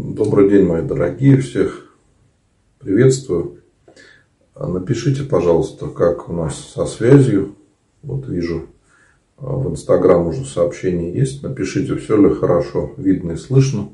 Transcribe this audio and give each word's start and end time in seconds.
Добрый 0.00 0.48
день, 0.48 0.64
мои 0.64 0.82
дорогие, 0.82 1.38
всех 1.38 1.92
приветствую. 2.78 3.64
Напишите, 4.54 5.24
пожалуйста, 5.24 5.88
как 5.88 6.28
у 6.28 6.32
нас 6.32 6.56
со 6.56 6.86
связью. 6.86 7.56
Вот 8.04 8.28
вижу, 8.28 8.68
в 9.38 9.68
Инстаграм 9.72 10.24
уже 10.24 10.44
сообщение 10.44 11.12
есть. 11.12 11.42
Напишите, 11.42 11.96
все 11.96 12.16
ли 12.16 12.32
хорошо 12.32 12.92
видно 12.96 13.32
и 13.32 13.36
слышно. 13.36 13.88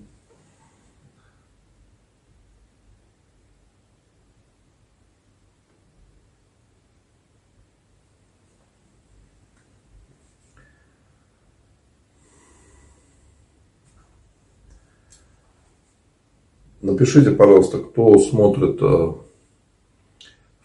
Напишите, 16.85 17.31
пожалуйста, 17.31 17.79
кто 17.79 18.19
смотрит 18.19 18.77
э, 18.83 19.13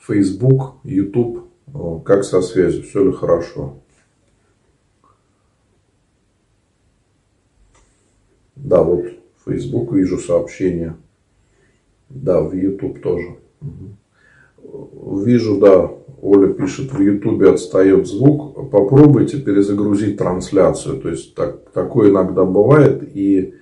Facebook, 0.06 0.74
YouTube, 0.84 1.46
э, 1.68 2.00
как 2.04 2.26
со 2.26 2.42
связью, 2.42 2.84
все 2.84 3.06
ли 3.06 3.14
хорошо. 3.14 3.76
Да, 8.58 8.84
вот 8.84 9.06
Facebook 9.46 9.94
вижу 9.94 10.18
сообщение. 10.18 10.98
Да, 12.10 12.42
в 12.42 12.54
YouTube 12.54 13.02
тоже. 13.02 13.38
Вижу, 14.62 15.58
да, 15.58 15.90
Оля 16.22 16.52
пишет, 16.52 16.92
в 16.92 17.00
YouTube 17.00 17.44
отстает 17.44 18.08
звук. 18.08 18.70
Попробуйте 18.70 19.40
перезагрузить 19.40 20.18
трансляцию. 20.18 21.00
То 21.00 21.08
есть 21.12 21.34
так, 21.34 21.70
такое 21.72 22.10
иногда 22.10 22.44
бывает. 22.44 23.10
И 23.16 23.54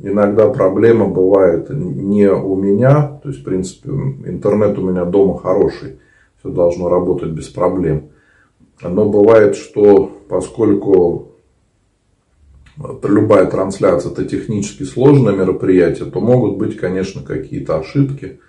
Иногда 0.00 0.48
проблема 0.48 1.06
бывает 1.06 1.70
не 1.70 2.30
у 2.30 2.56
меня, 2.56 3.20
то 3.22 3.28
есть, 3.28 3.40
в 3.40 3.44
принципе, 3.44 3.90
интернет 3.90 4.78
у 4.78 4.82
меня 4.82 5.04
дома 5.04 5.38
хороший, 5.38 5.98
все 6.38 6.50
должно 6.50 6.88
работать 6.88 7.30
без 7.30 7.48
проблем. 7.48 8.10
Но 8.82 9.08
бывает, 9.08 9.54
что 9.54 10.10
поскольку 10.28 11.28
любая 13.04 13.46
трансляция 13.46 14.10
это 14.10 14.24
технически 14.24 14.82
сложное 14.82 15.32
мероприятие, 15.32 16.10
то 16.10 16.20
могут 16.20 16.58
быть, 16.58 16.76
конечно, 16.76 17.22
какие-то 17.22 17.78
ошибки, 17.78 18.40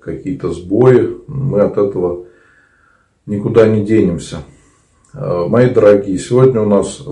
какие-то 0.00 0.50
сбои. 0.50 1.16
Мы 1.28 1.60
от 1.60 1.78
этого 1.78 2.24
никуда 3.24 3.68
не 3.68 3.84
денемся. 3.84 4.38
Мои 5.14 5.70
дорогие, 5.70 6.18
сегодня 6.18 6.60
у 6.60 6.66
нас 6.66 7.06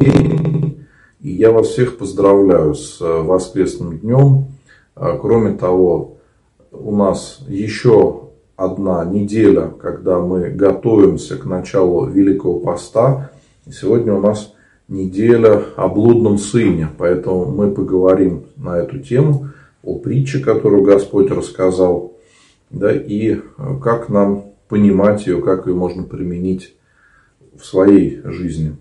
и 1.27 1.33
я 1.33 1.51
вас 1.51 1.71
всех 1.71 1.99
поздравляю 1.99 2.77
с 2.77 3.01
э, 3.01 3.05
воскресным 3.05 3.99
днем. 3.99 4.45
А, 4.95 5.19
кроме 5.19 5.55
того, 5.55 6.19
у 6.71 6.95
нас 6.95 7.41
еще 7.49 8.29
одна 8.55 9.05
неделя, 9.05 9.73
когда 9.83 10.21
мы 10.21 10.51
готовимся 10.51 11.37
к 11.37 11.45
началу 11.45 12.07
Великого 12.07 12.61
Поста. 12.61 13.33
Сегодня 13.69 14.15
у 14.15 14.21
нас 14.21 14.55
неделя 14.87 15.65
о 15.75 15.89
блудном 15.89 16.39
сыне, 16.39 16.91
поэтому 16.97 17.47
мы 17.47 17.73
поговорим 17.73 18.45
на 18.55 18.79
эту 18.79 19.01
тему, 19.01 19.49
о 19.83 19.99
притче, 19.99 20.39
которую 20.39 20.85
Господь 20.85 21.33
рассказал, 21.33 22.13
да, 22.71 22.95
и 22.95 23.33
э, 23.33 23.41
как 23.83 24.09
нам 24.11 24.45
понимать 24.69 25.27
ее, 25.27 25.43
как 25.43 25.67
ее 25.67 25.75
можно 25.75 26.05
применить 26.05 26.77
в 27.59 27.67
своей 27.67 28.21
жизни. 28.23 28.77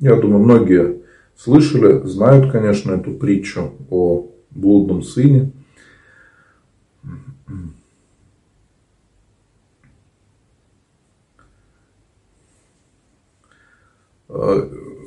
Я 0.00 0.16
думаю, 0.16 0.44
многие 0.44 1.03
слышали, 1.36 2.06
знают, 2.06 2.50
конечно, 2.50 2.92
эту 2.92 3.14
притчу 3.14 3.72
о 3.90 4.28
блудном 4.50 5.02
сыне. 5.02 5.50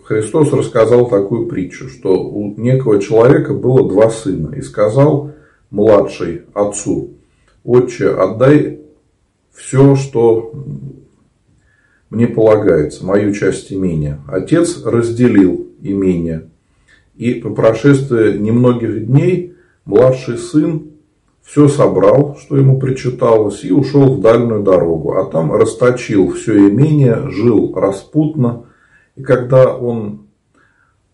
Христос 0.07 0.53
рассказал 0.53 1.09
такую 1.09 1.47
притчу, 1.47 1.89
что 1.89 2.23
у 2.23 2.55
некого 2.57 3.01
человека 3.01 3.53
было 3.53 3.89
два 3.89 4.09
сына. 4.09 4.55
И 4.55 4.61
сказал 4.61 5.33
младший 5.69 6.43
отцу, 6.53 7.11
отче, 7.65 8.09
отдай 8.11 8.79
все, 9.51 9.95
что 9.95 10.53
мне 12.09 12.27
полагается, 12.27 13.05
мою 13.05 13.33
часть 13.33 13.73
имения. 13.73 14.21
Отец 14.27 14.81
разделил 14.85 15.66
имение. 15.81 16.49
И 17.15 17.33
по 17.35 17.49
прошествии 17.49 18.37
немногих 18.37 19.07
дней 19.07 19.55
младший 19.85 20.37
сын 20.37 20.91
все 21.47 21.69
собрал, 21.69 22.37
что 22.39 22.57
ему 22.57 22.77
причиталось, 22.77 23.63
и 23.63 23.71
ушел 23.71 24.15
в 24.15 24.21
дальнюю 24.21 24.63
дорогу. 24.63 25.13
А 25.13 25.25
там 25.25 25.53
расточил 25.53 26.31
все 26.33 26.69
имение, 26.69 27.29
жил 27.29 27.73
распутно. 27.73 28.65
И 29.15 29.23
когда 29.23 29.73
он 29.73 30.27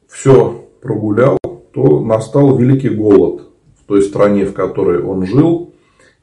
все 0.07 0.65
прогулял, 0.81 1.37
то 1.71 1.99
настал 1.99 2.57
великий 2.57 2.89
голод 2.89 3.49
в 3.79 3.85
той 3.87 4.01
стране, 4.01 4.45
в 4.45 4.53
которой 4.53 5.01
он 5.01 5.25
жил. 5.25 5.73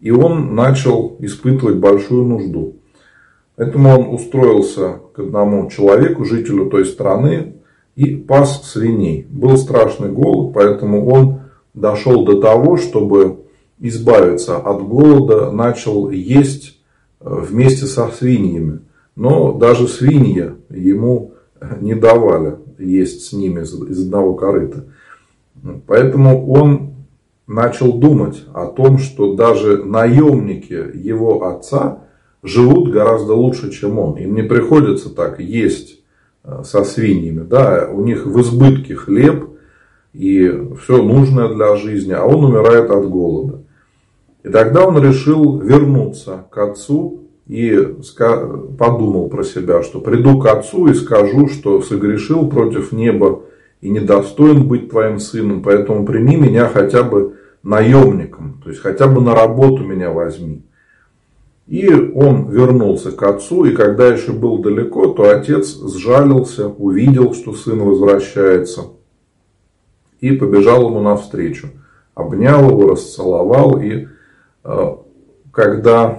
И 0.00 0.10
он 0.10 0.54
начал 0.54 1.16
испытывать 1.20 1.76
большую 1.76 2.24
нужду. 2.24 2.76
Поэтому 3.56 3.90
он 3.90 4.14
устроился 4.14 5.00
к 5.12 5.18
одному 5.20 5.70
человеку, 5.70 6.24
жителю 6.24 6.70
той 6.70 6.84
страны, 6.84 7.59
и 7.96 8.16
пас 8.16 8.70
свиней. 8.70 9.26
Был 9.28 9.56
страшный 9.56 10.10
голод, 10.10 10.52
поэтому 10.54 11.08
он 11.08 11.40
дошел 11.74 12.24
до 12.24 12.40
того, 12.40 12.76
чтобы 12.76 13.40
избавиться 13.78 14.56
от 14.56 14.82
голода, 14.82 15.50
начал 15.50 16.10
есть 16.10 16.78
э, 17.20 17.28
вместе 17.28 17.86
со 17.86 18.08
свиньями. 18.08 18.80
Но 19.16 19.52
даже 19.52 19.88
свиньи 19.88 20.52
ему 20.70 21.32
не 21.80 21.94
давали 21.94 22.56
есть 22.78 23.26
с 23.26 23.32
ними 23.32 23.60
из 23.62 24.06
одного 24.06 24.34
корыта. 24.34 24.84
Поэтому 25.86 26.50
он 26.50 26.94
начал 27.46 27.92
думать 27.92 28.44
о 28.54 28.66
том, 28.66 28.98
что 28.98 29.34
даже 29.34 29.84
наемники 29.84 30.90
его 30.94 31.46
отца 31.48 32.04
живут 32.42 32.90
гораздо 32.90 33.34
лучше, 33.34 33.70
чем 33.70 33.98
он. 33.98 34.16
Им 34.16 34.34
не 34.34 34.42
приходится 34.42 35.10
так 35.10 35.40
есть 35.40 35.99
со 36.64 36.84
свиньями. 36.84 37.44
Да, 37.44 37.88
у 37.92 38.02
них 38.02 38.26
в 38.26 38.40
избытке 38.40 38.94
хлеб 38.94 39.50
и 40.12 40.50
все 40.82 41.02
нужное 41.02 41.48
для 41.48 41.76
жизни, 41.76 42.12
а 42.12 42.24
он 42.24 42.44
умирает 42.44 42.90
от 42.90 43.08
голода. 43.08 43.62
И 44.42 44.48
тогда 44.48 44.86
он 44.86 45.02
решил 45.02 45.60
вернуться 45.60 46.46
к 46.50 46.58
отцу 46.58 47.24
и 47.46 47.76
подумал 48.78 49.28
про 49.28 49.42
себя, 49.42 49.82
что 49.82 50.00
приду 50.00 50.38
к 50.40 50.46
отцу 50.46 50.86
и 50.86 50.94
скажу, 50.94 51.48
что 51.48 51.82
согрешил 51.82 52.48
против 52.48 52.92
неба 52.92 53.42
и 53.80 53.90
недостоин 53.90 54.66
быть 54.66 54.90
твоим 54.90 55.18
сыном, 55.18 55.62
поэтому 55.62 56.06
прими 56.06 56.36
меня 56.36 56.68
хотя 56.68 57.02
бы 57.02 57.36
наемником, 57.62 58.60
то 58.62 58.70
есть 58.70 58.80
хотя 58.80 59.06
бы 59.06 59.20
на 59.20 59.34
работу 59.34 59.84
меня 59.84 60.10
возьми. 60.10 60.62
И 61.70 61.88
он 61.88 62.50
вернулся 62.50 63.12
к 63.12 63.22
отцу, 63.22 63.64
и 63.64 63.76
когда 63.76 64.08
еще 64.08 64.32
был 64.32 64.58
далеко, 64.58 65.06
то 65.06 65.30
отец 65.30 65.78
сжалился, 65.78 66.66
увидел, 66.66 67.32
что 67.32 67.54
сын 67.54 67.78
возвращается, 67.78 68.86
и 70.20 70.32
побежал 70.32 70.88
ему 70.88 71.00
навстречу. 71.00 71.68
Обнял 72.16 72.68
его, 72.70 72.88
расцеловал, 72.88 73.80
и 73.80 74.08
э, 74.64 74.96
когда 75.52 76.18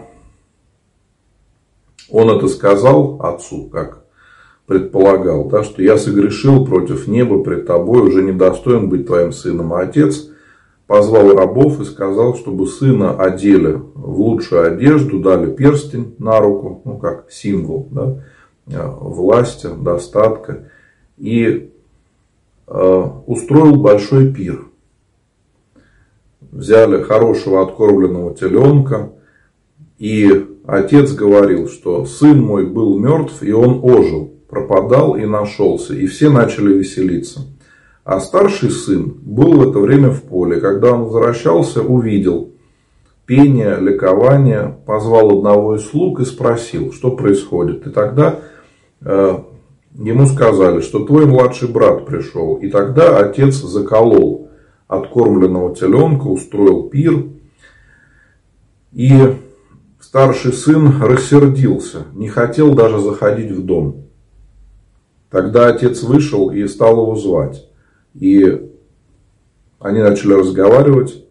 он 2.10 2.30
это 2.30 2.48
сказал 2.48 3.18
отцу, 3.22 3.66
как 3.66 4.06
предполагал, 4.68 5.50
да, 5.50 5.66
что 5.66 5.81
я 5.84 5.98
согрешил 5.98 6.66
против 6.66 7.10
неба 7.10 7.44
пред 7.44 7.66
тобой, 7.66 8.08
уже 8.08 8.24
недостоин 8.24 8.88
быть 8.88 9.06
твоим 9.06 9.34
сыном, 9.34 9.74
а 9.74 9.81
отец 9.81 10.30
позвал 10.88 11.33
рабов 11.36 11.80
и 11.80 11.86
сказал, 11.86 12.36
чтобы 12.36 12.68
сына 12.68 13.18
одели 13.18 13.81
в 13.94 14.19
лучшую 14.19 14.74
одежду, 14.74 15.19
дали 15.19 15.51
перстень 15.51 16.16
на 16.18 16.39
руку, 16.39 16.81
ну 16.83 16.98
как 16.98 17.31
символ 17.31 17.88
да, 17.92 18.24
э, 18.68 18.88
власти, 19.00 19.69
достатка, 19.80 20.69
и 21.18 21.72
э, 22.68 23.04
устроил 23.25 23.78
большой 23.78 24.33
пир. 24.33 24.66
Взяли 26.51 27.01
хорошего 27.01 27.62
откормленного 27.62 28.36
теленка, 28.36 29.13
и 29.98 30.45
отец 30.66 31.13
говорил, 31.13 31.69
что 31.69 32.06
сын 32.06 32.42
мой 32.42 32.66
был 32.66 32.98
мертв, 33.00 33.42
и 33.44 33.54
он 33.54 33.80
ожил, 33.84 34.34
пропадал 34.50 35.16
и 35.16 35.25
нашелся, 35.25 35.94
и 35.95 36.07
все 36.07 36.30
начали 36.30 36.74
веселиться. 36.74 37.42
А 38.03 38.19
старший 38.19 38.71
сын 38.71 39.13
был 39.21 39.53
в 39.53 39.69
это 39.69 39.80
время 39.80 40.09
в 40.09 40.24
поле. 40.24 40.59
Когда 40.59 40.94
он 40.94 41.03
возвращался, 41.03 41.81
увидел 41.81 42.51
пение, 43.25 43.77
ликование, 43.80 44.77
позвал 44.86 45.38
одного 45.38 45.75
из 45.75 45.88
слуг 45.88 46.19
и 46.19 46.25
спросил, 46.25 46.92
что 46.94 47.12
происходит. 47.12 47.86
И 47.86 47.92
тогда 47.92 48.39
э, 49.01 49.38
ему 49.94 50.25
сказали, 50.25 50.81
что 50.81 51.06
твой 51.06 51.25
младший 51.27 51.68
брат 51.68 52.06
пришел. 52.06 52.56
И 52.56 52.69
тогда 52.69 53.19
отец 53.19 53.56
заколол 53.56 54.50
откормленного 54.88 55.75
теленка, 55.75 56.24
устроил 56.24 56.89
пир. 56.89 57.25
И 58.92 59.38
старший 60.00 60.53
сын 60.53 61.01
рассердился, 61.01 62.07
не 62.13 62.27
хотел 62.27 62.74
даже 62.74 63.00
заходить 63.00 63.51
в 63.51 63.63
дом. 63.63 64.07
Тогда 65.30 65.68
отец 65.68 66.03
вышел 66.03 66.50
и 66.50 66.68
стал 66.68 67.03
его 67.03 67.15
звать. 67.15 67.71
И 68.13 68.69
они 69.80 70.00
начали 70.00 70.34
разговаривать. 70.34 71.25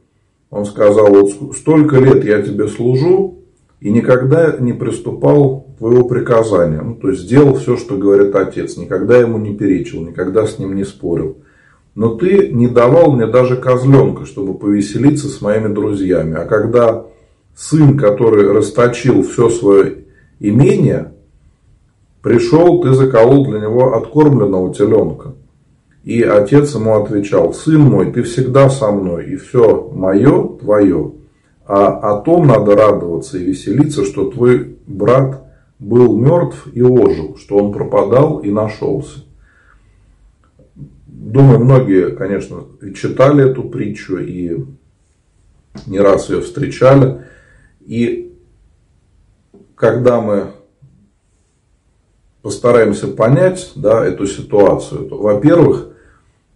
Он 0.51 0.65
сказал, 0.65 1.09
вот 1.09 1.57
столько 1.57 1.99
лет 1.99 2.25
я 2.25 2.43
тебе 2.43 2.67
служу, 2.67 3.39
и 3.81 3.91
никогда 3.91 4.57
не 4.59 4.73
приступал 4.73 5.61
к 5.61 5.79
твоего 5.79 6.05
приказания. 6.05 6.83
Ну, 6.83 6.97
то 6.97 7.11
есть, 7.11 7.23
сделал 7.23 7.55
все, 7.55 7.77
что 7.77 7.97
говорит 7.97 8.35
отец. 8.35 8.77
Никогда 8.77 9.17
ему 9.19 9.39
не 9.39 9.55
перечил, 9.55 10.03
никогда 10.03 10.47
с 10.47 10.59
ним 10.59 10.75
не 10.75 10.85
спорил. 10.85 11.39
Но 11.95 12.15
ты 12.15 12.49
не 12.53 12.69
давал 12.69 13.13
мне 13.13 13.27
даже 13.27 13.57
козленка, 13.57 14.27
чтобы 14.27 14.55
повеселиться 14.55 15.29
с 15.29 15.41
моими 15.41 15.73
друзьями. 15.73 16.37
А 16.37 16.45
когда 16.45 17.07
сын, 17.57 17.97
который 17.97 18.53
расточил 18.53 19.23
все 19.23 19.49
свое 19.49 20.05
имение, 20.39 21.13
пришел, 22.23 22.81
ты 22.83 22.93
заколол 22.93 23.47
для 23.47 23.61
него 23.61 23.97
откормленного 23.97 24.75
теленка. 24.75 25.35
И 26.05 26.23
отец 26.23 26.75
ему 26.75 27.03
отвечал, 27.03 27.53
сын 27.53 27.81
мой, 27.81 28.13
ты 28.13 28.23
всегда 28.23 28.71
со 28.71 28.91
мной, 28.91 29.27
и 29.27 29.37
все 29.37 29.91
мое 29.93 30.57
твое. 30.57 31.13
А 31.67 31.87
о 31.89 32.21
том 32.23 32.47
надо 32.47 32.75
радоваться 32.75 33.39
и 33.39 33.45
веселиться, 33.45 34.05
что 34.05 34.31
твой 34.31 34.77
брат 34.87 35.45
был 35.79 36.17
мертв 36.17 36.69
и 36.73 36.83
ожил, 36.83 37.37
что 37.37 37.57
он 37.57 37.73
пропадал 37.73 38.39
и 38.39 38.51
нашелся. 38.51 39.21
Думаю, 41.07 41.61
многие, 41.61 42.17
конечно, 42.17 42.65
читали 42.95 43.51
эту 43.51 43.65
притчу 43.65 44.19
и 44.19 44.65
не 45.87 46.01
раз 46.01 46.31
ее 46.31 46.41
встречали. 46.41 47.23
И 47.81 48.35
когда 49.75 50.21
мы 50.21 50.53
постараемся 52.43 53.09
понять 53.09 53.73
да, 53.75 54.05
эту 54.05 54.27
ситуацию, 54.27 55.07
то, 55.07 55.17
во-первых, 55.19 55.89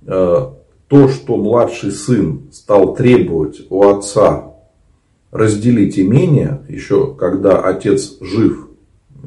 э, 0.07 0.47
то, 0.89 1.09
что 1.09 1.37
младший 1.37 1.91
сын 1.91 2.43
стал 2.53 2.95
требовать 2.95 3.63
у 3.71 3.83
отца 3.83 4.55
разделить 5.31 5.99
имение, 5.99 6.61
еще 6.69 7.15
когда 7.15 7.61
отец 7.61 8.17
жив, 8.21 8.69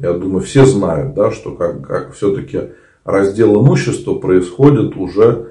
я 0.00 0.12
думаю, 0.12 0.40
все 0.40 0.64
знают, 0.64 1.14
да, 1.14 1.30
что 1.30 1.52
как, 1.52 1.86
как 1.86 2.14
все-таки 2.14 2.70
раздел 3.04 3.60
имущества 3.60 4.14
происходит 4.14 4.96
уже 4.96 5.48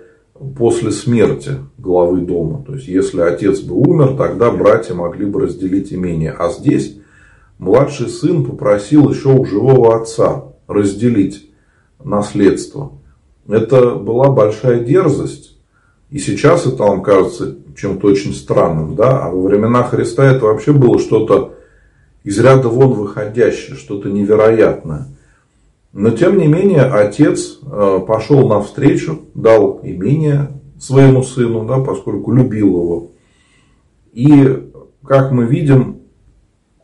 после 0.58 0.92
смерти 0.92 1.54
главы 1.78 2.22
дома. 2.22 2.64
То 2.66 2.76
есть, 2.76 2.88
если 2.88 3.22
отец 3.22 3.60
бы 3.60 3.76
умер, 3.76 4.16
тогда 4.18 4.52
братья 4.52 4.94
могли 4.94 5.26
бы 5.26 5.42
разделить 5.42 5.94
имение. 5.94 6.32
А 6.32 6.50
здесь 6.50 6.98
младший 7.58 8.08
сын 8.08 8.46
попросил 8.46 9.10
еще 9.10 9.30
у 9.30 9.44
живого 9.46 10.00
отца 10.00 10.46
разделить 10.68 11.50
наследство. 12.04 12.94
Это 13.48 13.96
была 13.96 14.30
большая 14.30 14.82
дерзость. 14.82 15.58
И 16.10 16.20
сейчас 16.20 16.66
это 16.66 16.84
вам 16.84 17.02
кажется 17.02 17.56
чем-то 17.76 18.08
очень 18.08 18.34
странным. 18.34 18.96
Да? 18.96 19.26
А 19.26 19.30
во 19.30 19.42
времена 19.42 19.84
Христа 19.84 20.26
это 20.26 20.46
вообще 20.46 20.74
было 20.74 21.00
что-то 21.00 21.56
из 22.24 22.40
ряда 22.40 22.68
вон 22.68 22.94
выходящее, 22.94 23.78
что-то 23.78 24.10
невероятное. 24.10 25.08
Но 25.94 26.12
тем 26.12 26.38
не 26.38 26.48
менее 26.48 26.84
отец 26.84 27.60
э, 27.64 28.00
пошел 28.06 28.48
навстречу, 28.48 29.22
дал 29.34 29.80
имение 29.84 30.50
своему 30.80 31.24
сыну, 31.24 31.66
да, 31.66 31.80
поскольку 31.80 32.34
любил 32.34 32.68
его. 32.68 33.08
И 34.14 34.70
как 35.06 35.32
мы 35.32 35.46
видим, 35.46 35.97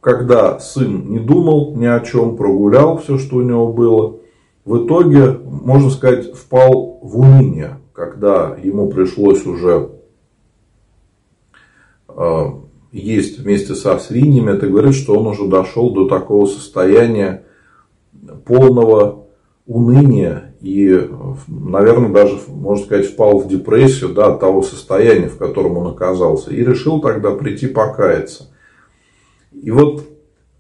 когда 0.04 0.60
сын 0.60 1.10
не 1.10 1.20
думал 1.20 1.76
ни 1.78 1.86
о 1.86 2.02
чем, 2.02 2.36
прогулял 2.36 2.98
все, 2.98 3.18
что 3.18 3.38
у 3.38 3.42
него 3.42 3.72
было, 3.72 4.18
в 4.66 4.86
итоге, 4.86 5.32
можно 5.32 5.90
сказать, 5.90 6.36
впал 6.36 7.00
в 7.02 7.20
уныние, 7.20 7.80
когда 7.94 8.58
ему 8.62 8.90
пришлось 8.90 9.46
уже 9.46 9.92
э, 12.10 12.46
есть 12.92 13.40
вместе 13.40 13.76
со 13.76 13.98
свиньями, 13.98 14.52
это 14.52 14.68
говорит, 14.68 14.94
что 14.94 15.18
он 15.18 15.28
уже 15.28 15.48
дошел 15.48 15.94
до 15.94 16.10
такого 16.10 16.48
состояния 16.48 17.46
полного 18.44 19.28
уныния 19.66 20.54
и, 20.60 21.10
наверное, 21.48 22.12
даже, 22.12 22.40
можно 22.50 22.84
сказать, 22.86 23.06
впал 23.06 23.40
в 23.40 23.48
депрессию 23.48 24.14
да, 24.14 24.34
от 24.34 24.42
того 24.42 24.64
состояния, 24.64 25.30
в 25.30 25.38
котором 25.38 25.78
он 25.78 25.88
оказался. 25.88 26.52
И 26.52 26.58
решил 26.58 27.00
тогда 27.00 27.32
прийти 27.32 27.68
покаяться. 27.68 28.53
И 29.64 29.72
вот 29.72 30.04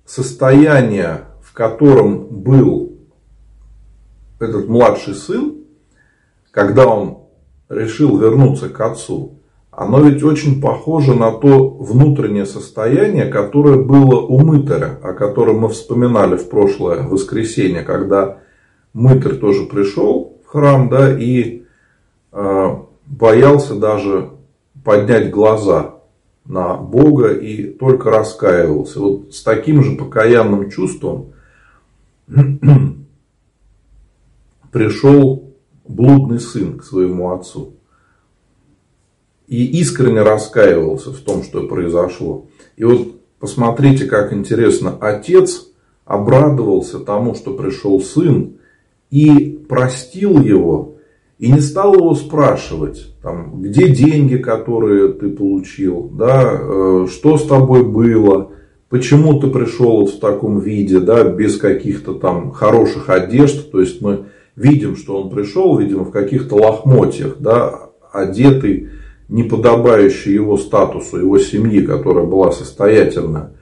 состояние, 0.05 1.25
в 1.41 1.51
котором 1.51 2.25
был 2.25 2.93
этот 4.39 4.69
младший 4.69 5.13
сын, 5.13 5.55
когда 6.51 6.87
он 6.87 7.17
решил 7.67 8.17
вернуться 8.17 8.69
к 8.69 8.79
отцу, 8.79 9.39
оно 9.71 9.99
ведь 9.99 10.23
очень 10.23 10.61
похоже 10.61 11.15
на 11.15 11.33
то 11.33 11.67
внутреннее 11.67 12.45
состояние, 12.45 13.25
которое 13.25 13.75
было 13.75 14.21
у 14.21 14.39
мытаря, 14.39 14.99
о 15.03 15.11
котором 15.11 15.59
мы 15.59 15.69
вспоминали 15.69 16.37
в 16.37 16.47
прошлое 16.47 17.05
воскресенье, 17.05 17.81
когда 17.81 18.37
мытарь 18.93 19.35
тоже 19.35 19.65
пришел 19.65 20.37
в 20.45 20.47
храм, 20.47 20.87
да, 20.87 21.13
и 21.13 21.63
э, 22.31 22.75
боялся 23.05 23.75
даже 23.75 24.29
поднять 24.85 25.29
глаза 25.29 25.95
на 26.45 26.75
Бога 26.75 27.33
и 27.33 27.67
только 27.67 28.09
раскаивался. 28.09 28.99
Вот 28.99 29.33
с 29.33 29.43
таким 29.43 29.83
же 29.83 29.95
покаянным 29.95 30.69
чувством 30.69 31.33
пришел 34.71 35.53
блудный 35.87 36.39
сын 36.39 36.77
к 36.77 36.83
своему 36.83 37.31
отцу. 37.31 37.73
И 39.47 39.79
искренне 39.79 40.21
раскаивался 40.21 41.11
в 41.11 41.19
том, 41.19 41.43
что 41.43 41.67
произошло. 41.67 42.47
И 42.75 42.83
вот 42.83 43.21
посмотрите, 43.39 44.05
как 44.05 44.33
интересно. 44.33 44.97
Отец 44.99 45.67
обрадовался 46.05 46.99
тому, 46.99 47.35
что 47.35 47.53
пришел 47.53 48.01
сын, 48.01 48.57
и 49.13 49.63
простил 49.69 50.41
его 50.41 50.92
и 51.39 51.51
не 51.51 51.59
стал 51.59 51.95
его 51.95 52.13
спрашивать, 52.15 53.15
там, 53.21 53.61
где 53.61 53.89
деньги, 53.89 54.37
которые 54.37 55.09
ты 55.09 55.29
получил, 55.29 56.09
да, 56.13 56.59
э, 56.59 57.07
что 57.11 57.37
с 57.37 57.45
тобой 57.45 57.83
было, 57.83 58.51
почему 58.89 59.39
ты 59.39 59.47
пришел 59.47 60.05
в 60.05 60.19
таком 60.19 60.59
виде, 60.59 60.99
да, 60.99 61.23
без 61.23 61.57
каких-то 61.57 62.13
там 62.13 62.51
хороших 62.51 63.09
одежд. 63.09 63.71
То 63.71 63.81
есть 63.81 64.01
мы 64.01 64.25
видим, 64.55 64.95
что 64.95 65.21
он 65.21 65.29
пришел, 65.29 65.77
видимо, 65.77 66.05
в 66.05 66.11
каких-то 66.11 66.55
лохмотьях, 66.55 67.37
да, 67.39 67.89
одетый, 68.11 68.89
не 69.27 69.43
подобающий 69.43 70.33
его 70.33 70.57
статусу, 70.57 71.17
его 71.17 71.39
семьи, 71.39 71.81
которая 71.81 72.25
была 72.25 72.51
состоятельная. 72.51 73.53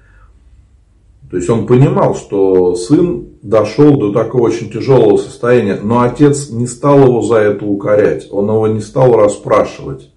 То 1.29 1.37
есть 1.37 1.49
он 1.49 1.65
понимал, 1.65 2.13
что 2.15 2.75
сын 2.75 3.30
дошел 3.41 3.97
до 3.97 4.11
такого 4.11 4.43
очень 4.43 4.69
тяжелого 4.69 5.17
состояния, 5.17 5.79
но 5.81 6.01
отец 6.01 6.49
не 6.49 6.67
стал 6.67 7.03
его 7.03 7.21
за 7.21 7.35
это 7.37 7.65
укорять, 7.65 8.27
он 8.31 8.45
его 8.45 8.67
не 8.67 8.81
стал 8.81 9.15
расспрашивать, 9.15 10.11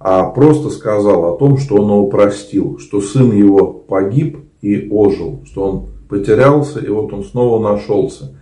а 0.00 0.24
просто 0.24 0.70
сказал 0.70 1.34
о 1.34 1.38
том, 1.38 1.58
что 1.58 1.76
он 1.76 1.90
его 1.90 2.06
простил, 2.06 2.78
что 2.78 3.00
сын 3.00 3.32
его 3.32 3.66
погиб 3.66 4.38
и 4.62 4.88
ожил, 4.90 5.42
что 5.44 5.62
он 5.64 5.86
потерялся 6.08 6.80
и 6.80 6.88
вот 6.88 7.12
он 7.12 7.24
снова 7.24 7.72
нашелся. 7.72 8.34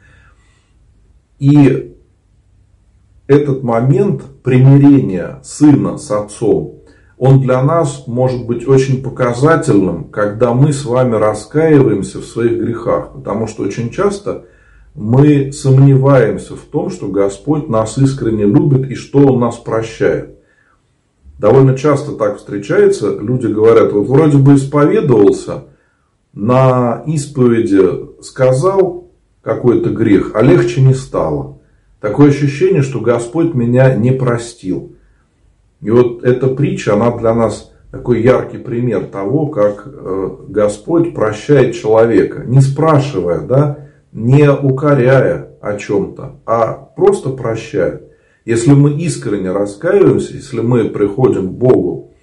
И 1.38 1.94
этот 3.26 3.62
момент 3.62 4.22
примирения 4.42 5.40
сына 5.42 5.98
с 5.98 6.10
отцом, 6.10 6.75
он 7.18 7.40
для 7.40 7.62
нас 7.62 8.04
может 8.06 8.46
быть 8.46 8.68
очень 8.68 9.02
показательным, 9.02 10.04
когда 10.04 10.52
мы 10.52 10.72
с 10.72 10.84
вами 10.84 11.16
раскаиваемся 11.16 12.18
в 12.18 12.26
своих 12.26 12.58
грехах. 12.60 13.12
Потому 13.14 13.46
что 13.46 13.62
очень 13.62 13.90
часто 13.90 14.44
мы 14.94 15.50
сомневаемся 15.52 16.56
в 16.56 16.60
том, 16.60 16.90
что 16.90 17.08
Господь 17.08 17.68
нас 17.68 17.96
искренне 17.96 18.44
любит 18.44 18.90
и 18.90 18.94
что 18.94 19.20
Он 19.20 19.40
нас 19.40 19.56
прощает. 19.56 20.36
Довольно 21.38 21.76
часто 21.76 22.12
так 22.12 22.38
встречается, 22.38 23.14
люди 23.18 23.46
говорят, 23.46 23.92
вот 23.92 24.06
вроде 24.06 24.38
бы 24.38 24.54
исповедовался, 24.54 25.64
на 26.32 27.02
исповеди 27.06 28.22
сказал 28.22 29.10
какой-то 29.42 29.90
грех, 29.90 30.32
а 30.34 30.42
легче 30.42 30.80
не 30.80 30.94
стало. 30.94 31.58
Такое 32.00 32.30
ощущение, 32.30 32.82
что 32.82 33.00
Господь 33.00 33.54
меня 33.54 33.94
не 33.94 34.12
простил. 34.12 34.95
И 35.80 35.90
вот 35.90 36.24
эта 36.24 36.48
притча, 36.48 36.94
она 36.94 37.16
для 37.16 37.34
нас 37.34 37.72
такой 37.90 38.22
яркий 38.22 38.58
пример 38.58 39.06
того, 39.06 39.46
как 39.46 39.86
э, 39.86 40.30
Господь 40.48 41.14
прощает 41.14 41.74
человека, 41.74 42.44
не 42.46 42.60
спрашивая, 42.60 43.40
да, 43.40 43.90
не 44.12 44.50
укоряя 44.50 45.50
о 45.60 45.76
чем-то, 45.76 46.40
а 46.46 46.72
просто 46.72 47.30
прощает. 47.30 48.10
Если 48.44 48.72
мы 48.72 48.92
искренне 48.92 49.50
раскаиваемся, 49.50 50.34
если 50.34 50.60
мы 50.60 50.88
приходим 50.88 51.48
к 51.48 51.52
Богу 51.52 52.14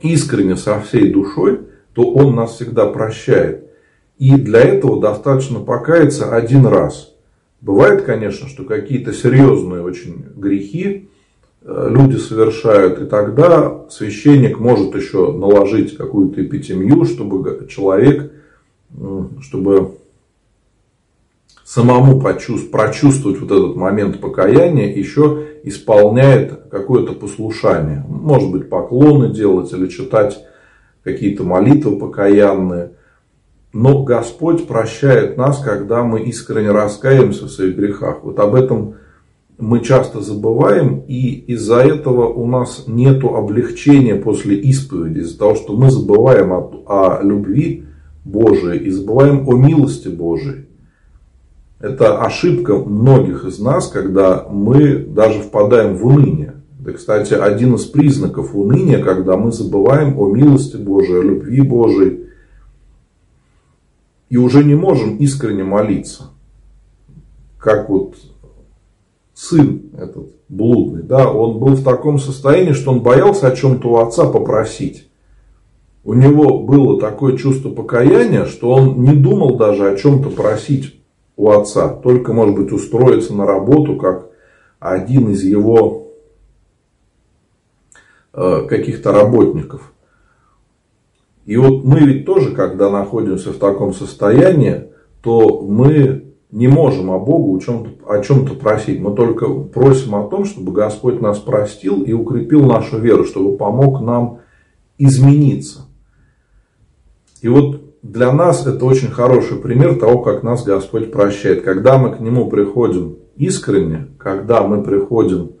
искренне 0.00 0.56
со 0.56 0.80
всей 0.80 1.12
душой, 1.12 1.60
то 1.94 2.12
Он 2.12 2.34
нас 2.34 2.52
всегда 2.52 2.86
прощает. 2.86 3.70
И 4.18 4.34
для 4.36 4.60
этого 4.60 5.00
достаточно 5.00 5.60
покаяться 5.60 6.34
один 6.34 6.66
раз. 6.66 7.14
Бывает, 7.60 8.02
конечно, 8.02 8.48
что 8.48 8.64
какие-то 8.64 9.12
серьезные 9.12 9.82
очень 9.82 10.26
грехи 10.36 11.08
люди 11.66 12.16
совершают, 12.16 13.00
и 13.00 13.06
тогда 13.06 13.86
священник 13.90 14.60
может 14.60 14.94
еще 14.94 15.32
наложить 15.32 15.96
какую-то 15.96 16.42
эпитемию, 16.44 17.04
чтобы 17.04 17.66
человек, 17.68 18.32
чтобы 19.40 19.96
самому 21.64 22.20
прочувствовать 22.20 23.40
вот 23.40 23.50
этот 23.50 23.74
момент 23.74 24.20
покаяния, 24.20 24.94
еще 24.94 25.44
исполняет 25.64 26.68
какое-то 26.70 27.12
послушание. 27.14 28.04
Может 28.08 28.52
быть, 28.52 28.70
поклоны 28.70 29.34
делать 29.34 29.72
или 29.72 29.88
читать 29.88 30.38
какие-то 31.02 31.42
молитвы 31.42 31.98
покаянные. 31.98 32.92
Но 33.72 34.04
Господь 34.04 34.68
прощает 34.68 35.36
нас, 35.36 35.60
когда 35.60 36.04
мы 36.04 36.22
искренне 36.22 36.70
раскаемся 36.70 37.46
в 37.46 37.50
своих 37.50 37.76
грехах. 37.76 38.22
Вот 38.22 38.38
об 38.38 38.54
этом 38.54 38.94
мы 39.58 39.80
часто 39.80 40.20
забываем, 40.20 41.00
и 41.06 41.30
из-за 41.52 41.76
этого 41.76 42.26
у 42.26 42.46
нас 42.46 42.84
нет 42.86 43.24
облегчения 43.24 44.16
после 44.16 44.56
исповеди, 44.56 45.20
из-за 45.20 45.38
того, 45.38 45.54
что 45.54 45.76
мы 45.76 45.90
забываем 45.90 46.52
о, 46.52 46.70
о 46.86 47.22
любви 47.22 47.84
Божией 48.24 48.84
и 48.84 48.90
забываем 48.90 49.48
о 49.48 49.54
милости 49.54 50.08
Божией. 50.08 50.66
Это 51.80 52.22
ошибка 52.22 52.76
многих 52.76 53.44
из 53.44 53.58
нас, 53.58 53.88
когда 53.88 54.46
мы 54.50 54.96
даже 54.96 55.40
впадаем 55.40 55.96
в 55.96 56.06
уныние. 56.06 56.54
Это, 56.80 56.92
кстати, 56.92 57.34
один 57.34 57.74
из 57.74 57.84
признаков 57.84 58.54
уныния, 58.54 59.02
когда 59.02 59.36
мы 59.36 59.52
забываем 59.52 60.18
о 60.18 60.30
милости 60.30 60.76
Божией, 60.76 61.20
о 61.20 61.22
любви 61.22 61.60
Божией 61.62 62.26
и 64.28 64.36
уже 64.36 64.64
не 64.64 64.74
можем 64.74 65.16
искренне 65.16 65.64
молиться. 65.64 66.30
Как 67.58 67.88
вот 67.88 68.16
сын 69.36 69.90
этот 69.96 70.28
блудный, 70.48 71.02
да, 71.02 71.30
он 71.30 71.58
был 71.58 71.74
в 71.74 71.84
таком 71.84 72.18
состоянии, 72.18 72.72
что 72.72 72.90
он 72.90 73.02
боялся 73.02 73.48
о 73.48 73.54
чем-то 73.54 73.88
у 73.88 73.96
отца 73.98 74.24
попросить. 74.24 75.08
У 76.04 76.14
него 76.14 76.60
было 76.60 76.98
такое 76.98 77.36
чувство 77.36 77.68
покаяния, 77.68 78.46
что 78.46 78.70
он 78.70 79.02
не 79.02 79.12
думал 79.12 79.56
даже 79.56 79.90
о 79.90 79.96
чем-то 79.96 80.30
просить 80.30 80.98
у 81.36 81.50
отца. 81.50 81.88
Только, 81.88 82.32
может 82.32 82.56
быть, 82.56 82.72
устроиться 82.72 83.34
на 83.34 83.44
работу, 83.44 83.96
как 83.96 84.30
один 84.78 85.30
из 85.30 85.42
его 85.42 86.12
э, 88.32 88.66
каких-то 88.68 89.12
работников. 89.12 89.92
И 91.44 91.56
вот 91.56 91.84
мы 91.84 92.00
ведь 92.00 92.24
тоже, 92.24 92.52
когда 92.52 92.88
находимся 92.88 93.52
в 93.52 93.58
таком 93.58 93.92
состоянии, 93.92 94.84
то 95.22 95.60
мы 95.60 96.25
не 96.56 96.68
можем 96.68 97.10
о 97.10 97.18
Богу 97.18 97.54
о 97.54 97.60
чем-то, 97.60 98.10
о 98.10 98.22
чем-то 98.22 98.54
просить. 98.54 98.98
Мы 98.98 99.14
только 99.14 99.46
просим 99.46 100.14
о 100.14 100.26
том, 100.26 100.46
чтобы 100.46 100.72
Господь 100.72 101.20
нас 101.20 101.38
простил 101.38 102.02
и 102.02 102.14
укрепил 102.14 102.64
нашу 102.64 102.98
веру, 102.98 103.26
чтобы 103.26 103.58
помог 103.58 104.00
нам 104.00 104.38
измениться. 104.96 105.80
И 107.42 107.48
вот 107.48 107.82
для 108.00 108.32
нас 108.32 108.66
это 108.66 108.86
очень 108.86 109.10
хороший 109.10 109.58
пример 109.58 109.96
того, 109.96 110.22
как 110.22 110.42
нас 110.42 110.64
Господь 110.64 111.12
прощает. 111.12 111.62
Когда 111.62 111.98
мы 111.98 112.16
к 112.16 112.20
Нему 112.20 112.48
приходим 112.48 113.16
искренне, 113.36 114.08
когда 114.16 114.62
мы 114.62 114.82
приходим 114.82 115.56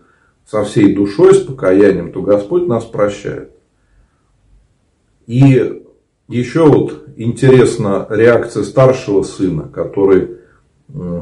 со 0.46 0.64
всей 0.64 0.94
душой, 0.94 1.34
с 1.34 1.40
покаянием, 1.40 2.10
то 2.10 2.22
Господь 2.22 2.66
нас 2.66 2.86
прощает. 2.86 3.50
И 5.26 5.82
еще 6.26 6.64
вот 6.64 7.04
интересна 7.16 8.06
реакция 8.08 8.62
старшего 8.62 9.22
сына, 9.24 9.68
который 9.68 10.36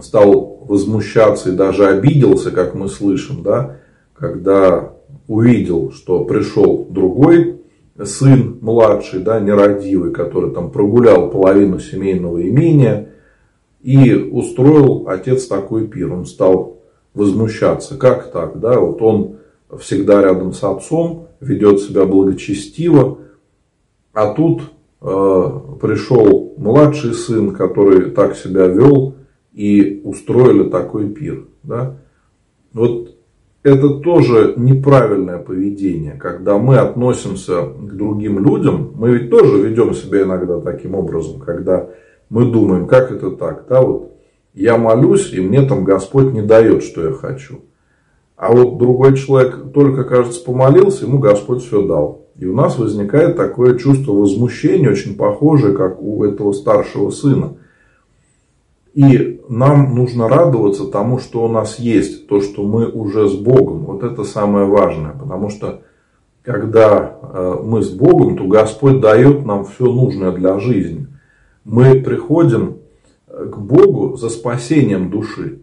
стал 0.02 0.64
возмущаться 0.66 1.50
и 1.50 1.56
даже 1.56 1.86
обиделся, 1.86 2.50
как 2.50 2.74
мы 2.74 2.88
слышим, 2.88 3.42
да, 3.42 3.76
когда 4.14 4.92
увидел, 5.26 5.92
что 5.92 6.24
пришел 6.24 6.86
другой 6.88 7.60
сын 8.02 8.58
младший, 8.60 9.20
да, 9.20 9.40
нерадивый, 9.40 10.12
который 10.12 10.52
там 10.52 10.70
прогулял 10.70 11.30
половину 11.30 11.78
семейного 11.78 12.42
имения 12.48 13.10
и 13.82 14.14
устроил 14.14 15.08
отец 15.08 15.46
такой 15.46 15.86
пир. 15.86 16.12
Он 16.12 16.26
стал 16.26 16.78
возмущаться. 17.14 17.96
Как 17.96 18.32
так? 18.32 18.58
Да? 18.58 18.80
Вот 18.80 19.00
он 19.00 19.36
всегда 19.78 20.22
рядом 20.22 20.52
с 20.52 20.62
отцом, 20.64 21.28
ведет 21.40 21.80
себя 21.80 22.04
благочестиво, 22.04 23.18
а 24.12 24.32
тут 24.34 24.62
э, 25.02 25.50
пришел 25.80 26.54
младший 26.56 27.12
сын, 27.12 27.52
который 27.52 28.10
так 28.10 28.36
себя 28.36 28.66
вел 28.66 29.13
и 29.54 30.02
устроили 30.04 30.68
такой 30.68 31.08
пир. 31.10 31.46
Да? 31.62 31.96
Вот 32.72 33.14
это 33.62 33.88
тоже 34.00 34.54
неправильное 34.56 35.38
поведение, 35.38 36.12
когда 36.12 36.58
мы 36.58 36.76
относимся 36.76 37.62
к 37.62 37.96
другим 37.96 38.38
людям, 38.44 38.92
мы 38.94 39.16
ведь 39.16 39.30
тоже 39.30 39.62
ведем 39.62 39.94
себя 39.94 40.22
иногда 40.22 40.60
таким 40.60 40.94
образом, 40.94 41.40
когда 41.40 41.88
мы 42.28 42.50
думаем, 42.50 42.86
как 42.86 43.10
это 43.10 43.30
так, 43.30 43.64
да, 43.68 43.80
вот 43.80 44.12
я 44.52 44.76
молюсь, 44.76 45.32
и 45.32 45.40
мне 45.40 45.62
там 45.62 45.84
Господь 45.84 46.32
не 46.32 46.42
дает, 46.42 46.82
что 46.82 47.06
я 47.06 47.12
хочу. 47.12 47.62
А 48.36 48.52
вот 48.52 48.78
другой 48.78 49.16
человек 49.16 49.72
только, 49.72 50.04
кажется, 50.04 50.44
помолился, 50.44 51.06
ему 51.06 51.18
Господь 51.18 51.62
все 51.62 51.86
дал. 51.86 52.26
И 52.36 52.46
у 52.46 52.54
нас 52.54 52.78
возникает 52.78 53.36
такое 53.36 53.78
чувство 53.78 54.12
возмущения, 54.12 54.90
очень 54.90 55.16
похожее, 55.16 55.74
как 55.74 56.02
у 56.02 56.24
этого 56.24 56.52
старшего 56.52 57.10
сына. 57.10 57.56
И 58.94 59.40
нам 59.48 59.96
нужно 59.96 60.28
радоваться 60.28 60.86
тому, 60.86 61.18
что 61.18 61.44
у 61.44 61.48
нас 61.48 61.80
есть, 61.80 62.28
то, 62.28 62.40
что 62.40 62.62
мы 62.62 62.88
уже 62.88 63.28
с 63.28 63.34
Богом. 63.34 63.86
Вот 63.86 64.04
это 64.04 64.22
самое 64.22 64.66
важное, 64.66 65.12
потому 65.12 65.50
что 65.50 65.82
когда 66.42 67.18
э, 67.20 67.56
мы 67.64 67.82
с 67.82 67.90
Богом, 67.90 68.36
то 68.36 68.46
Господь 68.46 69.00
дает 69.00 69.44
нам 69.44 69.64
все 69.64 69.86
нужное 69.86 70.30
для 70.30 70.60
жизни. 70.60 71.08
Мы 71.64 72.02
приходим 72.02 72.76
э, 73.26 73.46
к 73.46 73.58
Богу 73.58 74.16
за 74.16 74.28
спасением 74.28 75.10
души. 75.10 75.62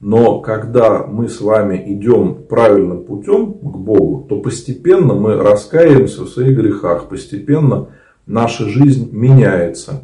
Но 0.00 0.40
когда 0.40 1.06
мы 1.06 1.28
с 1.28 1.40
вами 1.40 1.80
идем 1.86 2.42
правильным 2.48 3.04
путем 3.04 3.52
к 3.52 3.76
Богу, 3.76 4.26
то 4.28 4.40
постепенно 4.40 5.14
мы 5.14 5.36
раскаиваемся 5.36 6.24
в 6.24 6.28
своих 6.28 6.58
грехах, 6.58 7.08
постепенно 7.08 7.90
наша 8.26 8.64
жизнь 8.64 9.10
меняется. 9.12 10.02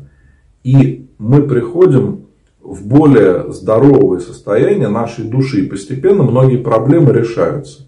И 0.63 1.09
мы 1.19 1.43
приходим 1.43 2.28
в 2.69 2.87
более 2.87 3.51
здоровое 3.53 4.21
состояние 4.21 4.89
нашей 4.89 5.25
души. 5.25 5.63
И 5.63 5.69
постепенно 5.69 6.23
многие 6.23 6.59
проблемы 6.59 7.13
решаются. 7.13 7.87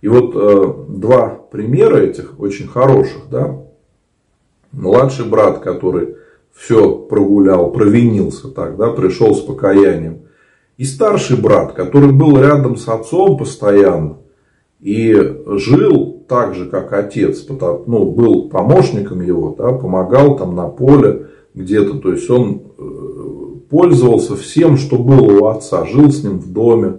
И 0.00 0.08
вот 0.08 0.32
э, 0.34 0.74
два 0.88 1.28
примера 1.50 1.96
этих 1.96 2.38
очень 2.38 2.68
хороших. 2.68 3.22
Да? 3.30 3.60
Младший 4.72 5.26
брат, 5.26 5.60
который 5.60 6.16
все 6.52 6.96
прогулял, 6.96 7.72
провинился 7.72 8.48
так, 8.48 8.76
да, 8.76 8.90
пришел 8.90 9.34
с 9.34 9.40
покаянием. 9.40 10.20
И 10.76 10.84
старший 10.84 11.36
брат, 11.36 11.72
который 11.72 12.12
был 12.12 12.38
рядом 12.38 12.76
с 12.76 12.88
отцом 12.88 13.38
постоянно 13.38 14.18
и 14.80 15.14
жил 15.46 16.22
так 16.28 16.54
же, 16.54 16.66
как 16.66 16.92
отец, 16.92 17.46
ну, 17.48 18.10
был 18.10 18.48
помощником 18.48 19.20
его, 19.20 19.54
да, 19.56 19.72
помогал 19.72 20.36
там 20.36 20.54
на 20.54 20.68
поле 20.68 21.26
где-то, 21.54 21.98
то 21.98 22.12
есть 22.12 22.28
он 22.28 22.62
э, 22.76 23.03
пользовался 23.68 24.36
всем, 24.36 24.76
что 24.76 24.98
было 24.98 25.40
у 25.40 25.46
отца, 25.46 25.84
жил 25.84 26.10
с 26.10 26.22
ним 26.22 26.38
в 26.38 26.52
доме. 26.52 26.98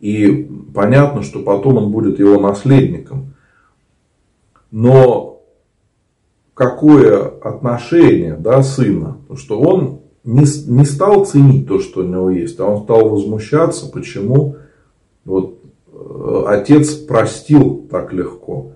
И 0.00 0.50
понятно, 0.74 1.22
что 1.22 1.40
потом 1.40 1.78
он 1.78 1.90
будет 1.90 2.18
его 2.18 2.38
наследником. 2.38 3.34
Но 4.70 5.42
какое 6.54 7.26
отношение 7.26 8.36
да, 8.36 8.62
сына? 8.62 9.18
Что 9.34 9.58
он 9.60 10.00
не, 10.24 10.44
не 10.68 10.84
стал 10.84 11.24
ценить 11.24 11.66
то, 11.66 11.78
что 11.80 12.00
у 12.00 12.04
него 12.04 12.30
есть, 12.30 12.58
а 12.60 12.66
он 12.66 12.82
стал 12.82 13.08
возмущаться, 13.08 13.90
почему 13.90 14.56
вот, 15.24 15.58
э, 15.92 16.44
отец 16.46 16.94
простил 16.94 17.86
так 17.90 18.12
легко. 18.12 18.72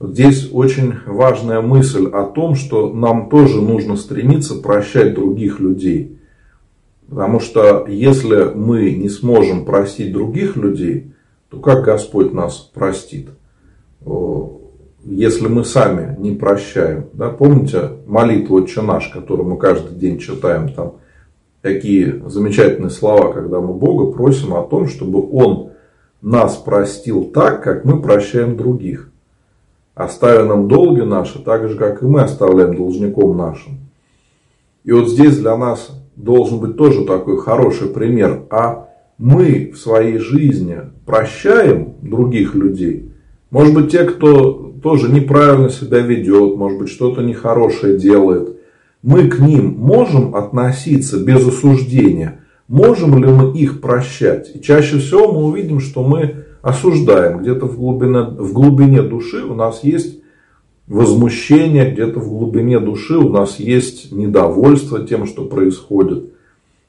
Здесь 0.00 0.48
очень 0.52 0.94
важная 1.06 1.60
мысль 1.60 2.06
о 2.06 2.24
том, 2.24 2.54
что 2.54 2.92
нам 2.92 3.28
тоже 3.28 3.60
нужно 3.60 3.96
стремиться 3.96 4.54
прощать 4.54 5.14
других 5.14 5.58
людей. 5.58 6.17
Потому 7.08 7.40
что 7.40 7.86
если 7.88 8.52
мы 8.54 8.92
не 8.92 9.08
сможем 9.08 9.64
простить 9.64 10.12
других 10.12 10.56
людей, 10.56 11.12
то 11.48 11.58
как 11.58 11.84
Господь 11.84 12.32
нас 12.32 12.56
простит? 12.56 13.30
Если 15.04 15.48
мы 15.48 15.64
сами 15.64 16.16
не 16.18 16.32
прощаем. 16.32 17.06
Да? 17.14 17.30
Помните 17.30 17.92
молитву 18.06 18.56
«Отче 18.56 18.82
наш», 18.82 19.08
которую 19.08 19.48
мы 19.48 19.56
каждый 19.56 19.96
день 19.96 20.18
читаем, 20.18 20.70
там 20.70 20.96
такие 21.62 22.22
замечательные 22.26 22.90
слова, 22.90 23.32
когда 23.32 23.60
мы 23.60 23.72
Бога 23.72 24.12
просим 24.12 24.52
о 24.52 24.62
том, 24.62 24.86
чтобы 24.86 25.26
Он 25.32 25.70
нас 26.20 26.56
простил 26.56 27.24
так, 27.24 27.62
как 27.62 27.86
мы 27.86 28.02
прощаем 28.02 28.56
других. 28.56 29.10
Оставя 29.94 30.44
нам 30.44 30.68
долги 30.68 31.02
наши, 31.02 31.38
так 31.38 31.68
же, 31.68 31.76
как 31.76 32.02
и 32.02 32.06
мы 32.06 32.20
оставляем 32.22 32.76
должником 32.76 33.36
нашим. 33.36 33.78
И 34.84 34.92
вот 34.92 35.08
здесь 35.08 35.38
для 35.38 35.56
нас 35.56 35.90
должен 36.18 36.58
быть 36.58 36.76
тоже 36.76 37.04
такой 37.04 37.38
хороший 37.38 37.88
пример. 37.88 38.42
А 38.50 38.88
мы 39.18 39.72
в 39.72 39.78
своей 39.78 40.18
жизни 40.18 40.78
прощаем 41.06 41.94
других 42.02 42.54
людей. 42.54 43.12
Может 43.50 43.74
быть, 43.74 43.92
те, 43.92 44.04
кто 44.04 44.74
тоже 44.82 45.10
неправильно 45.10 45.70
себя 45.70 46.00
ведет, 46.00 46.56
может 46.56 46.78
быть, 46.78 46.88
что-то 46.88 47.22
нехорошее 47.22 47.98
делает. 47.98 48.56
Мы 49.02 49.28
к 49.28 49.38
ним 49.38 49.76
можем 49.78 50.34
относиться 50.34 51.18
без 51.18 51.46
осуждения. 51.46 52.40
Можем 52.66 53.22
ли 53.22 53.30
мы 53.30 53.56
их 53.56 53.80
прощать? 53.80 54.50
И 54.54 54.60
чаще 54.60 54.98
всего 54.98 55.32
мы 55.32 55.44
увидим, 55.46 55.80
что 55.80 56.02
мы 56.02 56.44
осуждаем. 56.62 57.38
Где-то 57.38 57.66
в 57.66 57.76
глубине, 57.76 58.22
в 58.22 58.52
глубине 58.52 59.02
души 59.02 59.42
у 59.44 59.54
нас 59.54 59.82
есть 59.84 60.20
возмущение, 60.88 61.90
где-то 61.90 62.18
в 62.18 62.28
глубине 62.28 62.80
души 62.80 63.16
у 63.16 63.28
нас 63.28 63.58
есть 63.58 64.10
недовольство 64.10 65.06
тем, 65.06 65.26
что 65.26 65.44
происходит. 65.44 66.32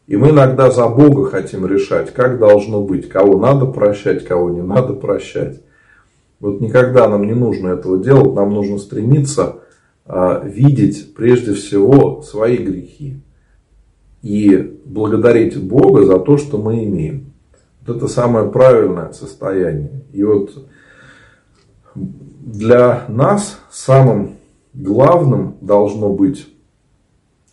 И 0.08 0.16
мы 0.16 0.30
иногда 0.30 0.72
за 0.72 0.88
Бога 0.88 1.30
хотим 1.30 1.66
решать, 1.68 2.14
как 2.14 2.40
должно 2.40 2.82
быть, 2.82 3.10
кого 3.10 3.38
надо 3.38 3.66
прощать, 3.66 4.26
кого 4.26 4.50
не 4.50 4.62
надо 4.62 4.94
прощать. 4.94 5.62
Вот 6.40 6.62
никогда 6.62 7.08
нам 7.08 7.28
не 7.28 7.34
нужно 7.34 7.70
этого 7.70 8.02
делать, 8.02 8.34
нам 8.34 8.54
нужно 8.54 8.80
стремиться 8.80 9.58
а, 10.06 10.42
видеть 10.44 11.14
прежде 11.14 11.54
всего 11.54 12.22
свои 12.22 12.58
грехи 12.58 13.18
и 14.22 14.80
благодарить 14.86 15.62
Бога 15.62 16.06
за 16.06 16.18
то, 16.20 16.38
что 16.38 16.58
мы 16.58 16.86
имеем. 16.86 17.34
Вот 17.86 17.98
это 17.98 18.08
самое 18.08 18.50
правильное 18.50 19.12
состояние. 19.12 20.04
И 20.14 20.24
вот 20.24 20.66
для 22.40 23.06
нас 23.08 23.60
самым 23.70 24.38
главным 24.74 25.56
должно 25.62 26.10
быть 26.10 26.48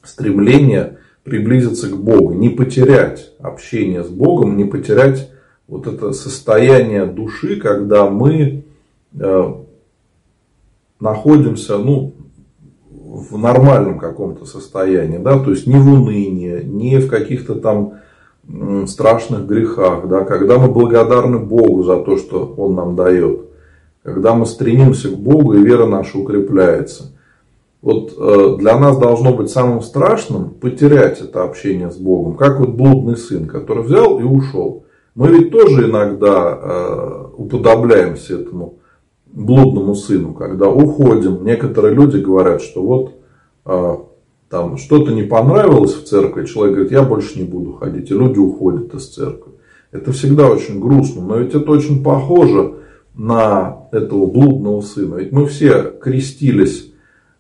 стремление 0.03 0.99
приблизиться 1.25 1.89
к 1.89 1.97
Богу, 1.97 2.33
не 2.33 2.51
потерять 2.51 3.33
общение 3.41 4.05
с 4.05 4.09
Богом, 4.09 4.57
не 4.57 4.65
потерять 4.65 5.31
вот 5.67 5.89
это 5.89 6.13
состояние 6.13 7.07
души, 7.07 7.57
когда 7.57 8.09
мы 8.09 8.65
э, 9.19 9.55
находимся 11.01 11.79
ну, 11.79 12.15
в 12.89 13.37
нормальном 13.37 13.99
каком-то 13.99 14.45
состоянии, 14.45 15.19
да, 15.19 15.43
то 15.43 15.51
есть 15.51 15.67
не 15.67 15.79
в 15.79 15.89
унынии, 15.89 16.63
не 16.63 16.99
в 16.99 17.09
каких-то 17.09 17.57
там 17.57 17.95
страшных 18.87 19.47
грехах, 19.47 20.07
да, 20.07 20.23
когда 20.25 20.59
мы 20.59 20.69
благодарны 20.69 21.41
Богу 21.41 21.83
за 21.83 21.97
то, 21.97 22.17
что 22.17 22.55
Он 22.57 22.77
нам 22.77 22.95
дает 22.95 23.46
когда 24.07 24.37
мы 24.37 24.47
стремимся 24.47 25.09
к 25.09 25.19
Богу 25.19 25.55
и 25.55 25.63
вера 25.63 25.85
наша 25.85 26.17
укрепляется. 26.17 27.13
Вот 27.83 28.15
э, 28.17 28.57
для 28.57 28.79
нас 28.79 28.99
должно 28.99 29.35
быть 29.35 29.51
самым 29.51 29.83
страшным 29.83 30.51
потерять 30.51 31.21
это 31.21 31.43
общение 31.43 31.91
с 31.91 31.97
Богом, 31.97 32.37
как 32.37 32.61
вот 32.61 32.69
блудный 32.69 33.17
сын, 33.17 33.47
который 33.47 33.83
взял 33.83 34.21
и 34.21 34.23
ушел. 34.23 34.85
Мы 35.17 35.31
ведь 35.31 35.51
тоже 35.51 35.91
иногда 35.91 36.57
э, 36.57 37.25
уподобляемся 37.37 38.35
этому 38.35 38.75
блудному 39.27 39.97
сыну, 39.97 40.35
когда 40.35 40.69
уходим. 40.69 41.45
Некоторые 41.45 41.93
люди 41.93 42.19
говорят, 42.19 42.63
что 42.63 42.83
вот 42.83 43.13
э, 43.65 43.97
там 44.49 44.77
что-то 44.77 45.11
не 45.13 45.25
понравилось 45.25 45.95
в 45.95 46.05
церкви, 46.05 46.47
человек 46.47 46.75
говорит, 46.75 46.93
я 46.93 47.03
больше 47.03 47.41
не 47.41 47.45
буду 47.45 47.73
ходить, 47.73 48.09
и 48.13 48.15
люди 48.15 48.39
уходят 48.39 48.95
из 48.95 49.09
церкви. 49.09 49.55
Это 49.91 50.13
всегда 50.13 50.49
очень 50.49 50.79
грустно, 50.79 51.23
но 51.23 51.39
ведь 51.39 51.57
это 51.57 51.69
очень 51.73 52.05
похоже 52.05 52.75
на 53.17 53.86
этого 53.97 54.27
блудного 54.27 54.81
сына. 54.81 55.17
Ведь 55.17 55.33
мы 55.33 55.47
все 55.47 55.93
крестились 56.01 56.93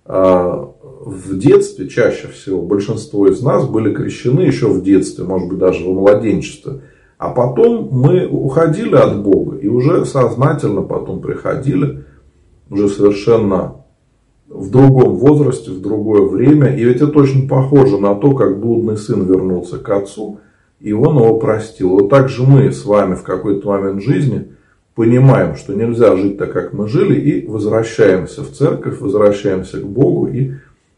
а, 0.04 0.72
в 1.04 1.38
детстве, 1.38 1.88
чаще 1.88 2.28
всего, 2.28 2.62
большинство 2.62 3.28
из 3.28 3.40
нас 3.42 3.66
были 3.66 3.94
крещены 3.94 4.40
еще 4.40 4.68
в 4.68 4.82
детстве, 4.82 5.24
может 5.24 5.48
быть, 5.48 5.58
даже 5.58 5.84
в 5.84 5.92
младенчестве. 5.92 6.80
А 7.18 7.30
потом 7.30 7.88
мы 7.90 8.26
уходили 8.26 8.94
от 8.94 9.22
Бога 9.22 9.56
и 9.56 9.68
уже 9.68 10.04
сознательно 10.04 10.82
потом 10.82 11.20
приходили, 11.20 12.04
уже 12.70 12.88
совершенно 12.88 13.76
в 14.48 14.70
другом 14.70 15.16
возрасте, 15.16 15.70
в 15.70 15.80
другое 15.80 16.22
время. 16.22 16.76
И 16.76 16.84
ведь 16.84 17.00
это 17.00 17.18
очень 17.18 17.48
похоже 17.48 17.98
на 17.98 18.14
то, 18.14 18.32
как 18.32 18.60
блудный 18.60 18.96
сын 18.96 19.24
вернулся 19.24 19.78
к 19.78 19.88
отцу, 19.88 20.40
и 20.78 20.92
он 20.92 21.16
его 21.16 21.38
простил. 21.38 21.90
Вот 21.90 22.10
так 22.10 22.28
же 22.28 22.42
мы 22.42 22.70
с 22.70 22.84
вами 22.84 23.14
в 23.14 23.22
какой-то 23.22 23.68
момент 23.68 24.02
жизни– 24.02 24.48
понимаем, 24.96 25.54
что 25.56 25.74
нельзя 25.74 26.16
жить 26.16 26.38
так, 26.38 26.52
как 26.52 26.72
мы 26.72 26.88
жили, 26.88 27.20
и 27.20 27.46
возвращаемся 27.46 28.42
в 28.42 28.50
церковь, 28.50 28.98
возвращаемся 28.98 29.78
к 29.78 29.86
Богу 29.86 30.26
и 30.26 30.54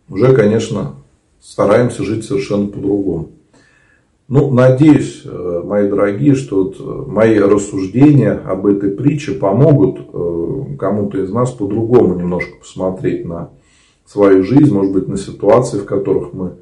уже, 0.08 0.34
конечно, 0.34 0.94
стараемся 1.42 2.04
жить 2.04 2.24
совершенно 2.24 2.68
по-другому. 2.68 3.30
Ну, 4.28 4.50
надеюсь, 4.50 5.22
э, 5.24 5.62
мои 5.64 5.88
дорогие, 5.88 6.34
что 6.34 6.64
вот 6.64 6.76
э, 6.78 7.11
мои 7.11 7.38
рассуждения 7.38 8.32
об 8.32 8.66
этой 8.66 8.90
притче 8.90 9.32
помогут 9.32 10.00
э, 10.00 10.76
кому-то 10.78 11.18
из 11.18 11.30
нас 11.30 11.50
по-другому 11.50 12.14
немножко 12.14 12.58
посмотреть 12.61 13.24
на 13.24 13.50
свою 14.06 14.44
жизнь, 14.44 14.72
может 14.72 14.92
быть, 14.92 15.08
на 15.08 15.16
ситуации, 15.16 15.78
в 15.78 15.87
которых 15.87 16.34
мы 16.34 16.52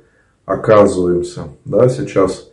оказываемся. 0.47 1.49
Да, 1.65 1.89
сейчас 1.89 2.51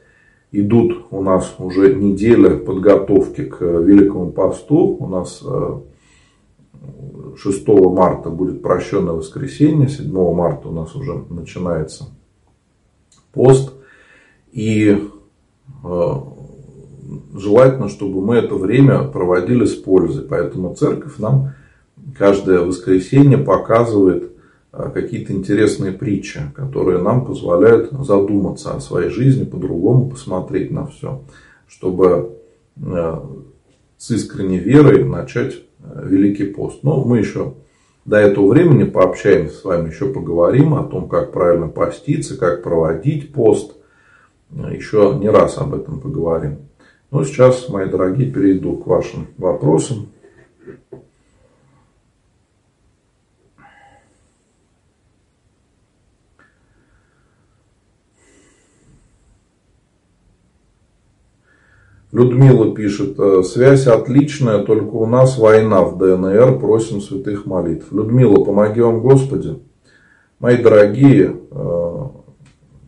идут 0.54 1.08
у 1.12 1.22
нас 1.22 1.56
уже 1.58 1.96
неделя 1.96 2.56
подготовки 2.58 3.44
к 3.44 3.62
Великому 3.62 4.32
посту. 4.32 4.96
У 5.00 5.08
нас 5.08 5.44
6 7.36 7.68
э, 7.68 7.74
марта 7.90 8.30
будет 8.30 8.62
прощенное 8.62 9.14
воскресенье, 9.14 9.90
7 9.90 10.12
марта 10.34 10.70
у 10.70 10.72
нас 10.72 10.96
уже 10.96 11.26
начинается 11.30 12.06
пост. 13.34 13.74
И 14.52 15.10
э, 15.84 16.14
желательно, 17.34 17.90
чтобы 17.90 18.22
мы 18.22 18.36
это 18.36 18.56
время 18.56 19.04
проводили 19.06 19.66
с 19.66 19.74
пользой. 19.74 20.24
Поэтому 20.24 20.76
церковь 20.76 21.18
нам 21.18 21.54
каждое 22.16 22.60
воскресенье 22.60 23.40
показывает 23.40 24.33
Э, 24.33 24.33
какие-то 24.74 25.34
интересные 25.34 25.92
притчи, 25.92 26.42
которые 26.56 27.00
нам 27.00 27.26
позволяют 27.26 27.92
задуматься 27.92 28.74
о 28.74 28.80
своей 28.80 29.10
жизни, 29.10 29.46
по-другому 29.46 30.10
посмотреть 30.10 30.72
на 30.72 30.88
все, 30.88 31.22
чтобы 31.68 32.38
э, 32.78 33.20
с 33.98 34.12
искренней 34.12 34.58
верой 34.58 35.04
начать 35.04 35.62
э, 35.80 36.08
Великий 36.08 36.46
пост. 36.46 36.82
Но 36.82 37.04
мы 37.04 37.20
еще 37.20 37.54
до 38.06 38.18
этого 38.18 38.48
времени 38.48 38.84
пообщаемся 38.84 39.56
с 39.56 39.64
вами, 39.64 39.90
еще 39.90 40.12
поговорим 40.12 40.74
о 40.74 40.84
том, 40.84 41.08
как 41.08 41.32
правильно 41.32 41.68
поститься, 41.68 42.36
как 42.36 42.64
проводить 42.64 43.32
пост. 43.32 43.76
Еще 44.50 45.16
не 45.20 45.30
раз 45.30 45.58
об 45.58 45.74
этом 45.76 46.00
поговорим. 46.00 46.58
Но 47.12 47.24
сейчас, 47.24 47.70
мои 47.70 47.88
дорогие, 47.88 48.32
перейду 48.32 48.76
к 48.78 48.88
вашим 48.88 49.28
вопросам. 49.38 50.10
Людмила 62.14 62.76
пишет, 62.76 63.16
«Э, 63.18 63.42
связь 63.44 63.88
отличная, 63.88 64.60
только 64.60 64.92
у 64.92 65.08
нас 65.08 65.40
война 65.40 65.84
в 65.84 65.98
ДНР, 65.98 66.60
просим 66.60 67.02
святых 67.02 67.48
молитв. 67.48 67.92
Людмила, 67.92 68.44
помоги 68.44 68.82
вам 68.82 69.02
Господи. 69.02 69.58
Мои 70.38 70.58
дорогие, 70.58 71.36
э, 71.50 72.00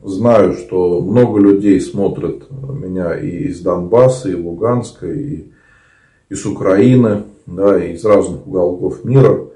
знаю, 0.03 0.53
что 0.53 1.01
много 1.01 1.39
людей 1.39 1.81
смотрят 1.81 2.43
меня 2.51 3.17
и 3.17 3.47
из 3.47 3.61
Донбасса, 3.61 4.29
и 4.29 4.35
Луганска, 4.35 5.11
и 5.11 5.45
из 6.29 6.45
Украины, 6.45 7.23
да, 7.47 7.83
и 7.83 7.93
из 7.93 8.05
разных 8.05 8.45
уголков 8.45 9.03
мира. 9.03 9.47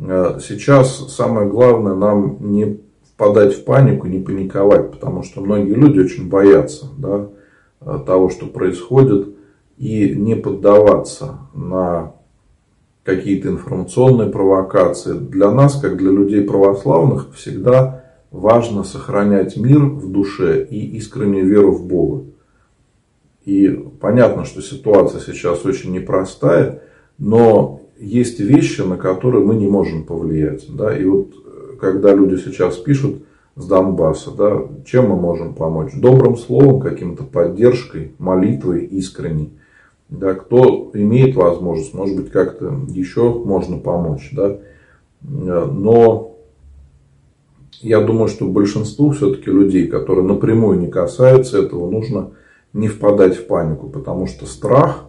Э, 0.00 0.38
сейчас 0.46 1.14
самое 1.14 1.48
главное 1.48 1.94
нам 1.94 2.36
не 2.40 2.80
впадать 3.10 3.54
в 3.54 3.64
панику, 3.64 4.06
не 4.06 4.18
паниковать, 4.18 4.90
потому 4.90 5.22
что 5.22 5.40
многие 5.40 5.76
люди 5.76 6.00
очень 6.00 6.28
боятся, 6.28 6.88
да, 6.98 7.28
того, 8.06 8.30
что 8.30 8.46
происходит, 8.46 9.28
и 9.78 10.14
не 10.14 10.36
поддаваться 10.36 11.38
на 11.54 12.14
какие-то 13.04 13.48
информационные 13.48 14.30
провокации. 14.30 15.14
Для 15.14 15.50
нас, 15.50 15.80
как 15.80 15.96
для 15.96 16.10
людей 16.10 16.42
православных, 16.42 17.34
всегда 17.34 18.04
важно 18.30 18.84
сохранять 18.84 19.56
мир 19.56 19.80
в 19.80 20.10
душе 20.10 20.64
и 20.64 20.96
искреннюю 20.96 21.46
веру 21.46 21.72
в 21.72 21.86
Бога. 21.86 22.24
И 23.44 23.68
понятно, 24.00 24.44
что 24.44 24.62
ситуация 24.62 25.20
сейчас 25.20 25.64
очень 25.64 25.92
непростая, 25.92 26.82
но 27.18 27.80
есть 27.98 28.40
вещи, 28.40 28.82
на 28.82 28.96
которые 28.96 29.44
мы 29.44 29.56
не 29.56 29.68
можем 29.68 30.04
повлиять. 30.04 30.64
Да? 30.74 30.96
И 30.96 31.04
вот 31.04 31.34
э, 31.34 31.76
когда 31.80 32.14
люди 32.14 32.36
сейчас 32.36 32.76
пишут, 32.76 33.22
с 33.54 33.66
Донбасса, 33.66 34.30
да, 34.30 34.62
чем 34.84 35.10
мы 35.10 35.16
можем 35.16 35.54
помочь? 35.54 35.92
Добрым 35.94 36.36
словом, 36.36 36.80
каким-то 36.80 37.24
поддержкой, 37.24 38.12
молитвой 38.18 38.84
искренней. 38.86 39.52
Да, 40.08 40.34
кто 40.34 40.90
имеет 40.94 41.36
возможность, 41.36 41.94
может 41.94 42.16
быть, 42.16 42.30
как-то 42.30 42.74
еще 42.88 43.32
можно 43.32 43.78
помочь. 43.78 44.30
Да? 44.32 44.58
Но 45.22 46.36
я 47.80 48.00
думаю, 48.00 48.28
что 48.28 48.46
большинству 48.46 49.10
все-таки 49.10 49.50
людей, 49.50 49.86
которые 49.86 50.26
напрямую 50.26 50.78
не 50.78 50.88
касаются 50.88 51.58
этого, 51.58 51.90
нужно 51.90 52.30
не 52.72 52.88
впадать 52.88 53.36
в 53.36 53.46
панику, 53.46 53.88
потому 53.88 54.26
что 54.26 54.46
страх, 54.46 55.04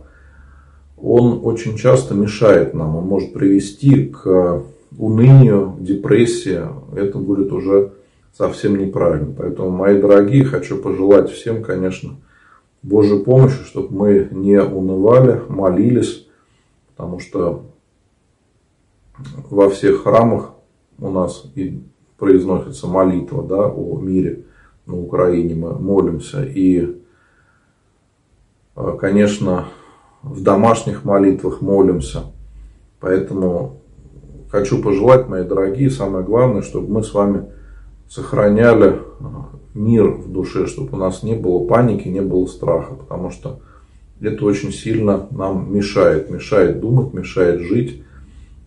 он 0.97 1.41
очень 1.43 1.77
часто 1.77 2.13
мешает 2.13 2.73
нам, 2.73 2.95
он 2.95 3.05
может 3.05 3.33
привести 3.33 4.05
к 4.05 4.63
унынию, 4.97 5.75
депрессии, 5.79 6.61
это 6.95 7.17
будет 7.17 7.51
уже 7.51 7.91
совсем 8.33 8.77
неправильно. 8.77 9.33
Поэтому, 9.37 9.69
мои 9.69 9.99
дорогие, 9.99 10.43
хочу 10.43 10.77
пожелать 10.77 11.29
всем, 11.29 11.63
конечно, 11.63 12.17
Божьей 12.81 13.23
помощи, 13.23 13.63
чтобы 13.63 13.95
мы 13.95 14.27
не 14.31 14.61
унывали, 14.61 15.41
молились, 15.47 16.27
потому 16.89 17.19
что 17.19 17.65
во 19.49 19.69
всех 19.69 20.03
храмах 20.03 20.51
у 20.99 21.09
нас 21.09 21.45
и 21.55 21.81
произносится 22.17 22.87
молитва 22.87 23.43
да, 23.43 23.67
о 23.67 23.99
мире 23.99 24.45
на 24.85 24.97
Украине, 24.97 25.55
мы 25.55 25.79
молимся. 25.79 26.43
И, 26.43 27.01
конечно, 28.99 29.65
в 30.21 30.41
домашних 30.41 31.05
молитвах 31.05 31.61
молимся. 31.61 32.23
Поэтому 32.99 33.81
хочу 34.49 34.81
пожелать, 34.81 35.27
мои 35.27 35.43
дорогие, 35.43 35.89
самое 35.89 36.25
главное, 36.25 36.61
чтобы 36.61 36.91
мы 36.91 37.03
с 37.03 37.13
вами 37.13 37.45
сохраняли 38.13 38.99
мир 39.73 40.11
в 40.11 40.31
душе, 40.31 40.67
чтобы 40.67 40.93
у 40.93 40.97
нас 40.97 41.23
не 41.23 41.33
было 41.33 41.65
паники, 41.65 42.07
не 42.07 42.21
было 42.21 42.45
страха, 42.45 42.93
потому 42.93 43.31
что 43.31 43.59
это 44.21 44.45
очень 44.45 44.71
сильно 44.71 45.27
нам 45.31 45.73
мешает, 45.75 46.29
мешает 46.29 46.79
думать, 46.79 47.11
мешает 47.13 47.61
жить. 47.61 48.03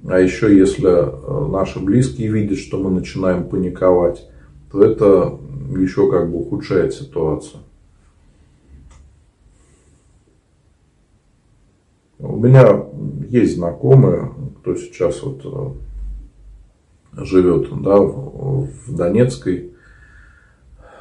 А 0.08 0.18
еще 0.18 0.56
если 0.56 0.88
э, 0.88 1.48
наши 1.48 1.78
близкие 1.78 2.28
видят, 2.28 2.58
что 2.58 2.78
мы 2.78 2.90
начинаем 2.90 3.44
паниковать, 3.44 4.28
то 4.72 4.82
это 4.82 5.38
еще 5.78 6.10
как 6.10 6.28
бы 6.28 6.38
ухудшает 6.38 6.92
ситуацию. 6.92 7.60
У 12.18 12.36
меня 12.36 12.84
есть 13.28 13.54
знакомые, 13.54 14.32
кто 14.60 14.74
сейчас 14.74 15.22
вот 15.22 15.40
э, 15.44 15.85
живет 17.16 17.68
да, 17.82 17.96
в 17.98 18.68
Донецкой 18.88 19.72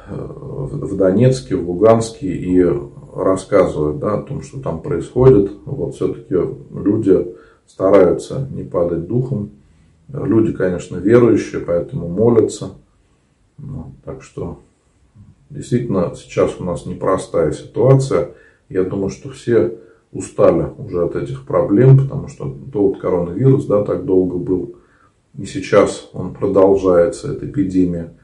в 0.08 0.96
Донецке, 0.96 1.56
в 1.56 1.68
Луганске 1.68 2.28
и 2.28 2.64
рассказывают 3.14 3.98
да, 3.98 4.14
о 4.14 4.22
том, 4.22 4.42
что 4.42 4.60
там 4.60 4.80
происходит. 4.80 5.50
Вот 5.64 5.94
все-таки 5.94 6.34
люди 6.72 7.34
стараются 7.66 8.48
не 8.50 8.62
падать 8.62 9.06
духом. 9.06 9.50
Люди, 10.08 10.52
конечно, 10.52 10.98
верующие, 10.98 11.60
поэтому 11.60 12.08
молятся. 12.08 12.74
Ну, 13.58 13.94
так 14.04 14.22
что 14.22 14.60
действительно 15.50 16.12
сейчас 16.14 16.60
у 16.60 16.64
нас 16.64 16.86
непростая 16.86 17.52
ситуация. 17.52 18.30
Я 18.68 18.84
думаю, 18.84 19.10
что 19.10 19.30
все 19.30 19.78
устали 20.12 20.66
уже 20.78 21.04
от 21.04 21.16
этих 21.16 21.44
проблем, 21.44 21.98
потому 21.98 22.28
что 22.28 22.54
то 22.72 22.88
вот 22.88 23.00
коронавирус 23.00 23.66
да, 23.66 23.82
так 23.82 24.04
долго 24.04 24.36
был, 24.36 24.76
и 25.38 25.44
сейчас 25.44 26.08
он 26.12 26.32
продолжается, 26.32 27.32
эта 27.32 27.46
эпидемия. 27.46 28.14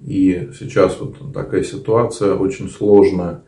И 0.00 0.50
сейчас 0.58 0.98
вот 1.00 1.32
такая 1.32 1.62
ситуация 1.62 2.34
очень 2.34 2.68
сложная. 2.68 3.42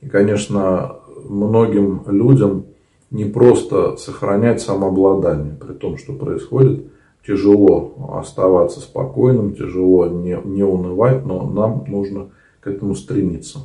И, 0.00 0.08
конечно, 0.08 0.96
многим 1.24 2.02
людям 2.06 2.66
не 3.10 3.24
просто 3.24 3.96
сохранять 3.96 4.60
самообладание, 4.60 5.54
при 5.54 5.72
том, 5.72 5.96
что 5.96 6.12
происходит. 6.12 6.86
Тяжело 7.26 7.94
оставаться 8.14 8.80
спокойным, 8.80 9.54
тяжело 9.54 10.06
не, 10.06 10.38
не 10.44 10.62
унывать, 10.62 11.24
но 11.24 11.46
нам 11.46 11.84
нужно 11.86 12.30
к 12.60 12.66
этому 12.66 12.94
стремиться. 12.94 13.60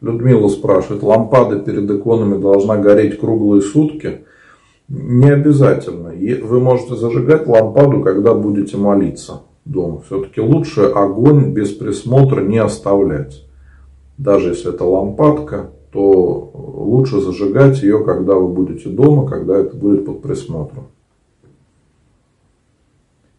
Людмила 0.00 0.48
спрашивает, 0.48 1.02
лампада 1.02 1.58
перед 1.58 1.90
иконами 1.90 2.40
должна 2.40 2.76
гореть 2.76 3.18
круглые 3.18 3.62
сутки? 3.62 4.20
Не 4.88 5.30
обязательно. 5.30 6.12
Вы 6.44 6.60
можете 6.60 6.94
зажигать 6.94 7.46
лампаду, 7.46 8.00
когда 8.02 8.32
будете 8.32 8.76
молиться 8.76 9.42
дома. 9.64 10.00
Все-таки 10.06 10.40
лучше 10.40 10.82
огонь 10.82 11.52
без 11.52 11.72
присмотра 11.72 12.42
не 12.42 12.58
оставлять. 12.58 13.44
Даже 14.16 14.50
если 14.50 14.72
это 14.72 14.84
лампадка, 14.84 15.70
то 15.92 16.50
лучше 16.54 17.20
зажигать 17.20 17.82
ее, 17.82 18.04
когда 18.04 18.34
вы 18.34 18.48
будете 18.48 18.88
дома, 18.88 19.28
когда 19.28 19.58
это 19.58 19.76
будет 19.76 20.06
под 20.06 20.22
присмотром. 20.22 20.88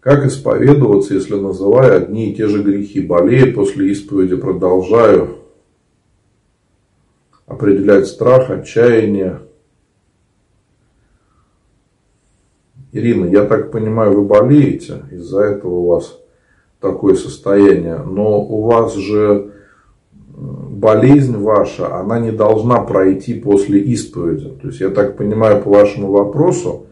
Как 0.01 0.25
исповедоваться, 0.25 1.13
если 1.13 1.35
называя 1.35 1.97
одни 1.97 2.31
и 2.31 2.35
те 2.35 2.47
же 2.47 2.63
грехи? 2.63 3.01
Болею 3.01 3.53
после 3.53 3.91
исповеди, 3.91 4.35
продолжаю 4.35 5.38
определять 7.59 8.07
страх, 8.07 8.49
отчаяние. 8.49 9.41
Ирина, 12.93 13.25
я 13.25 13.45
так 13.45 13.69
понимаю, 13.69 14.13
вы 14.13 14.23
болеете, 14.23 15.03
из-за 15.11 15.41
этого 15.41 15.73
у 15.73 15.87
вас 15.87 16.17
такое 16.79 17.15
состояние, 17.15 17.97
но 17.97 18.41
у 18.41 18.61
вас 18.63 18.95
же 18.95 19.51
болезнь 20.35 21.35
ваша, 21.35 21.97
она 21.97 22.17
не 22.19 22.31
должна 22.31 22.79
пройти 22.79 23.33
после 23.33 23.81
исповеди. 23.81 24.57
То 24.61 24.69
есть, 24.69 24.79
я 24.79 24.89
так 24.89 25.17
понимаю 25.17 25.61
по 25.61 25.69
вашему 25.69 26.11
вопросу, 26.11 26.85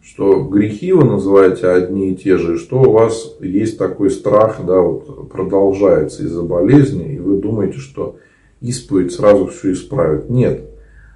что 0.00 0.44
грехи 0.44 0.92
вы 0.92 1.04
называете 1.04 1.66
одни 1.66 2.12
и 2.12 2.16
те 2.16 2.38
же, 2.38 2.58
что 2.58 2.80
у 2.80 2.92
вас 2.92 3.36
есть 3.40 3.76
такой 3.76 4.10
страх, 4.10 4.60
да, 4.64 4.80
вот 4.80 5.30
продолжается 5.30 6.22
из-за 6.22 6.44
болезни, 6.44 7.14
и 7.14 7.18
вы 7.18 7.38
думаете, 7.38 7.78
что 7.78 8.16
исповедь 8.60 9.12
сразу 9.12 9.46
все 9.46 9.72
исправит. 9.72 10.30
Нет. 10.30 10.70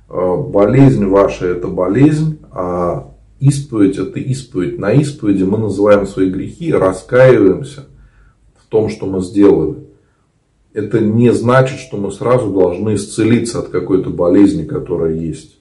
Э, 0.08 0.36
болезнь 0.36 1.06
ваша 1.06 1.46
это 1.46 1.68
болезнь, 1.68 2.38
а 2.50 3.12
исповедь 3.38 3.98
это 3.98 4.18
исповедь. 4.18 4.78
На 4.78 4.92
исповеди 4.92 5.44
мы 5.44 5.58
называем 5.58 6.06
свои 6.06 6.30
грехи, 6.30 6.72
раскаиваемся 6.72 7.86
в 8.56 8.66
том, 8.68 8.88
что 8.88 9.06
мы 9.06 9.22
сделали. 9.22 9.76
Это 10.72 11.00
не 11.00 11.32
значит, 11.32 11.80
что 11.80 11.96
мы 11.96 12.12
сразу 12.12 12.52
должны 12.52 12.94
исцелиться 12.94 13.58
от 13.58 13.68
какой-то 13.68 14.10
болезни, 14.10 14.64
которая 14.64 15.14
есть. 15.14 15.60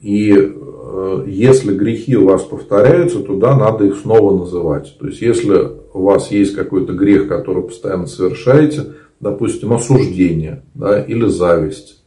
И 0.00 0.32
э, 0.36 1.24
если 1.26 1.74
грехи 1.74 2.16
у 2.16 2.26
вас 2.26 2.42
повторяются, 2.42 3.20
то 3.20 3.36
да, 3.36 3.56
надо 3.56 3.86
их 3.86 3.96
снова 3.96 4.36
называть. 4.36 4.96
То 5.00 5.06
есть, 5.06 5.22
если 5.22 5.70
у 5.94 6.02
вас 6.02 6.30
есть 6.30 6.54
какой-то 6.54 6.92
грех, 6.92 7.26
который 7.26 7.62
постоянно 7.62 8.06
совершаете, 8.06 8.92
допустим, 9.24 9.72
осуждение 9.72 10.62
да, 10.74 11.02
или 11.02 11.26
зависть, 11.26 12.04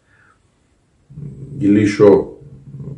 или 1.60 1.82
еще 1.82 2.36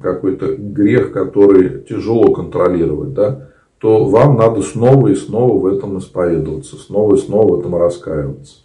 какой-то 0.01 0.55
грех, 0.55 1.13
который 1.13 1.81
тяжело 1.83 2.33
контролировать, 2.33 3.13
да, 3.13 3.49
то 3.79 4.05
вам 4.05 4.35
надо 4.35 4.61
снова 4.61 5.07
и 5.07 5.15
снова 5.15 5.57
в 5.57 5.65
этом 5.65 5.97
исповедоваться, 5.99 6.75
снова 6.75 7.15
и 7.15 7.17
снова 7.17 7.55
в 7.55 7.59
этом 7.59 7.75
раскаиваться. 7.75 8.57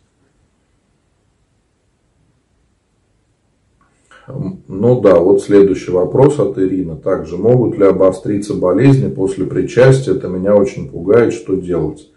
Ну 4.26 5.00
да, 5.02 5.16
вот 5.16 5.42
следующий 5.42 5.92
вопрос 5.92 6.40
от 6.40 6.58
Ирины. 6.58 6.96
Также 6.96 7.36
могут 7.36 7.78
ли 7.78 7.84
обостриться 7.84 8.54
болезни 8.54 9.08
после 9.08 9.44
причастия? 9.44 10.12
Это 10.12 10.28
меня 10.28 10.56
очень 10.56 10.88
пугает, 10.88 11.32
что 11.34 11.54
делать? 11.54 12.10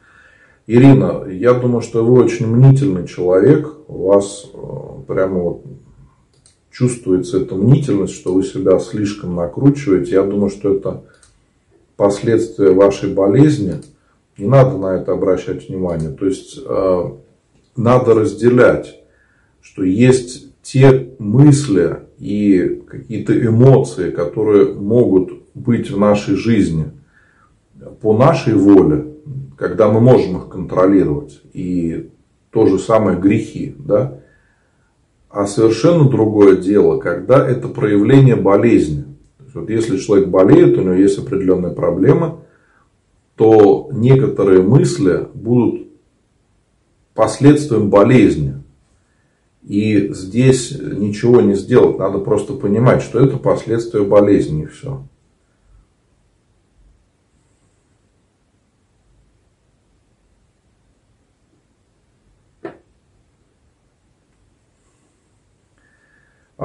Ирина, 0.69 1.23
я 1.29 1.53
думаю, 1.53 1.81
что 1.81 2.03
вы 2.03 2.21
очень 2.21 2.45
мнительный 2.45 3.07
человек. 3.07 3.73
У 3.87 4.07
вас 4.07 4.51
э, 4.53 4.57
прямо 5.07 5.39
вот 5.39 5.63
чувствуется 6.69 7.39
эта 7.39 7.55
мнительность, 7.55 8.13
что 8.13 8.33
вы 8.33 8.43
себя 8.43 8.77
слишком 8.79 9.33
накручиваете. 9.35 10.11
Я 10.11 10.23
думаю, 10.23 10.49
что 10.49 10.75
это 10.75 11.05
последствия 11.95 12.71
вашей 12.71 13.13
болезни. 13.13 13.75
Не 14.37 14.47
надо 14.47 14.77
на 14.77 14.97
это 14.97 15.13
обращать 15.13 15.69
внимание. 15.69 16.09
То 16.09 16.25
есть 16.25 16.59
э, 16.61 17.11
надо 17.77 18.13
разделять, 18.13 18.99
что 19.61 19.83
есть 19.83 20.51
те 20.63 21.13
мысли 21.17 21.99
и 22.19 22.83
какие-то 22.85 23.39
эмоции, 23.39 24.11
которые 24.11 24.73
могут 24.73 25.31
быть 25.53 25.89
в 25.89 25.97
нашей 25.97 26.35
жизни 26.35 26.91
по 28.01 28.17
нашей 28.17 28.53
воле, 28.53 29.13
когда 29.57 29.91
мы 29.91 29.99
можем 29.99 30.37
их 30.37 30.49
контролировать. 30.49 31.41
И 31.51 32.09
то 32.51 32.67
же 32.67 32.79
самое 32.79 33.19
грехи. 33.19 33.75
Да? 33.77 34.19
А 35.29 35.47
совершенно 35.47 36.09
другое 36.09 36.57
дело, 36.57 36.99
когда 36.99 37.45
это 37.47 37.67
проявление 37.67 38.35
болезни. 38.35 39.05
вот 39.53 39.69
если 39.69 39.97
человек 39.97 40.29
болеет, 40.29 40.77
у 40.77 40.81
него 40.81 40.93
есть 40.93 41.17
определенная 41.17 41.71
проблема, 41.71 42.39
то 43.35 43.89
некоторые 43.91 44.61
мысли 44.61 45.27
будут 45.33 45.87
последствием 47.13 47.89
болезни. 47.89 48.53
И 49.63 50.13
здесь 50.13 50.71
ничего 50.79 51.41
не 51.41 51.55
сделать, 51.55 51.99
надо 51.99 52.19
просто 52.19 52.53
понимать, 52.53 53.01
что 53.01 53.19
это 53.19 53.37
последствия 53.37 54.03
болезни 54.03 54.63
и 54.63 54.67
все. 54.67 55.03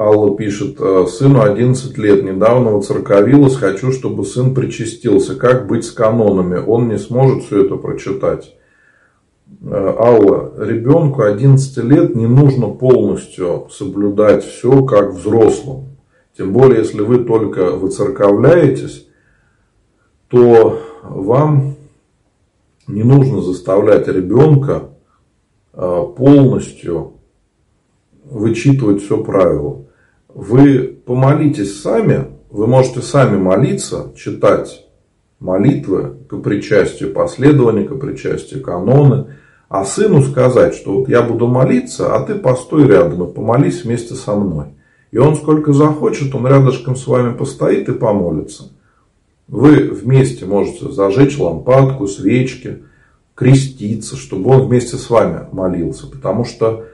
Алла 0.03 0.35
пишет, 0.35 0.75
«Э, 0.79 1.05
сыну 1.07 1.41
11 1.41 1.97
лет, 1.97 2.23
недавно 2.23 2.71
воцерковилась, 2.71 3.55
хочу, 3.55 3.93
чтобы 3.93 4.25
сын 4.25 4.53
причастился. 4.53 5.35
Как 5.35 5.65
быть 5.67 5.85
с 5.85 5.91
канонами? 5.91 6.57
Он 6.57 6.89
не 6.89 6.97
сможет 6.97 7.43
все 7.43 7.65
это 7.65 7.77
прочитать. 7.77 8.53
Э, 9.61 9.95
Алла, 9.97 10.53
ребенку 10.57 11.23
11 11.23 11.77
лет 11.85 12.15
не 12.15 12.27
нужно 12.27 12.67
полностью 12.67 13.67
соблюдать 13.71 14.43
все 14.43 14.83
как 14.83 15.13
взрослым. 15.13 15.95
Тем 16.37 16.51
более, 16.51 16.79
если 16.79 17.01
вы 17.01 17.23
только 17.23 17.71
выцерковляетесь, 17.71 19.07
то 20.27 20.79
вам 21.03 21.75
не 22.87 23.03
нужно 23.03 23.41
заставлять 23.41 24.07
ребенка 24.09 24.89
э, 25.73 26.03
полностью 26.17 27.13
вычитывать 28.25 29.01
все 29.01 29.23
правила. 29.23 29.82
Вы 30.33 30.99
помолитесь 31.05 31.81
сами, 31.81 32.25
вы 32.49 32.65
можете 32.65 33.01
сами 33.01 33.37
молиться, 33.37 34.11
читать 34.15 34.87
молитвы 35.39 36.15
к 36.27 36.37
причастию, 36.37 37.13
последования 37.13 37.83
к 37.83 37.99
причастию, 37.99 38.63
каноны, 38.63 39.27
а 39.69 39.85
сыну 39.85 40.23
сказать, 40.23 40.73
что 40.73 40.99
вот 40.99 41.09
я 41.09 41.21
буду 41.21 41.47
молиться, 41.47 42.15
а 42.15 42.23
ты 42.25 42.35
постой 42.35 42.87
рядом 42.87 43.23
и 43.23 43.33
помолись 43.33 43.83
вместе 43.83 44.15
со 44.15 44.35
мной. 44.35 44.67
И 45.11 45.17
он 45.17 45.35
сколько 45.35 45.73
захочет, 45.73 46.33
он 46.33 46.47
рядышком 46.47 46.95
с 46.95 47.05
вами 47.05 47.35
постоит 47.35 47.89
и 47.89 47.93
помолится. 47.93 48.71
Вы 49.47 49.89
вместе 49.89 50.45
можете 50.45 50.91
зажечь 50.91 51.37
лампадку, 51.37 52.07
свечки, 52.07 52.83
креститься, 53.35 54.15
чтобы 54.15 54.51
он 54.51 54.67
вместе 54.67 54.97
с 54.97 55.09
вами 55.09 55.47
молился. 55.51 56.07
Потому 56.07 56.45
что 56.45 56.85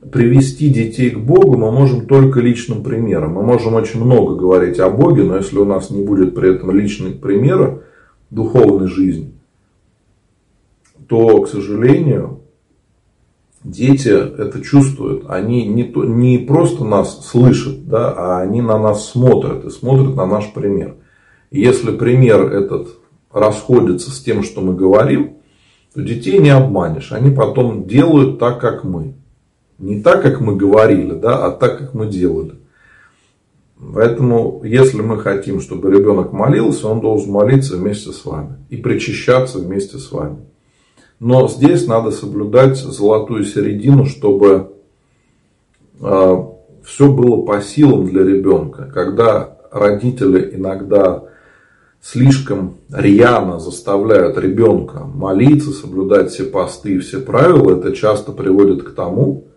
привести 0.00 0.68
детей 0.70 1.10
к 1.10 1.18
Богу 1.18 1.56
мы 1.56 1.70
можем 1.72 2.06
только 2.06 2.40
личным 2.40 2.82
примером. 2.82 3.34
Мы 3.34 3.42
можем 3.42 3.74
очень 3.74 4.02
много 4.02 4.36
говорить 4.36 4.78
о 4.78 4.90
Боге, 4.90 5.24
но 5.24 5.36
если 5.36 5.58
у 5.58 5.64
нас 5.64 5.90
не 5.90 6.02
будет 6.02 6.34
при 6.34 6.54
этом 6.54 6.70
личных 6.70 7.20
примера 7.20 7.82
духовной 8.30 8.88
жизни, 8.88 9.32
то, 11.08 11.42
к 11.42 11.48
сожалению, 11.48 12.40
дети 13.64 14.08
это 14.08 14.60
чувствуют. 14.60 15.24
Они 15.28 15.66
не, 15.66 15.84
то, 15.84 16.04
не 16.04 16.38
просто 16.38 16.84
нас 16.84 17.26
слышат, 17.26 17.88
да, 17.88 18.12
а 18.12 18.40
они 18.40 18.62
на 18.62 18.78
нас 18.78 19.10
смотрят 19.10 19.64
и 19.64 19.70
смотрят 19.70 20.14
на 20.14 20.26
наш 20.26 20.52
пример. 20.52 20.96
Если 21.50 21.96
пример 21.96 22.42
этот 22.52 22.88
расходится 23.32 24.10
с 24.10 24.20
тем, 24.20 24.42
что 24.42 24.60
мы 24.60 24.74
говорим, 24.74 25.38
то 25.94 26.02
детей 26.02 26.38
не 26.38 26.50
обманешь. 26.50 27.12
Они 27.12 27.30
потом 27.34 27.86
делают 27.86 28.38
так, 28.38 28.60
как 28.60 28.84
мы. 28.84 29.14
Не 29.78 30.02
так, 30.02 30.22
как 30.22 30.40
мы 30.40 30.56
говорили, 30.56 31.12
да, 31.12 31.46
а 31.46 31.50
так, 31.50 31.78
как 31.78 31.94
мы 31.94 32.06
делали. 32.06 32.54
Поэтому, 33.94 34.62
если 34.64 35.00
мы 35.02 35.20
хотим, 35.20 35.60
чтобы 35.60 35.92
ребенок 35.92 36.32
молился, 36.32 36.88
он 36.88 37.00
должен 37.00 37.30
молиться 37.30 37.76
вместе 37.76 38.10
с 38.10 38.24
вами 38.24 38.56
и 38.70 38.76
причащаться 38.76 39.58
вместе 39.58 39.98
с 39.98 40.10
вами. 40.10 40.38
Но 41.20 41.48
здесь 41.48 41.86
надо 41.86 42.10
соблюдать 42.10 42.76
золотую 42.76 43.44
середину, 43.44 44.04
чтобы 44.04 44.72
э, 46.00 46.36
все 46.84 47.12
было 47.12 47.42
по 47.42 47.60
силам 47.60 48.06
для 48.06 48.24
ребенка. 48.24 48.90
Когда 48.92 49.58
родители 49.70 50.56
иногда 50.56 51.24
слишком 52.00 52.78
рьяно 52.90 53.60
заставляют 53.60 54.38
ребенка 54.38 55.00
молиться, 55.04 55.70
соблюдать 55.70 56.30
все 56.30 56.44
посты 56.44 56.94
и 56.94 56.98
все 56.98 57.20
правила, 57.20 57.78
это 57.78 57.92
часто 57.92 58.32
приводит 58.32 58.82
к 58.82 58.94
тому, 58.94 59.47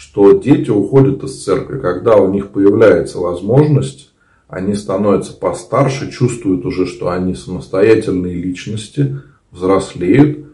что 0.00 0.32
дети 0.32 0.70
уходят 0.70 1.22
из 1.24 1.44
церкви, 1.44 1.78
когда 1.78 2.16
у 2.16 2.32
них 2.32 2.48
появляется 2.48 3.18
возможность, 3.18 4.12
они 4.48 4.74
становятся 4.74 5.34
постарше, 5.34 6.10
чувствуют 6.10 6.64
уже, 6.64 6.86
что 6.86 7.10
они 7.10 7.34
самостоятельные 7.34 8.34
личности, 8.34 9.18
взрослеют, 9.50 10.46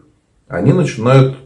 они 0.49 0.73
начинают 0.73 1.37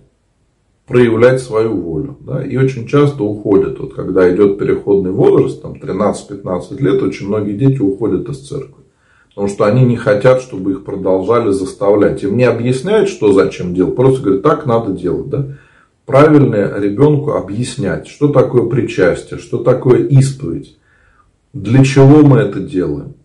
проявлять 0.88 1.42
свою 1.42 1.80
волю. 1.80 2.18
Да, 2.22 2.44
и 2.44 2.58
очень 2.58 2.88
часто 2.88 3.24
уходят. 3.24 3.80
Вот 3.80 3.94
когда 3.94 4.34
идет 4.34 4.58
переходный 4.58 5.12
возраст, 5.12 5.62
там 5.62 5.74
13-15 5.74 6.82
лет, 6.82 7.04
очень 7.04 7.28
многие 7.28 7.54
дети 7.54 7.82
уходят 7.82 8.28
из 8.30 8.40
церкви. 8.48 8.84
Потому 9.30 9.48
что 9.48 9.66
они 9.66 9.86
не 9.86 9.96
хотят, 9.96 10.42
чтобы 10.42 10.72
их 10.72 10.84
продолжали 10.84 11.52
заставлять. 11.52 12.24
Им 12.24 12.36
не 12.36 12.46
объясняют, 12.46 13.10
что 13.10 13.32
зачем 13.32 13.76
делать. 13.76 13.96
Просто 13.96 14.24
говорят, 14.24 14.42
так 14.42 14.66
надо 14.66 14.92
делать. 14.92 15.30
Да? 15.30 15.58
Правильно 16.06 16.80
ребенку 16.80 17.32
объяснять, 17.34 18.08
что 18.08 18.28
такое 18.28 18.68
причастие, 18.68 19.40
что 19.40 19.58
такое 19.60 20.06
исповедь, 20.08 20.78
для 21.54 21.84
чего 21.84 22.24
мы 22.24 22.40
это 22.40 22.60
делаем. 22.60 23.16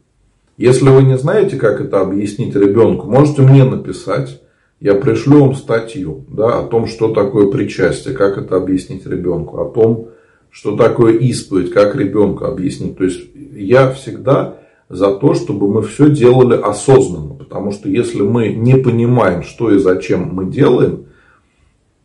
Если 0.56 0.88
вы 0.88 1.02
не 1.02 1.18
знаете, 1.18 1.56
как 1.56 1.80
это 1.80 2.00
объяснить 2.00 2.54
ребенку, 2.54 3.06
можете 3.06 3.42
мне 3.42 3.64
написать, 3.64 4.40
я 4.80 4.94
пришлю 4.94 5.40
вам 5.40 5.54
статью 5.54 6.24
да, 6.28 6.60
о 6.60 6.62
том, 6.64 6.86
что 6.86 7.12
такое 7.12 7.50
причастие, 7.50 8.14
как 8.14 8.38
это 8.38 8.56
объяснить 8.56 9.06
ребенку, 9.06 9.60
о 9.60 9.70
том, 9.70 10.08
что 10.50 10.76
такое 10.76 11.14
исповедь, 11.14 11.72
как 11.72 11.96
ребенку 11.96 12.44
объяснить. 12.44 12.96
То 12.96 13.04
есть 13.04 13.20
я 13.54 13.90
всегда 13.92 14.58
за 14.88 15.12
то, 15.12 15.34
чтобы 15.34 15.68
мы 15.68 15.82
все 15.82 16.10
делали 16.10 16.54
осознанно. 16.54 17.34
Потому 17.34 17.72
что 17.72 17.88
если 17.88 18.22
мы 18.22 18.48
не 18.48 18.76
понимаем, 18.76 19.42
что 19.42 19.70
и 19.70 19.78
зачем 19.78 20.30
мы 20.32 20.46
делаем, 20.46 21.05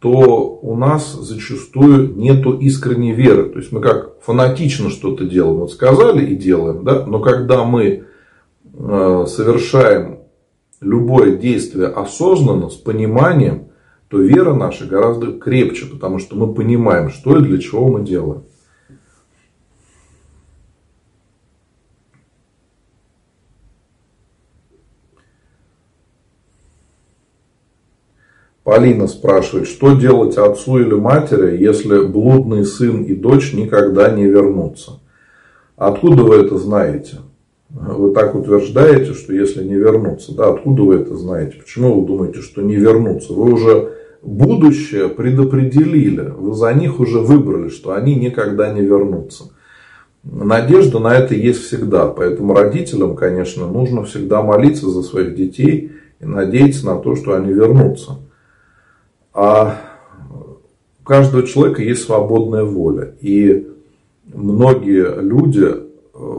то 0.02 0.60
у 0.64 0.76
нас 0.76 1.14
зачастую 1.14 2.16
нету 2.16 2.58
искренней 2.58 3.14
веры. 3.14 3.50
То 3.50 3.60
есть 3.60 3.72
мы 3.72 3.82
как 3.82 4.20
фанатично 4.24 4.90
что-то 4.90 5.26
делаем. 5.26 5.60
Вот 5.60 5.72
сказали 5.72 6.26
и 6.26 6.36
делаем, 6.36 6.84
да? 6.84 7.06
но 7.06 7.20
когда 7.20 7.64
мы 7.64 8.06
э, 8.74 9.26
совершаем 9.28 10.22
любое 10.82 11.38
действие 11.38 11.88
осознанно, 11.88 12.70
с 12.70 12.76
пониманием, 12.76 13.68
то 14.08 14.18
вера 14.18 14.56
наша 14.56 14.88
гораздо 14.88 15.34
крепче, 15.34 15.86
потому 15.86 16.18
что 16.18 16.36
мы 16.36 16.52
понимаем, 16.52 17.12
что 17.12 17.38
и 17.38 17.44
для 17.44 17.60
чего 17.60 17.88
мы 17.88 18.04
делаем. 18.04 18.44
Полина 28.64 29.08
спрашивает, 29.08 29.68
что 29.68 29.96
делать 29.96 30.38
отцу 30.38 30.80
или 30.80 30.94
матери, 30.94 31.58
если 31.58 32.06
блудный 32.06 32.64
сын 32.64 33.02
и 33.04 33.16
дочь 33.16 33.54
никогда 33.54 34.12
не 34.12 34.26
вернутся? 34.26 35.00
Откуда 35.76 36.24
вы 36.24 36.36
это 36.36 36.60
знаете? 36.60 37.18
Вы 37.70 38.14
так 38.14 38.36
утверждаете, 38.36 39.14
что 39.14 39.34
если 39.34 39.64
не 39.64 39.76
вернутся. 39.76 40.36
Да, 40.36 40.50
откуда 40.50 40.84
вы 40.84 40.96
это 40.96 41.16
знаете? 41.16 41.56
Почему 41.58 42.00
вы 42.00 42.06
думаете, 42.06 42.42
что 42.42 42.62
не 42.62 42.76
вернутся? 42.76 43.34
Вы 43.34 43.54
уже 43.54 43.94
будущее 44.22 45.10
предопределили. 45.10 46.32
Вы 46.38 46.54
за 46.54 46.74
них 46.74 47.00
уже 47.00 47.20
выбрали, 47.20 47.70
что 47.70 47.94
они 47.94 48.14
никогда 48.14 48.72
не 48.72 48.82
вернутся. 48.82 49.46
Надежда 50.24 51.00
на 51.00 51.16
это 51.16 51.34
есть 51.34 51.64
всегда. 51.64 52.08
Поэтому 52.08 52.54
родителям, 52.54 53.16
конечно, 53.16 53.66
нужно 53.66 54.04
всегда 54.04 54.44
молиться 54.44 54.90
за 54.90 55.02
своих 55.02 55.34
детей 55.34 55.94
и 56.20 56.26
надеяться 56.26 56.86
на 56.86 56.98
то, 56.98 57.16
что 57.16 57.34
они 57.34 57.52
вернутся. 57.52 58.18
А 59.34 59.78
у 61.00 61.04
каждого 61.04 61.44
человека 61.46 61.82
есть 61.82 62.04
свободная 62.04 62.64
воля. 62.64 63.16
И 63.22 63.68
многие 64.26 65.22
люди 65.22 65.68
э, 66.14 66.38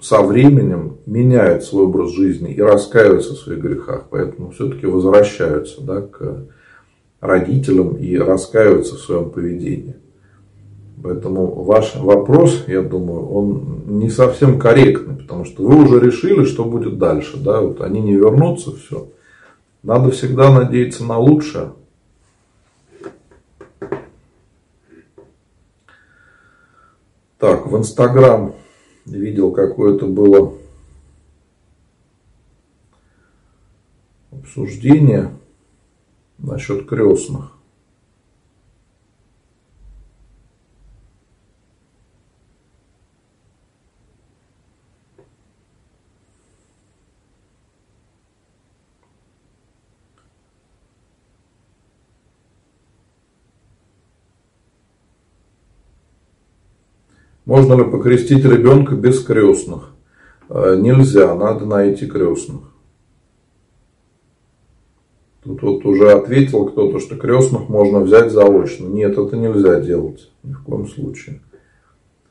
со 0.00 0.22
временем 0.22 0.98
меняют 1.06 1.64
свой 1.64 1.84
образ 1.84 2.12
жизни 2.12 2.52
и 2.52 2.60
раскаиваются 2.60 3.34
в 3.34 3.38
своих 3.38 3.60
грехах. 3.60 4.06
Поэтому 4.10 4.50
все-таки 4.50 4.86
возвращаются 4.86 5.82
да, 5.82 6.02
к 6.02 6.46
родителям 7.20 7.96
и 7.96 8.16
раскаиваются 8.18 8.96
в 8.96 9.00
своем 9.00 9.30
поведении. 9.30 9.96
Поэтому 11.02 11.62
ваш 11.64 11.96
вопрос, 11.96 12.64
я 12.66 12.82
думаю, 12.82 13.26
он 13.28 13.82
не 13.86 14.10
совсем 14.10 14.58
корректный, 14.58 15.16
потому 15.16 15.44
что 15.44 15.62
вы 15.62 15.84
уже 15.84 16.00
решили, 16.00 16.44
что 16.44 16.64
будет 16.64 16.98
дальше. 16.98 17.38
Да? 17.38 17.60
Вот 17.60 17.80
они 17.80 18.00
не 18.00 18.14
вернутся, 18.14 18.72
все. 18.72 19.08
Надо 19.82 20.10
всегда 20.10 20.50
надеяться 20.50 21.04
на 21.04 21.18
лучшее. 21.18 21.72
Так, 27.44 27.66
в 27.66 27.76
Инстаграм 27.76 28.54
видел 29.04 29.52
какое-то 29.52 30.06
было 30.06 30.54
обсуждение 34.32 35.30
насчет 36.38 36.88
крестных. 36.88 37.53
Можно 57.44 57.74
ли 57.74 57.84
покрестить 57.84 58.44
ребенка 58.44 58.94
без 58.94 59.22
крестных? 59.22 59.90
Э, 60.48 60.76
нельзя, 60.80 61.34
надо 61.34 61.66
найти 61.66 62.06
крестных. 62.06 62.62
Тут 65.42 65.62
вот 65.62 65.84
уже 65.84 66.10
ответил 66.12 66.64
кто-то, 66.66 66.98
что 67.00 67.16
крестных 67.16 67.68
можно 67.68 68.00
взять 68.00 68.32
заочно. 68.32 68.86
Нет, 68.86 69.18
это 69.18 69.36
нельзя 69.36 69.78
делать 69.80 70.30
ни 70.42 70.54
в 70.54 70.62
коем 70.62 70.88
случае. 70.88 71.40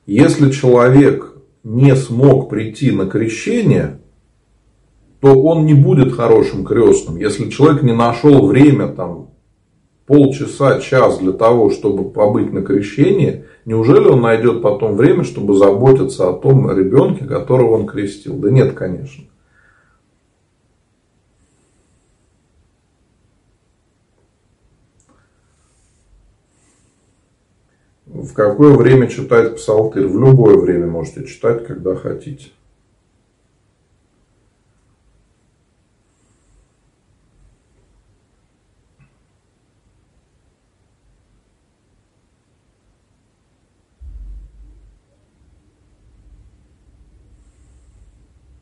Если 0.08 0.50
человек 0.50 1.38
не 1.64 1.96
смог 1.96 2.50
прийти 2.50 2.92
на 2.92 3.06
крещение, 3.06 4.00
то 5.22 5.40
он 5.42 5.66
не 5.66 5.76
будет 5.76 6.14
хорошим 6.14 6.66
крестным. 6.66 7.18
Если 7.18 7.50
человек 7.50 7.84
не 7.84 7.94
нашел 7.94 8.48
время 8.48 8.88
там 8.88 9.30
полчаса, 10.06 10.82
час 10.82 11.20
для 11.20 11.32
того, 11.32 11.70
чтобы 11.70 12.10
побыть 12.10 12.52
на 12.52 12.64
крещении, 12.64 13.46
неужели 13.66 14.08
он 14.08 14.22
найдет 14.22 14.62
потом 14.62 14.96
время, 14.96 15.24
чтобы 15.24 15.56
заботиться 15.56 16.30
о 16.30 16.34
том 16.34 16.70
ребенке, 16.72 17.26
которого 17.26 17.76
он 17.76 17.88
крестил? 17.88 18.38
Да 18.38 18.50
нет, 18.50 18.74
конечно. 18.74 19.26
В 28.06 28.34
какое 28.34 28.76
время 28.76 29.08
читать 29.08 29.56
псалтырь? 29.56 30.08
В 30.08 30.20
любое 30.20 30.58
время 30.58 30.88
можете 30.88 31.26
читать, 31.26 31.66
когда 31.66 31.96
хотите. 31.96 32.52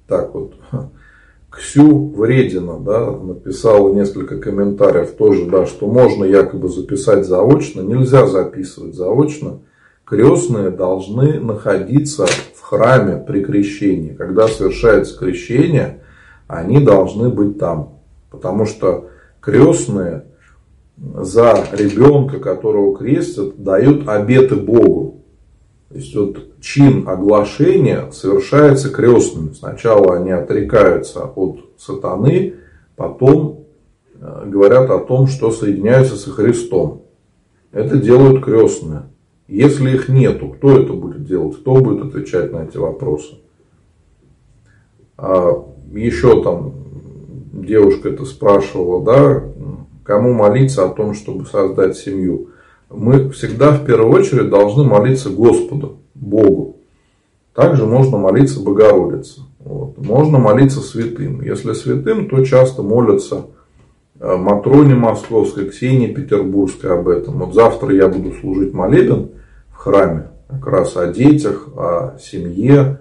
Так 0.08 0.34
вот, 0.34 0.56
Ксю 1.72 2.08
Вредина 2.10 2.80
да, 2.80 3.12
написала 3.12 3.94
несколько 3.94 4.38
комментариев 4.40 5.12
тоже, 5.12 5.46
да, 5.46 5.66
что 5.66 5.88
можно 5.88 6.26
якобы 6.26 6.68
записать 6.68 7.26
заочно, 7.26 7.80
нельзя 7.80 8.28
записывать 8.28 8.94
заочно. 8.94 9.60
Крестные 10.04 10.70
должны 10.72 11.40
находиться 11.40 12.26
в 12.26 12.62
храме 12.62 13.24
при 13.26 13.42
крещении. 13.42 14.14
Когда 14.14 14.50
совершается 14.50 15.18
крещение, 15.18 16.02
они 16.48 16.82
должны 16.84 17.30
быть 17.30 17.58
там. 17.58 18.00
Потому 18.30 18.66
что 18.66 19.08
крестные 19.40 20.26
за 20.98 21.58
ребенка, 21.72 22.40
которого 22.40 22.98
крестят, 22.98 23.64
дают 23.64 24.10
обеты 24.10 24.58
Богу. 24.58 25.11
То 25.92 25.98
есть 25.98 26.16
вот 26.16 26.60
чин 26.62 27.08
оглашения 27.08 28.10
совершается 28.12 28.90
крестными. 28.90 29.52
Сначала 29.52 30.16
они 30.16 30.32
отрекаются 30.32 31.26
от 31.26 31.66
сатаны, 31.78 32.56
потом 32.96 33.66
э, 34.16 34.46
говорят 34.48 34.90
о 34.90 35.00
том, 35.00 35.28
что 35.28 35.52
соединяются 35.52 36.16
со 36.16 36.30
Христом. 36.30 37.02
Это 37.74 37.98
делают 37.98 38.42
крестные. 38.42 39.04
Если 39.50 39.92
их 39.92 40.08
нету, 40.08 40.48
кто 40.48 40.80
это 40.80 40.94
будет 40.94 41.26
делать? 41.26 41.58
Кто 41.58 41.76
будет 41.76 42.06
отвечать 42.06 42.54
на 42.54 42.64
эти 42.64 42.78
вопросы? 42.78 43.36
А 45.18 45.62
еще 45.92 46.42
там 46.42 46.74
девушка 47.52 48.10
это 48.10 48.24
спрашивала, 48.24 49.04
да, 49.04 49.44
кому 50.06 50.32
молиться 50.32 50.86
о 50.86 50.90
том, 50.90 51.14
чтобы 51.14 51.46
создать 51.46 51.98
семью 51.98 52.52
мы 52.94 53.30
всегда 53.30 53.72
в 53.72 53.86
первую 53.86 54.12
очередь 54.12 54.50
должны 54.50 54.84
молиться 54.84 55.30
Господу, 55.30 56.00
Богу. 56.14 56.78
Также 57.54 57.86
можно 57.86 58.18
молиться 58.18 58.62
Богородице. 58.62 59.42
Вот. 59.60 59.98
Можно 59.98 60.40
молиться 60.40 60.80
святым. 60.80 61.42
Если 61.42 61.74
святым, 61.74 62.30
то 62.30 62.44
часто 62.44 62.82
молятся 62.82 63.48
э, 64.20 64.36
Матроне 64.36 64.96
Московской, 64.96 65.70
Ксении 65.70 66.08
Петербургской 66.08 66.92
об 66.92 67.08
этом. 67.08 67.40
Вот 67.40 67.54
завтра 67.54 67.94
я 67.94 68.08
буду 68.08 68.34
служить 68.34 68.74
молебен 68.74 69.30
в 69.72 69.78
храме 69.78 70.30
как 70.50 70.68
раз 70.68 70.98
о 70.98 71.08
детях, 71.08 71.68
о 71.76 72.18
семье, 72.20 73.00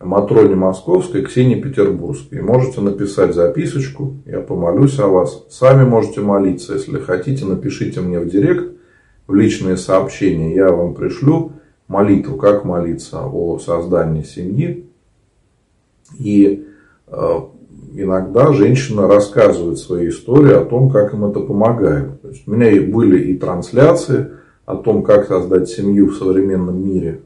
Матроне 0.00 0.54
Московской, 0.54 1.22
Ксении 1.22 1.60
Петербургской. 1.60 2.38
И 2.38 2.42
можете 2.42 2.80
написать 2.80 3.34
записочку, 3.34 4.14
я 4.24 4.40
помолюсь 4.40 4.98
о 4.98 5.08
вас. 5.08 5.44
Сами 5.50 5.84
можете 5.84 6.20
молиться, 6.20 6.74
если 6.74 6.98
хотите, 6.98 7.44
напишите 7.44 8.00
мне 8.00 8.18
в 8.18 8.28
директ 8.28 8.79
в 9.30 9.34
личные 9.34 9.76
сообщения, 9.76 10.56
я 10.56 10.70
вам 10.70 10.92
пришлю 10.92 11.52
молитву, 11.86 12.36
как 12.36 12.64
молиться 12.64 13.24
о 13.24 13.60
создании 13.60 14.24
семьи. 14.24 14.86
И 16.18 16.66
э, 17.06 17.40
иногда 17.94 18.52
женщина 18.52 19.06
рассказывает 19.06 19.78
свои 19.78 20.08
истории 20.08 20.52
о 20.52 20.64
том, 20.64 20.90
как 20.90 21.14
им 21.14 21.24
это 21.26 21.38
помогает. 21.38 22.20
То 22.22 22.28
есть 22.30 22.48
у 22.48 22.50
меня 22.50 22.82
были 22.82 23.22
и 23.30 23.38
трансляции 23.38 24.32
о 24.66 24.74
том, 24.74 25.04
как 25.04 25.28
создать 25.28 25.68
семью 25.68 26.08
в 26.08 26.16
современном 26.16 26.84
мире. 26.84 27.20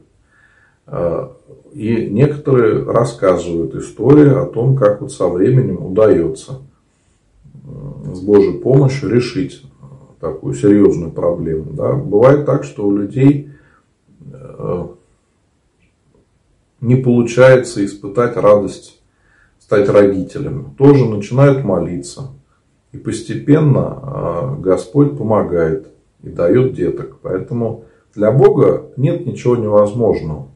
Э, 0.85 1.29
и 1.73 2.07
некоторые 2.11 2.83
рассказывают 2.83 3.73
истории 3.73 4.29
о 4.29 4.45
том, 4.45 4.75
как 4.75 5.01
вот 5.01 5.11
со 5.11 5.27
временем 5.27 5.83
удается 5.83 6.59
с 8.13 8.19
Божьей 8.19 8.59
помощью 8.59 9.09
решить 9.09 9.63
такую 10.25 10.53
серьезную 10.53 11.11
проблему. 11.11 11.73
Да. 11.73 11.93
Бывает 11.93 12.45
так, 12.45 12.63
что 12.63 12.85
у 12.87 12.95
людей 12.95 13.51
э, 14.31 14.87
не 16.81 16.95
получается 16.95 17.85
испытать 17.85 18.35
радость 18.37 19.01
стать 19.59 19.89
родителями. 19.89 20.65
Тоже 20.77 21.05
начинают 21.05 21.63
молиться. 21.63 22.31
И 22.91 22.97
постепенно 22.97 23.99
э, 24.01 24.61
Господь 24.61 25.17
помогает 25.17 25.87
и 26.23 26.29
дает 26.29 26.73
деток. 26.73 27.17
Поэтому 27.21 27.85
для 28.15 28.31
Бога 28.31 28.91
нет 28.97 29.25
ничего 29.25 29.55
невозможного. 29.55 30.47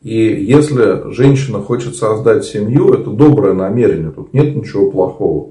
И 0.00 0.16
если 0.16 1.12
женщина 1.12 1.60
хочет 1.60 1.94
создать 1.94 2.44
семью, 2.44 2.92
это 2.92 3.10
доброе 3.10 3.54
намерение, 3.54 4.10
тут 4.10 4.34
нет 4.34 4.56
ничего 4.56 4.90
плохого. 4.90 5.50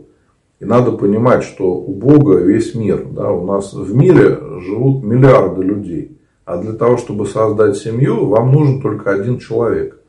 И 0.61 0.65
надо 0.65 0.91
понимать, 0.91 1.43
что 1.43 1.73
у 1.73 1.91
Бога 1.91 2.37
весь 2.37 2.75
мир. 2.75 3.07
Да, 3.09 3.31
у 3.31 3.47
нас 3.47 3.73
в 3.73 3.95
мире 3.95 4.39
живут 4.59 5.03
миллиарды 5.03 5.63
людей. 5.63 6.19
А 6.45 6.61
для 6.61 6.73
того, 6.73 6.97
чтобы 6.97 7.25
создать 7.25 7.77
семью, 7.77 8.27
вам 8.27 8.51
нужен 8.51 8.79
только 8.79 9.11
один 9.11 9.39
человек. 9.39 9.99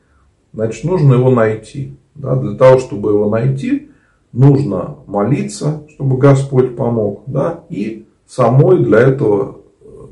Значит, 0.53 0.83
нужно 0.83 1.15
его 1.15 1.31
найти. 1.31 1.97
Да, 2.13 2.35
для 2.35 2.55
того, 2.55 2.77
чтобы 2.77 3.09
его 3.09 3.27
найти, 3.31 3.89
нужно 4.31 4.97
молиться, 5.07 5.87
чтобы 5.89 6.17
Господь 6.17 6.75
помог. 6.75 7.23
Да, 7.25 7.63
и 7.69 8.05
самой 8.27 8.83
для 8.83 8.99
этого 8.99 9.57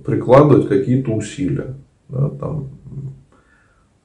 прикладывать 0.03 0.67
какие-то 0.67 1.11
усилия. 1.11 1.75
Да, 2.09 2.29
там, 2.29 2.69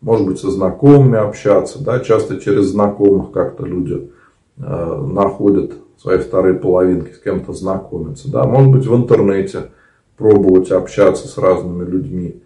может 0.03 0.27
быть, 0.27 0.39
со 0.39 0.51
знакомыми 0.51 1.17
общаться. 1.17 1.83
Да, 1.83 2.01
часто 2.01 2.39
через 2.39 2.67
знакомых 2.67 3.33
как-то 3.33 3.65
люди 3.65 4.11
э, 4.59 5.07
находят 5.11 5.73
своей 5.97 6.19
второй 6.21 6.55
половинки, 6.55 7.13
с 7.13 7.19
кем-то 7.19 7.53
знакомиться. 7.53 8.31
Да? 8.31 8.45
Может 8.45 8.71
быть, 8.71 8.87
в 8.87 8.95
интернете 8.95 9.71
пробовать 10.17 10.71
общаться 10.71 11.29
с 11.29 11.39
разными 11.39 11.89
людьми. 11.89 12.43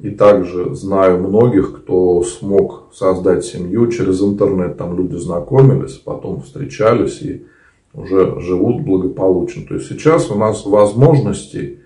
И 0.00 0.10
также 0.10 0.74
знаю 0.74 1.18
многих, 1.18 1.76
кто 1.76 2.22
смог 2.24 2.88
создать 2.92 3.44
семью 3.44 3.90
через 3.90 4.20
интернет. 4.20 4.76
Там 4.76 4.96
люди 4.96 5.16
знакомились, 5.16 5.92
потом 5.92 6.42
встречались 6.42 7.22
и 7.22 7.46
уже 7.92 8.40
живут 8.40 8.82
благополучно. 8.82 9.64
То 9.66 9.74
есть 9.74 9.88
сейчас 9.88 10.30
у 10.30 10.34
нас 10.34 10.66
возможностей 10.66 11.78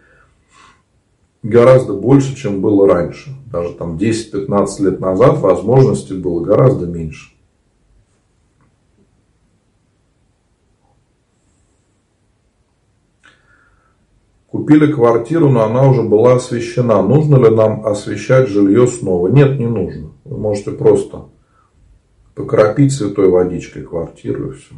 гораздо 1.43 1.93
больше, 1.93 2.35
чем 2.35 2.61
было 2.61 2.89
раньше. 2.89 3.31
Даже 3.53 3.75
там 3.75 3.97
10-15 3.97 4.83
лет 4.83 5.01
назад 5.01 5.39
возможностей 5.39 6.15
было 6.15 6.41
гораздо 6.41 6.87
меньше. 6.87 7.31
Купили 14.51 14.91
квартиру, 14.91 15.51
но 15.51 15.65
она 15.65 15.87
уже 15.87 16.03
была 16.03 16.37
освещена. 16.37 17.03
Нужно 17.03 17.37
ли 17.37 17.55
нам 17.55 17.85
освещать 17.85 18.49
жилье 18.49 18.87
снова? 18.87 19.29
Нет, 19.29 19.59
не 19.59 19.67
нужно. 19.67 20.13
Вы 20.25 20.39
можете 20.39 20.71
просто 20.71 21.27
покропить 22.35 22.93
святой 22.93 23.29
водичкой 23.29 23.83
квартиру 23.83 24.51
и 24.51 24.55
все. 24.55 24.75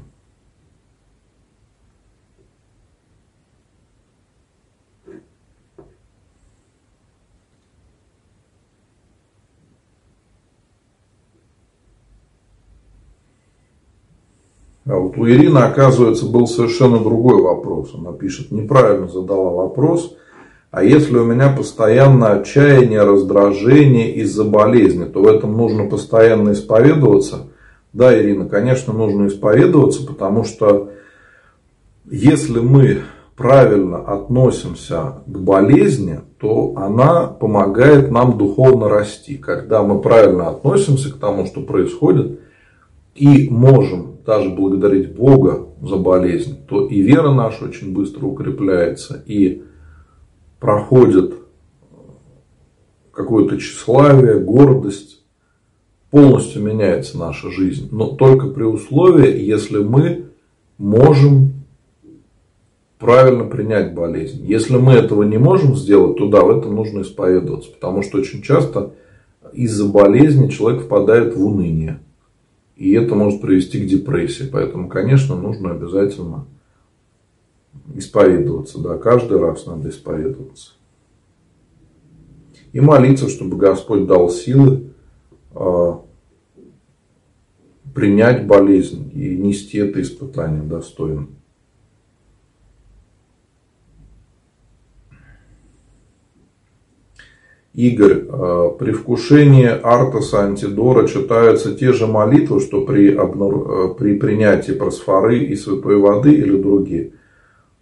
А 14.91 14.99
вот 14.99 15.17
у 15.17 15.29
Ирины, 15.29 15.59
оказывается, 15.59 16.27
был 16.27 16.49
совершенно 16.49 16.99
другой 16.99 17.41
вопрос. 17.41 17.95
Она 17.95 18.13
пишет, 18.13 18.51
неправильно 18.51 19.07
задала 19.07 19.51
вопрос. 19.51 20.17
А 20.73 20.83
если 20.83 21.17
у 21.17 21.25
меня 21.25 21.55
постоянно 21.57 22.33
отчаяние, 22.33 23.03
раздражение 23.03 24.13
из-за 24.17 24.43
болезни, 24.45 25.05
то 25.05 25.23
в 25.23 25.29
этом 25.29 25.57
нужно 25.57 25.89
постоянно 25.89 26.53
исповедоваться? 26.53 27.49
Да, 27.93 28.17
Ирина, 28.17 28.47
конечно, 28.47 28.93
нужно 28.93 29.29
исповедоваться, 29.29 30.05
потому 30.05 30.43
что 30.43 30.91
если 32.11 32.59
мы 32.59 33.03
правильно 33.37 33.99
относимся 33.99 35.23
к 35.25 35.39
болезни, 35.39 36.21
то 36.41 36.73
она 36.75 37.27
помогает 37.29 38.11
нам 38.11 38.39
духовно 38.39 38.89
расти. 38.89 39.37
Когда 39.37 39.85
мы 39.85 40.01
правильно 40.01 40.49
относимся 40.49 41.13
к 41.13 41.19
тому, 41.19 41.47
что 41.47 41.61
происходит, 41.61 42.41
и 43.15 43.49
можем 43.51 44.10
даже 44.25 44.51
благодарить 44.51 45.15
Бога 45.15 45.69
за 45.83 45.97
болезнь, 45.97 46.59
то 46.69 46.87
и 46.87 47.01
вера 47.01 47.33
наша 47.33 47.65
очень 47.65 47.93
быстро 47.93 48.27
укрепляется, 48.27 49.23
и 49.27 49.63
проходит 50.59 51.35
какое-то 53.13 53.59
тщеславие, 53.59 54.41
гордость, 54.41 55.23
полностью 56.11 56.63
меняется 56.63 57.19
наша 57.19 57.51
жизнь. 57.51 57.89
Но 57.91 58.09
только 58.09 58.49
при 58.49 58.65
условии, 58.65 59.43
если 59.43 59.79
мы 59.79 60.27
можем 60.79 61.53
правильно 63.01 63.45
принять 63.45 63.95
болезнь. 63.95 64.45
Если 64.45 64.77
мы 64.77 64.93
этого 64.93 65.25
не 65.25 65.39
можем 65.39 65.75
сделать, 65.75 66.19
то 66.19 66.29
да, 66.29 66.43
в 66.43 66.51
этом 66.51 66.77
нужно 66.77 67.01
исповедоваться. 67.01 67.73
Потому 67.73 68.03
что 68.03 68.19
очень 68.19 68.43
часто 68.43 68.93
из-за 69.53 69.87
болезни 69.87 70.49
человек 70.49 70.83
впадает 70.83 71.35
в 71.35 71.45
уныние. 71.45 72.01
И 72.81 72.93
это 72.93 73.15
может 73.15 73.43
привести 73.43 73.79
к 73.79 73.87
депрессии. 73.87 74.49
Поэтому, 74.51 74.89
конечно, 74.89 75.37
нужно 75.37 75.73
обязательно 75.73 76.47
исповедоваться. 77.95 78.81
Да, 78.81 78.97
каждый 78.97 79.39
раз 79.39 79.67
надо 79.67 79.91
исповедоваться. 79.91 80.73
И 82.73 82.81
молиться, 82.81 83.29
чтобы 83.29 83.59
Господь 83.59 84.07
дал 84.07 84.31
силы 84.31 84.95
э, 85.55 85.93
принять 87.95 88.47
болезнь 88.47 89.11
и 89.13 89.37
нести 89.37 89.77
это 89.77 90.01
испытание 90.01 90.63
достойно. 90.63 91.27
Игорь, 97.73 98.25
э, 98.29 98.71
при 98.81 98.91
вкушении 98.91 99.67
Артаса 99.67 100.43
Антидора 100.43 101.07
читаются 101.07 101.73
те 101.73 101.93
же 101.93 102.09
молитвы, 102.09 102.61
что 102.61 102.85
при, 102.85 103.15
обнур... 103.15 103.93
Э, 103.93 103.95
при 103.95 104.19
принятии 104.19 104.73
просфоры 104.73 105.39
и 105.39 105.55
святой 105.55 105.99
воды 105.99 106.33
или 106.33 106.61
другие? 106.61 107.13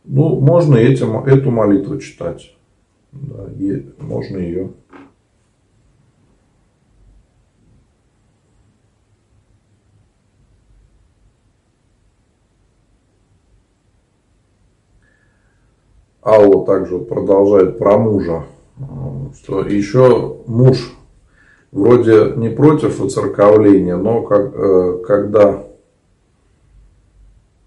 Ну, 0.05 0.41
можно 0.41 0.77
этим, 0.77 1.17
эту 1.25 1.51
молитву 1.51 1.99
читать. 1.99 2.55
Да, 3.13 3.47
и 3.59 3.87
можно 3.99 4.37
ее. 4.37 4.71
Алла 16.23 16.67
также 16.67 16.99
продолжает 16.99 17.79
про 17.79 17.97
мужа 17.97 18.45
что 19.35 19.61
еще 19.63 20.39
муж 20.47 20.93
вроде 21.73 22.33
не 22.37 22.49
против 22.49 22.99
воцерковления, 22.99 23.97
но 23.97 24.23
как, 24.23 24.53
э, 24.55 25.03
когда 25.07 25.65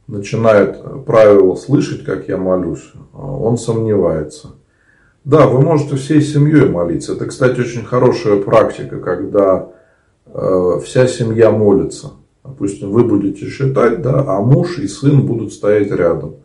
начинает 0.07 1.05
правило 1.05 1.55
слышать, 1.55 2.03
как 2.03 2.28
я 2.28 2.38
молюсь, 2.38 2.91
он 3.14 3.57
сомневается. 3.57 4.55
Да, 5.24 5.47
вы 5.47 5.62
можете 5.62 5.95
всей 5.95 6.22
семьей 6.22 6.68
молиться. 6.68 7.14
Это, 7.14 7.28
кстати, 7.28 7.59
очень 7.59 7.86
хорошая 7.86 8.41
практика, 8.41 8.99
когда 8.99 9.70
э, 10.26 10.80
вся 10.84 11.07
семья 11.07 11.51
молится. 11.51 12.14
Допустим, 12.43 12.91
вы 12.91 13.03
будете 13.03 13.45
считать, 13.47 14.01
да, 14.01 14.26
а 14.28 14.41
муж 14.41 14.80
и 14.80 14.88
сын 14.88 15.26
будут 15.26 15.53
стоять 15.53 15.91
рядом. 15.91 16.38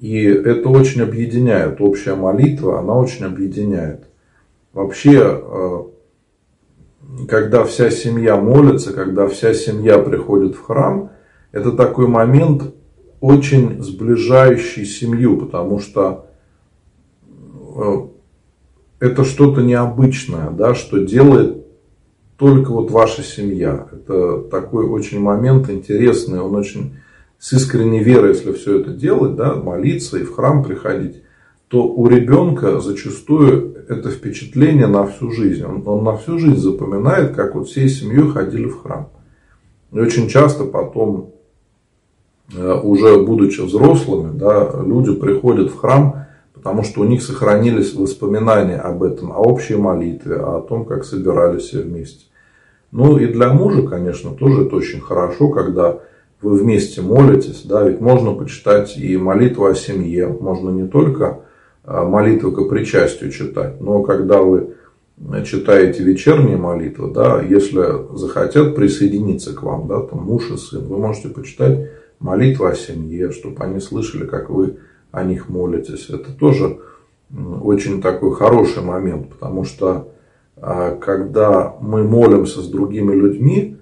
И 0.00 0.22
это 0.24 0.70
очень 0.70 1.02
объединяет. 1.02 1.80
Общая 1.80 2.14
молитва, 2.14 2.78
она 2.80 2.94
очень 2.94 3.26
объединяет. 3.26 4.04
Вообще, 4.76 5.40
э, 5.42 5.84
когда 7.28 7.64
вся 7.64 7.88
семья 7.88 8.36
молится, 8.36 8.92
когда 8.92 9.26
вся 9.26 9.54
семья 9.54 9.98
приходит 9.98 10.54
в 10.54 10.62
храм, 10.62 11.12
это 11.50 11.72
такой 11.72 12.08
момент 12.08 12.74
очень 13.22 13.82
сближающий 13.82 14.84
семью, 14.84 15.38
потому 15.38 15.80
что 15.80 16.26
э, 17.74 18.06
это 19.00 19.24
что-то 19.24 19.62
необычное, 19.62 20.50
да, 20.50 20.74
что 20.74 20.98
делает 20.98 21.66
только 22.36 22.70
вот 22.70 22.90
ваша 22.90 23.22
семья. 23.22 23.86
Это 23.90 24.42
такой 24.42 24.84
очень 24.84 25.20
момент 25.20 25.70
интересный, 25.70 26.40
он 26.40 26.54
очень 26.54 26.96
с 27.38 27.54
искренней 27.54 28.04
верой, 28.04 28.34
если 28.34 28.52
все 28.52 28.80
это 28.80 28.90
делать, 28.90 29.36
да, 29.36 29.54
молиться 29.54 30.18
и 30.18 30.22
в 30.22 30.34
храм 30.34 30.62
приходить, 30.62 31.22
то 31.68 31.88
у 31.88 32.06
ребенка 32.08 32.78
зачастую 32.80 33.75
это 33.88 34.10
впечатление 34.10 34.86
на 34.86 35.06
всю 35.06 35.30
жизнь. 35.30 35.64
Он, 35.64 35.82
он 35.86 36.04
на 36.04 36.16
всю 36.16 36.38
жизнь 36.38 36.60
запоминает, 36.60 37.34
как 37.34 37.54
вот 37.54 37.68
всей 37.68 37.88
семьей 37.88 38.28
ходили 38.30 38.66
в 38.66 38.82
храм. 38.82 39.10
И 39.92 39.98
очень 39.98 40.28
часто 40.28 40.64
потом, 40.64 41.32
э, 42.54 42.80
уже 42.82 43.22
будучи 43.22 43.60
взрослыми, 43.60 44.36
да, 44.36 44.70
люди 44.84 45.14
приходят 45.14 45.70
в 45.70 45.76
храм, 45.76 46.26
потому 46.52 46.82
что 46.82 47.02
у 47.02 47.04
них 47.04 47.22
сохранились 47.22 47.94
воспоминания 47.94 48.78
об 48.78 49.02
этом, 49.02 49.32
о 49.32 49.36
общей 49.36 49.76
молитве, 49.76 50.36
о 50.36 50.60
том, 50.60 50.84
как 50.84 51.04
собирались 51.04 51.64
все 51.64 51.82
вместе. 51.82 52.26
Ну 52.90 53.18
и 53.18 53.26
для 53.26 53.52
мужа, 53.52 53.82
конечно, 53.82 54.30
тоже 54.30 54.66
это 54.66 54.76
очень 54.76 55.00
хорошо, 55.00 55.48
когда 55.48 55.98
вы 56.42 56.56
вместе 56.56 57.02
молитесь, 57.02 57.62
да, 57.64 57.88
ведь 57.88 58.00
можно 58.00 58.32
почитать 58.32 58.96
и 58.96 59.16
молитву 59.16 59.66
о 59.66 59.74
семье, 59.74 60.28
можно 60.28 60.70
не 60.70 60.88
только 60.88 61.40
молитвы 61.86 62.52
к 62.52 62.68
причастию 62.68 63.30
читать, 63.30 63.80
но 63.80 64.02
когда 64.02 64.42
вы 64.42 64.74
читаете 65.44 66.02
вечерние 66.02 66.56
молитвы, 66.56 67.10
да, 67.12 67.40
если 67.40 68.16
захотят 68.16 68.74
присоединиться 68.74 69.54
к 69.54 69.62
вам, 69.62 69.86
да, 69.88 70.00
там 70.00 70.24
муж 70.24 70.50
и 70.50 70.56
сын, 70.56 70.84
вы 70.84 70.98
можете 70.98 71.28
почитать 71.28 71.90
молитву 72.18 72.66
о 72.66 72.74
семье, 72.74 73.30
чтобы 73.30 73.62
они 73.64 73.80
слышали, 73.80 74.26
как 74.26 74.50
вы 74.50 74.78
о 75.12 75.24
них 75.24 75.48
молитесь. 75.48 76.10
Это 76.10 76.32
тоже 76.32 76.78
очень 77.62 78.02
такой 78.02 78.34
хороший 78.34 78.82
момент, 78.82 79.30
потому 79.30 79.64
что 79.64 80.12
а, 80.56 80.96
когда 80.96 81.74
мы 81.80 82.04
молимся 82.04 82.60
с 82.60 82.68
другими 82.68 83.14
людьми, 83.14 83.75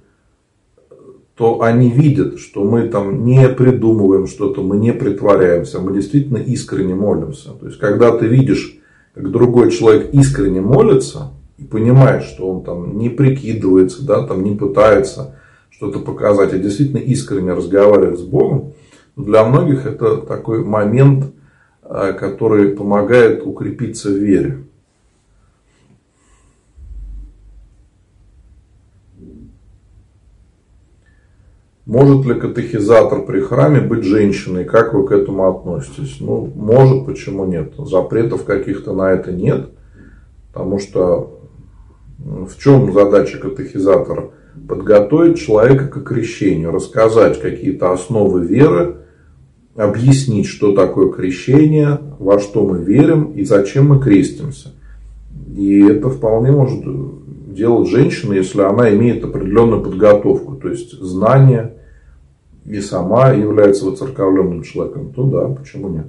то 1.37 1.62
они 1.62 1.91
видят, 1.91 2.39
что 2.39 2.64
мы 2.64 2.89
там 2.89 3.24
не 3.24 3.49
придумываем 3.49 4.26
что-то, 4.26 4.62
мы 4.62 4.76
не 4.76 4.93
притворяемся, 4.93 5.80
мы 5.80 5.93
действительно 5.93 6.39
искренне 6.39 6.95
молимся. 6.95 7.51
То 7.51 7.66
есть, 7.66 7.78
когда 7.78 8.16
ты 8.16 8.26
видишь, 8.26 8.78
как 9.14 9.30
другой 9.30 9.70
человек 9.72 10.11
искренне 10.12 10.61
молится, 10.61 11.32
и 11.59 11.64
понимаешь, 11.64 12.24
что 12.24 12.49
он 12.49 12.64
там 12.64 12.99
не 12.99 13.09
прикидывается, 13.09 14.05
да, 14.05 14.26
там 14.26 14.45
не 14.45 14.55
пытается 14.55 15.37
что-то 15.70 16.01
показать, 16.01 16.53
а 16.53 16.59
действительно 16.59 16.99
искренне 16.99 17.53
разговаривает 17.53 18.18
с 18.18 18.22
Богом, 18.22 18.72
для 19.16 19.45
многих 19.45 19.87
это 19.87 20.18
такой 20.18 20.64
момент, 20.64 21.26
э, 21.82 22.12
который 22.18 22.70
помогает 22.70 23.47
укрепиться 23.47 24.09
в 24.09 24.14
вере. 24.14 24.64
Может 31.87 32.24
ли 32.24 32.35
катехизатор 32.35 33.26
при 33.26 33.41
храме 33.41 33.80
быть 33.80 34.05
женщиной? 34.05 34.64
Как 34.64 34.95
вы 34.95 35.07
к 35.07 35.12
этому 35.12 35.49
относитесь? 35.49 36.16
Ну, 36.18 36.51
может, 36.55 37.05
почему 37.05 37.45
нет? 37.45 37.74
Запретов 37.76 38.45
каких-то 38.45 38.95
на 38.95 39.12
это 39.12 39.32
нет. 39.32 39.68
Потому 40.53 40.78
что 40.78 41.41
в 42.18 42.59
чем 42.59 42.93
задача 42.93 43.39
катехизатора? 43.39 44.30
Подготовить 44.66 45.39
человека 45.39 45.89
к 45.89 46.05
крещению, 46.05 46.70
рассказать 46.70 47.39
какие-то 47.39 47.93
основы 47.93 48.47
веры, 48.47 48.97
объяснить, 49.76 50.47
что 50.47 50.72
такое 50.72 51.11
крещение, 51.11 51.99
во 52.18 52.39
что 52.39 52.64
мы 52.66 52.78
верим 52.78 53.32
и 53.32 53.45
зачем 53.45 53.89
мы 53.89 54.01
крестимся. 54.01 54.72
И 55.55 55.82
это 55.82 56.09
вполне 56.09 56.51
может 56.51 56.82
делать 57.55 57.89
женщина, 57.89 58.32
если 58.35 58.62
она 58.62 58.95
имеет 58.95 59.24
определенную 59.24 59.82
подготовку, 59.82 60.53
то 60.64 60.70
есть 60.70 60.98
знания 60.98 61.74
и 62.64 62.80
сама 62.80 63.32
является 63.32 63.84
воцерковленным 63.84 64.62
человеком, 64.62 65.12
то 65.12 65.24
да, 65.24 65.46
почему 65.48 65.90
нет? 65.90 66.06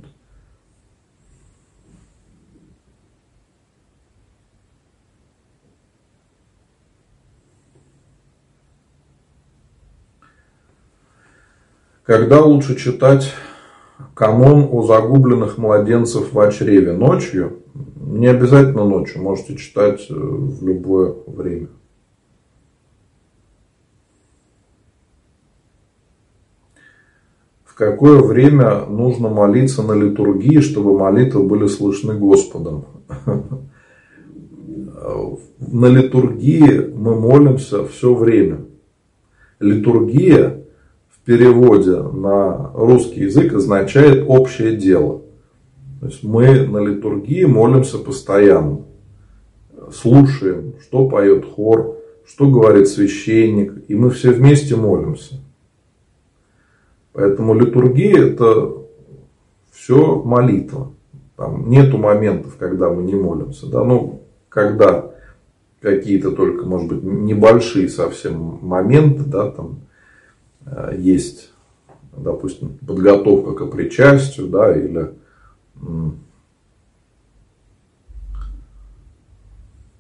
Когда 12.03 12.39
лучше 12.39 12.77
читать 12.77 13.33
канон 14.13 14.69
о 14.71 14.83
загубленных 14.83 15.57
младенцев 15.57 16.31
в 16.31 16.51
чреве 16.53 16.93
ночью? 16.93 17.59
Не 17.97 18.27
обязательно 18.27 18.85
ночью, 18.85 19.21
можете 19.21 19.57
читать 19.57 20.05
э, 20.09 20.13
в 20.13 20.65
любое 20.65 21.13
время. 21.27 21.67
В 27.75 27.77
какое 27.77 28.21
время 28.21 28.85
нужно 28.85 29.27
молиться 29.27 29.83
на 29.83 29.91
литургии, 29.91 30.61
чтобы 30.61 30.97
молитвы 30.97 31.43
были 31.43 31.67
слышны 31.67 32.15
Господом? 32.15 32.85
На 35.59 35.87
литургии 35.87 36.91
мы 36.95 37.19
молимся 37.19 37.85
все 37.85 38.15
время. 38.15 38.61
Литургия 39.59 40.65
переводе 41.25 41.97
на 41.97 42.71
русский 42.73 43.21
язык 43.21 43.53
означает 43.53 44.25
общее 44.27 44.77
дело. 44.77 45.23
То 45.99 46.07
есть 46.07 46.23
мы 46.23 46.67
на 46.67 46.77
литургии 46.77 47.45
молимся 47.45 47.97
постоянно. 47.97 48.81
Слушаем, 49.91 50.75
что 50.81 51.09
поет 51.09 51.45
хор, 51.45 51.97
что 52.27 52.49
говорит 52.49 52.87
священник, 52.87 53.73
и 53.87 53.95
мы 53.95 54.11
все 54.11 54.31
вместе 54.31 54.75
молимся. 54.75 55.41
Поэтому 57.15 57.55
литургия 57.55 58.27
это 58.27 58.73
все 59.71 60.21
молитва. 60.21 60.91
Там 61.35 61.69
нету 61.69 61.97
моментов, 61.97 62.55
когда 62.57 62.89
мы 62.91 63.01
не 63.01 63.15
молимся. 63.15 63.67
Да? 63.67 63.83
Ну, 63.83 64.21
когда 64.49 65.11
какие-то 65.81 66.31
только, 66.31 66.65
может 66.65 66.87
быть, 66.87 67.03
небольшие 67.03 67.89
совсем 67.89 68.59
моменты, 68.61 69.23
да, 69.23 69.49
там, 69.49 69.79
Э, 70.65 70.95
есть, 70.97 71.51
допустим, 72.15 72.77
подготовка 72.85 73.65
к 73.65 73.71
причастию, 73.71 74.47
да, 74.47 74.75
или 74.75 75.13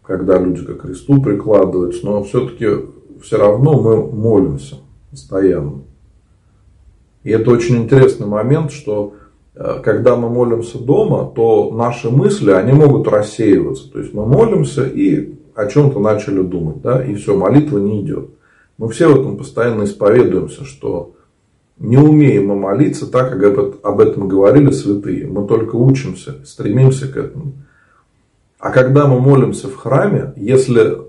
когда 0.01 0.39
люди 0.39 0.65
к 0.65 0.81
кресту 0.81 1.21
прикладываются, 1.21 2.05
но 2.05 2.23
все-таки 2.23 2.67
все 3.21 3.37
равно 3.37 3.81
мы 3.81 4.11
молимся 4.11 4.77
постоянно. 5.11 5.81
И 7.25 7.31
это 7.31 7.49
очень 7.49 7.77
интересный 7.77 8.27
момент, 8.27 8.71
что 8.71 9.15
э, 9.55 9.79
когда 9.83 10.15
мы 10.15 10.29
молимся 10.29 10.77
дома, 10.77 11.29
то 11.35 11.71
наши 11.71 12.11
мысли, 12.11 12.51
они 12.51 12.71
могут 12.71 13.07
рассеиваться. 13.07 13.91
То 13.91 13.99
есть 13.99 14.13
мы 14.13 14.27
молимся 14.27 14.85
и 14.85 15.33
о 15.55 15.65
чем-то 15.65 15.99
начали 15.99 16.43
думать, 16.43 16.81
да, 16.81 17.03
и 17.03 17.15
все, 17.15 17.35
молитва 17.35 17.79
не 17.79 18.01
идет. 18.01 18.29
Мы 18.77 18.89
все 18.89 19.07
в 19.07 19.19
этом 19.19 19.37
постоянно 19.37 19.85
исповедуемся, 19.85 20.65
что 20.65 21.13
не 21.79 21.97
умеем 21.97 22.47
мы 22.47 22.55
молиться 22.55 23.07
так, 23.07 23.31
как 23.31 23.83
об 23.83 23.99
этом 24.01 24.27
говорили 24.27 24.69
святые. 24.69 25.25
Мы 25.25 25.47
только 25.47 25.77
учимся, 25.77 26.45
стремимся 26.45 27.07
к 27.07 27.17
этому. 27.17 27.53
А 28.59 28.69
когда 28.69 29.07
мы 29.07 29.19
молимся 29.19 29.67
в 29.67 29.75
храме, 29.75 30.33
если 30.35 30.99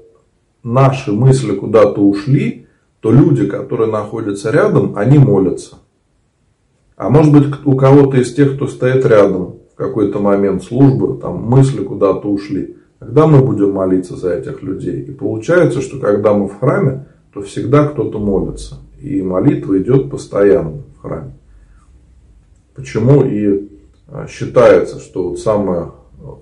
наши 0.62 1.12
мысли 1.12 1.55
куда-то 1.55 2.01
ушли, 2.01 2.69
то 3.01 3.12
люди, 3.12 3.47
которые 3.47 3.91
находятся 3.91 4.51
рядом, 4.51 4.95
они 4.97 5.19
молятся. 5.19 5.77
А 6.97 7.11
может 7.11 7.32
быть, 7.32 7.44
у 7.64 7.76
кого-то 7.76 8.16
из 8.16 8.34
тех, 8.34 8.57
кто 8.57 8.66
стоит 8.66 9.05
рядом 9.05 9.57
в 9.72 9.76
какой-то 9.76 10.18
момент 10.18 10.64
службы, 10.64 11.18
там 11.20 11.42
мысли 11.42 11.84
куда-то 11.84 12.28
ушли. 12.28 12.76
Тогда 12.99 13.26
мы 13.26 13.44
будем 13.44 13.72
молиться 13.72 14.16
за 14.16 14.32
этих 14.32 14.62
людей. 14.62 15.03
И 15.03 15.11
получается, 15.11 15.82
что 15.82 15.99
когда 15.99 16.32
мы 16.32 16.49
в 16.49 16.59
храме, 16.59 17.07
то 17.34 17.42
всегда 17.42 17.86
кто-то 17.86 18.18
молится. 18.18 18.76
И 18.99 19.20
молитва 19.20 19.78
идет 19.78 20.11
постоянно 20.11 20.82
в 20.97 21.03
храме. 21.03 21.32
Почему 22.74 23.22
и 23.24 23.68
а, 24.09 24.26
считается, 24.26 24.99
что 24.99 25.30
вот 25.30 25.38
самая 25.38 25.90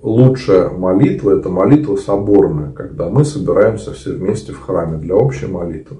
лучшая 0.01 0.69
молитва– 0.69 1.37
это 1.37 1.49
молитва 1.49 1.97
соборная, 1.97 2.71
когда 2.71 3.09
мы 3.09 3.25
собираемся 3.25 3.91
все 3.91 4.13
вместе 4.13 4.53
в 4.53 4.61
храме 4.61 4.97
для 4.97 5.15
общей 5.15 5.47
молитвы. 5.47 5.97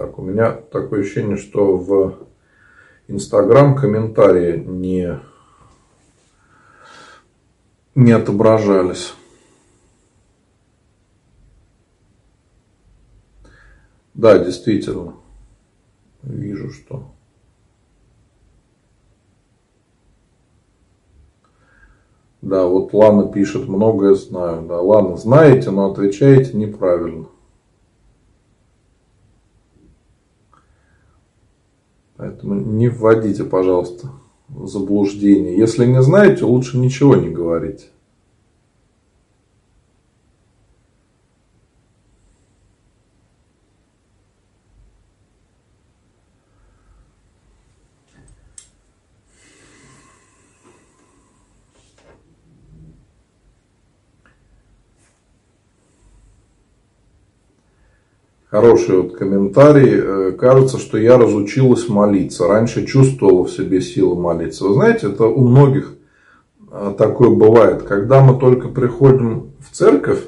Так, 0.00 0.18
у 0.18 0.22
меня 0.22 0.52
такое 0.52 1.02
ощущение, 1.02 1.36
что 1.36 1.76
в 1.76 2.26
Инстаграм 3.06 3.76
комментарии 3.76 4.56
не 4.56 5.20
не 7.94 8.12
отображались. 8.12 9.12
Да, 14.14 14.38
действительно. 14.38 15.16
Вижу, 16.22 16.70
что... 16.70 17.10
Да, 22.40 22.64
вот 22.64 22.94
Лана 22.94 23.30
пишет, 23.30 23.68
многое 23.68 24.14
знаю. 24.14 24.62
Да, 24.62 24.80
Лана, 24.80 25.18
знаете, 25.18 25.70
но 25.70 25.90
отвечаете 25.90 26.56
неправильно. 26.56 27.26
Поэтому 32.20 32.54
не 32.54 32.88
вводите, 32.88 33.44
пожалуйста, 33.44 34.08
заблуждение. 34.62 35.56
Если 35.56 35.86
не 35.86 36.02
знаете, 36.02 36.44
лучше 36.44 36.76
ничего 36.76 37.16
не 37.16 37.30
говорить. 37.30 37.88
Хороший 58.50 59.00
вот 59.00 59.16
комментарий. 59.16 59.92
Э, 59.94 60.32
кажется, 60.32 60.78
что 60.78 60.98
я 60.98 61.16
разучилась 61.16 61.88
молиться. 61.88 62.48
Раньше 62.48 62.84
чувствовала 62.84 63.44
в 63.44 63.50
себе 63.52 63.80
силу 63.80 64.20
молиться. 64.20 64.64
Вы 64.64 64.74
знаете, 64.74 65.06
это 65.06 65.26
у 65.26 65.46
многих 65.46 65.94
э, 66.68 66.94
такое 66.98 67.30
бывает. 67.30 67.84
Когда 67.84 68.20
мы 68.20 68.40
только 68.40 68.66
приходим 68.66 69.52
в 69.60 69.72
церковь, 69.72 70.24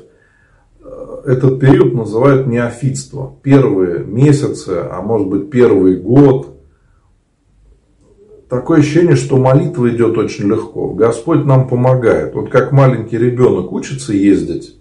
э, 0.80 1.22
этот 1.24 1.58
период 1.58 1.94
называют 1.94 2.46
неофитство. 2.46 3.34
Первые 3.42 4.04
месяцы, 4.04 4.86
а 4.88 5.02
может 5.02 5.26
быть 5.26 5.50
первый 5.50 5.96
год. 5.96 6.60
Такое 8.48 8.80
ощущение, 8.80 9.16
что 9.16 9.36
молитва 9.36 9.90
идет 9.90 10.16
очень 10.16 10.46
легко. 10.46 10.90
Господь 10.90 11.44
нам 11.44 11.66
помогает. 11.66 12.36
Вот 12.36 12.50
как 12.50 12.70
маленький 12.70 13.18
ребенок 13.18 13.72
учится 13.72 14.12
ездить 14.12 14.76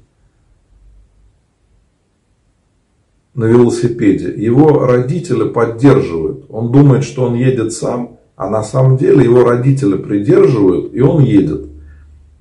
на 3.33 3.45
велосипеде, 3.45 4.33
его 4.35 4.85
родители 4.85 5.47
поддерживают. 5.47 6.45
Он 6.49 6.71
думает, 6.71 7.03
что 7.03 7.23
он 7.23 7.35
едет 7.35 7.71
сам, 7.73 8.17
а 8.35 8.49
на 8.49 8.63
самом 8.63 8.97
деле 8.97 9.23
его 9.23 9.43
родители 9.43 9.97
придерживают, 9.97 10.93
и 10.93 11.01
он 11.01 11.21
едет. 11.23 11.67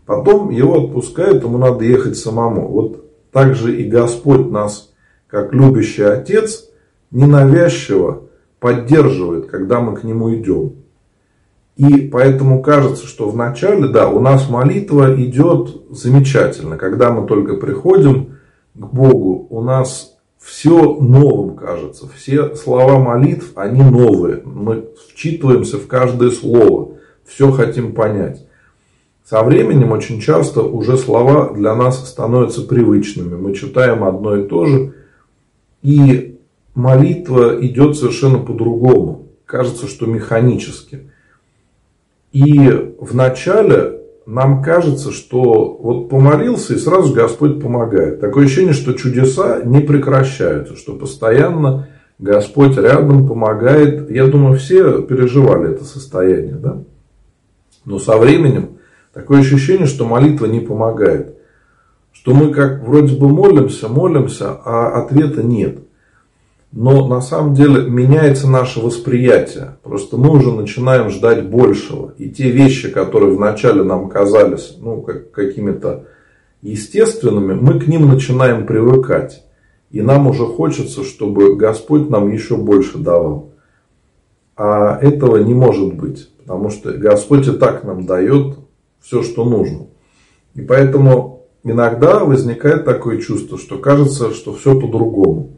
Потом 0.07 0.51
его 0.51 0.85
отпускают, 0.85 1.45
ему 1.45 1.59
надо 1.59 1.85
ехать 1.85 2.17
самому. 2.17 2.69
Вот 2.69 3.05
так 3.31 3.55
же 3.55 3.77
и 3.77 3.89
Господь 3.89 4.51
нас, 4.51 4.93
как 5.29 5.53
любящий 5.53 6.03
Отец, 6.03 6.65
ненавязчиво 7.13 8.23
поддерживает, 8.59 9.47
когда 9.47 9.81
мы 9.81 9.95
к 9.97 10.03
Нему 10.05 10.35
идем. 10.35 10.73
И 11.77 12.09
поэтому 12.09 12.61
кажется, 12.61 13.07
что 13.07 13.31
вначале, 13.31 13.89
да, 13.89 14.09
у 14.09 14.21
нас 14.21 14.51
молитва 14.51 15.15
идет 15.15 15.83
замечательно. 15.91 16.77
Когда 16.77 17.11
мы 17.11 17.27
только 17.27 17.55
приходим 17.55 18.37
к 18.75 18.87
Богу, 18.87 19.47
у 19.49 19.63
нас 19.63 20.19
все 20.41 20.95
новым 20.95 21.55
кажется. 21.55 22.09
Все 22.17 22.57
слова 22.57 22.99
молитв, 22.99 23.53
они 23.57 23.83
новые. 23.83 24.43
Мы 24.45 24.89
вчитываемся 25.09 25.77
в 25.77 25.87
каждое 25.87 26.31
слово. 26.31 26.97
Все 27.27 27.51
хотим 27.53 27.95
понять. 27.95 28.47
Со 29.25 29.43
временем 29.45 29.93
очень 29.93 30.21
часто 30.21 30.63
уже 30.63 30.97
слова 30.97 31.53
для 31.53 31.75
нас 31.77 32.09
становятся 32.09 32.63
привычными. 32.63 33.37
Мы 33.37 33.55
читаем 33.55 34.03
одно 34.03 34.37
и 34.37 34.49
то 34.49 34.67
же. 34.67 34.95
И 35.83 36.41
молитва 36.75 37.57
идет 37.65 37.97
совершенно 37.97 38.39
по-другому. 38.39 39.29
Кажется, 39.45 39.87
что 39.87 40.07
механически. 40.07 41.11
И 42.33 42.95
вначале 42.99 44.00
нам 44.27 44.63
кажется, 44.63 45.11
что 45.13 45.77
вот 45.81 46.09
помолился 46.09 46.75
и 46.75 46.79
сразу 46.79 47.13
Господь 47.15 47.61
помогает. 47.61 48.21
Такое 48.21 48.45
ощущение, 48.45 48.75
что 48.75 48.93
чудеса 48.93 49.63
не 49.65 49.81
прекращаются, 49.81 50.77
что 50.77 50.95
постоянно 50.95 51.89
Господь 52.19 52.77
рядом 52.77 53.27
помогает. 53.27 54.11
Я 54.11 54.27
думаю, 54.27 54.59
все 54.59 55.03
переживали 55.03 55.73
это 55.73 55.85
состояние. 55.85 56.55
Да? 56.55 56.83
Но 57.85 57.99
со 57.99 58.19
временем 58.19 58.79
такое 59.13 59.41
ощущение, 59.41 59.87
что 59.87 60.07
молитва 60.07 60.47
не 60.47 60.61
помогает. 60.61 61.37
что 62.13 62.35
мы 62.35 62.53
как 62.53 62.83
вроде 62.83 63.17
бы 63.17 63.29
молимся, 63.29 63.89
молимся, 63.89 64.51
а 64.65 65.03
ответа 65.03 65.43
нет. 65.43 65.79
Но 66.73 67.09
на 67.09 67.21
самом 67.21 67.55
деле 67.55 67.91
меняется 67.91 68.49
наше 68.49 68.81
восприятие. 68.81 69.79
Просто 69.83 70.17
мы 70.17 70.31
уже 70.31 70.53
начинаем 70.53 71.11
ждать 71.11 71.49
большего. 71.49 72.15
И 72.17 72.31
те 72.31 72.51
вещи, 72.51 72.91
которые 72.91 73.35
вначале 73.35 73.83
нам 73.83 74.09
казались 74.09 74.77
ну, 74.79 75.03
как, 75.03 75.33
какими-то 75.33 76.07
естественными, 76.63 77.55
мы 77.55 77.81
к 77.81 77.89
ним 77.89 78.09
начинаем 78.09 78.67
привыкать. 78.67 79.45
И 79.91 80.01
нам 80.01 80.29
уже 80.29 80.45
хочется, 80.47 81.03
чтобы 81.03 81.57
Господь 81.57 82.09
нам 82.09 82.31
еще 82.31 82.57
больше 82.57 82.99
давал. 82.99 83.53
А 84.57 84.97
этого 85.01 85.39
не 85.39 85.55
может 85.55 85.95
быть. 85.95 86.31
Потому 86.39 86.71
что 86.71 86.93
Господь 86.93 87.49
и 87.49 87.53
так 87.53 87.83
нам 87.83 88.07
дает 88.07 88.59
все, 89.01 89.25
что 89.25 89.45
нужно. 89.45 89.87
И 90.55 90.61
поэтому 90.61 91.47
иногда 91.65 92.21
возникает 92.25 92.85
такое 92.85 93.19
чувство, 93.19 93.59
что 93.59 93.79
кажется, 93.79 94.33
что 94.33 94.53
все 94.53 94.79
по-другому. 94.79 95.50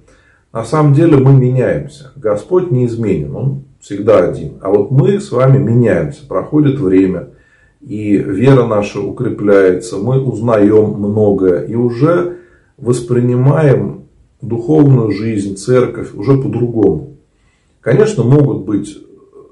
На 0.53 0.65
самом 0.65 0.93
деле 0.93 1.17
мы 1.17 1.33
меняемся. 1.33 2.13
Господь 2.15 2.71
неизменен, 2.71 3.35
Он 3.35 3.65
всегда 3.81 4.19
один. 4.19 4.59
А 4.61 4.71
вот 4.71 4.91
мы 4.91 5.19
с 5.19 5.33
вами 5.33 5.59
меняемся, 5.59 6.27
проходит 6.27 6.79
время, 6.79 7.31
и 7.81 8.17
вера 8.17 8.67
наша 8.67 9.01
укрепляется, 9.01 9.97
мы 9.97 10.21
узнаем 10.21 10.91
многое 10.93 11.65
и 11.65 11.75
уже 11.75 12.37
воспринимаем 12.77 14.03
духовную 14.41 15.11
жизнь, 15.13 15.57
церковь 15.57 16.15
уже 16.15 16.37
по-другому. 16.37 17.17
Конечно, 17.81 18.23
могут 18.23 18.65
быть 18.65 18.99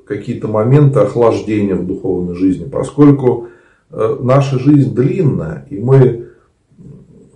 какие-то 0.06 0.48
моменты 0.48 1.00
охлаждения 1.00 1.76
в 1.76 1.86
духовной 1.86 2.34
жизни, 2.34 2.68
поскольку 2.68 3.48
э, 3.90 4.16
наша 4.20 4.58
жизнь 4.58 4.94
длинная, 4.94 5.66
и 5.70 5.78
мы, 5.78 6.28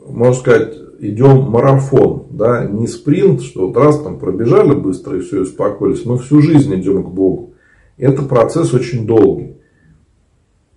можно 0.07 0.35
сказать, 0.35 0.75
идем 1.01 1.51
марафон, 1.51 2.25
да, 2.31 2.65
не 2.65 2.87
спринт, 2.87 3.43
что 3.43 3.67
вот 3.67 3.77
раз 3.77 4.01
там 4.03 4.19
пробежали 4.19 4.75
быстро 4.75 5.19
и 5.19 5.21
все, 5.21 5.43
успокоились. 5.43 6.05
Мы 6.05 6.19
всю 6.19 6.41
жизнь 6.41 6.75
идем 6.75 7.05
к 7.05 7.09
Богу. 7.09 7.55
И 7.97 8.05
это 8.05 8.23
процесс 8.23 8.75
очень 8.75 9.07
долгий. 9.07 9.57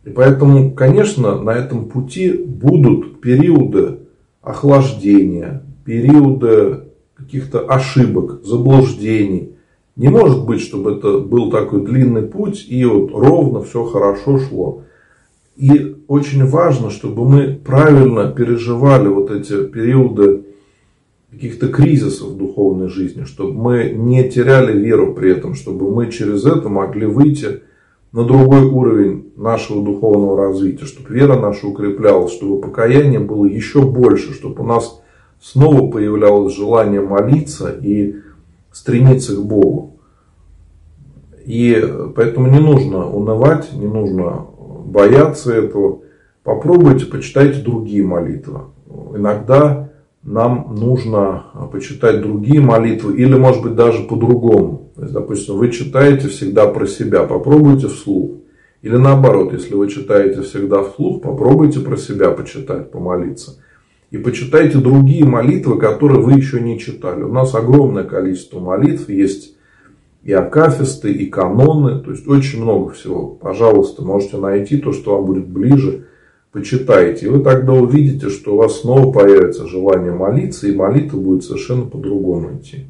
И 0.04 0.10
поэтому, 0.10 0.72
конечно, 0.72 1.42
на 1.42 1.52
этом 1.52 1.90
пути 1.90 2.32
будут 2.32 3.20
периоды 3.20 4.00
охлаждения, 4.42 5.64
периоды 5.84 6.84
каких-то 7.16 7.60
ошибок, 7.60 8.46
заблуждений. 8.46 9.54
Не 9.96 10.10
может 10.10 10.46
быть, 10.46 10.62
чтобы 10.62 10.94
это 10.94 11.20
был 11.20 11.50
такой 11.50 11.84
длинный 11.84 12.22
путь 12.22 12.66
и 12.70 12.86
вот 12.86 13.12
ровно 13.12 13.64
все 13.64 13.84
хорошо 13.84 14.38
шло. 14.38 14.84
И 15.58 16.04
очень 16.08 16.46
важно, 16.46 16.92
чтобы 16.92 17.28
мы 17.28 17.54
правильно 17.54 18.32
переживали 18.32 19.08
вот 19.08 19.32
эти 19.32 19.66
периоды 19.66 20.44
каких-то 21.32 21.70
кризисов 21.70 22.30
в 22.30 22.38
духовной 22.38 22.90
жизни, 22.90 23.24
чтобы 23.24 23.54
мы 23.54 23.90
не 23.90 24.30
теряли 24.30 24.78
веру 24.78 25.16
при 25.16 25.32
этом, 25.32 25.56
чтобы 25.56 25.92
мы 25.92 26.12
через 26.12 26.46
это 26.46 26.70
могли 26.70 27.08
выйти 27.08 27.62
на 28.12 28.24
другой 28.24 28.66
уровень 28.66 29.32
нашего 29.36 29.84
духовного 29.84 30.38
развития, 30.48 30.86
чтобы 30.86 31.10
вера 31.10 31.40
наша 31.40 31.66
укреплялась, 31.66 32.34
чтобы 32.34 32.62
покаяние 32.62 33.20
было 33.20 33.46
еще 33.46 33.82
больше, 33.82 34.34
чтобы 34.34 34.64
у 34.64 34.68
нас 34.68 35.02
снова 35.42 35.90
появлялось 35.90 36.56
желание 36.56 37.02
молиться 37.02 37.76
и 37.82 38.18
стремиться 38.72 39.36
к 39.36 39.44
Богу. 39.44 39.98
И 41.46 41.84
поэтому 42.16 42.48
не 42.48 42.60
нужно 42.60 43.10
унывать, 43.10 43.74
не 43.74 43.88
нужно 43.88 44.46
бояться 44.88 45.54
этого, 45.54 46.02
попробуйте, 46.44 47.06
почитайте 47.06 47.62
другие 47.62 48.04
молитвы. 48.04 48.62
Иногда 49.14 49.90
нам 50.24 50.76
нужно 50.78 51.46
почитать 51.72 52.22
другие 52.22 52.62
молитвы 52.62 53.18
или, 53.18 53.36
может 53.36 53.62
быть, 53.62 53.76
даже 53.76 54.04
по-другому. 54.04 54.92
То 54.96 55.02
есть, 55.02 55.14
допустим, 55.14 55.58
вы 55.58 55.72
читаете 55.72 56.28
всегда 56.28 56.68
про 56.68 56.88
себя, 56.88 57.24
попробуйте 57.24 57.88
вслух. 57.88 58.32
Или 58.82 58.96
наоборот, 58.96 59.54
если 59.54 59.76
вы 59.76 59.90
читаете 59.90 60.42
всегда 60.42 60.84
вслух, 60.84 61.22
попробуйте 61.22 61.80
про 61.80 61.98
себя 61.98 62.32
почитать, 62.32 62.92
помолиться. 62.92 63.60
И 64.12 64.18
почитайте 64.18 64.78
другие 64.78 65.26
молитвы, 65.26 65.78
которые 65.80 66.22
вы 66.22 66.34
еще 66.34 66.62
не 66.62 66.80
читали. 66.80 67.24
У 67.24 67.32
нас 67.32 67.54
огромное 67.54 68.06
количество 68.06 68.60
молитв 68.60 69.10
есть 69.10 69.57
и 70.24 70.34
акафисты, 70.34 71.12
и 71.12 71.28
каноны, 71.28 72.00
то 72.02 72.12
есть 72.12 72.28
очень 72.28 72.62
много 72.62 72.92
всего. 72.92 73.28
Пожалуйста, 73.28 74.04
можете 74.04 74.38
найти 74.38 74.78
то, 74.78 74.92
что 74.92 75.16
вам 75.16 75.26
будет 75.26 75.48
ближе, 75.48 76.08
почитайте. 76.52 77.26
И 77.26 77.30
вы 77.30 77.44
тогда 77.44 77.74
увидите, 77.74 78.30
что 78.30 78.56
у 78.56 78.58
вас 78.58 78.82
снова 78.82 79.12
появится 79.12 79.68
желание 79.68 80.12
молиться, 80.12 80.68
и 80.68 80.76
молитва 80.76 81.18
будет 81.18 81.44
совершенно 81.44 81.86
по-другому 81.86 82.58
идти. 82.58 82.88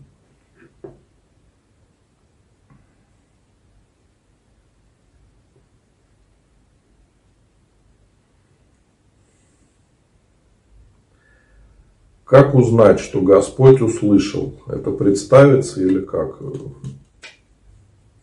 Как 12.27 12.55
узнать, 12.55 12.99
что 12.99 13.21
Господь 13.21 13.79
услышал? 13.79 14.53
Это 14.67 14.91
представится 14.91 15.81
или 15.81 16.01
как? 16.01 16.39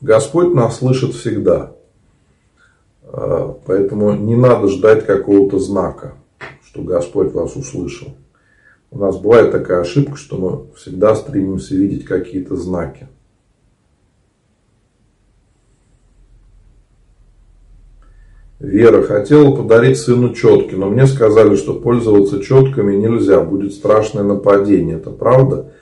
Господь 0.04 0.52
нас 0.52 0.80
слышит 0.80 1.14
всегда. 1.14 1.72
А, 3.04 3.58
поэтому 3.64 4.12
не 4.12 4.36
надо 4.36 4.68
ждать 4.68 5.06
какого-то 5.06 5.58
знака, 5.58 6.12
что 6.62 6.82
Господь 6.82 7.32
вас 7.32 7.56
услышал. 7.56 8.08
У 8.90 8.98
нас 8.98 9.16
бывает 9.16 9.50
такая 9.50 9.80
ошибка, 9.80 10.16
что 10.16 10.36
мы 10.36 10.76
всегда 10.76 11.14
стремимся 11.14 11.74
видеть 11.74 12.04
какие-то 12.04 12.54
знаки. 12.54 13.08
Вера 18.60 19.02
хотела 19.04 19.56
подарить 19.56 19.98
сыну 19.98 20.34
четки, 20.34 20.74
но 20.74 20.90
мне 20.90 21.06
сказали, 21.06 21.56
что 21.56 21.80
пользоваться 21.80 22.42
четками 22.42 22.94
нельзя, 22.94 23.40
будет 23.40 23.72
страшное 23.72 24.22
нападение. 24.22 24.98
Это 24.98 25.08
правда? 25.08 25.72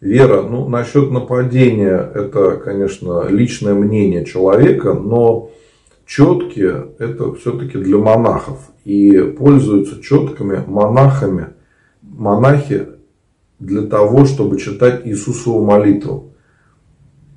Вера, 0.00 0.40
ну, 0.40 0.66
насчет 0.66 1.10
нападения, 1.10 2.10
это, 2.14 2.56
конечно, 2.56 3.28
личное 3.28 3.74
мнение 3.74 4.24
человека, 4.24 4.94
но 4.94 5.50
четки 6.06 6.72
это 6.98 7.34
все-таки 7.34 7.76
для 7.76 7.98
монахов. 7.98 8.70
И 8.86 9.20
пользуются 9.20 10.02
четками 10.02 10.64
монахами, 10.66 11.48
монахи 12.00 12.88
для 13.58 13.82
того, 13.82 14.24
чтобы 14.24 14.58
читать 14.58 15.02
Иисусову 15.06 15.66
молитву. 15.66 16.32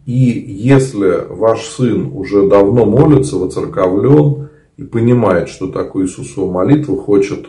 И 0.05 0.13
если 0.13 1.27
ваш 1.29 1.65
сын 1.65 2.11
уже 2.13 2.47
давно 2.47 2.85
молится, 2.85 3.35
воцерковлен 3.35 4.47
и 4.77 4.83
понимает, 4.83 5.49
что 5.49 5.67
такое 5.67 6.05
Иисусова 6.05 6.49
молитва, 6.49 6.97
хочет 6.97 7.47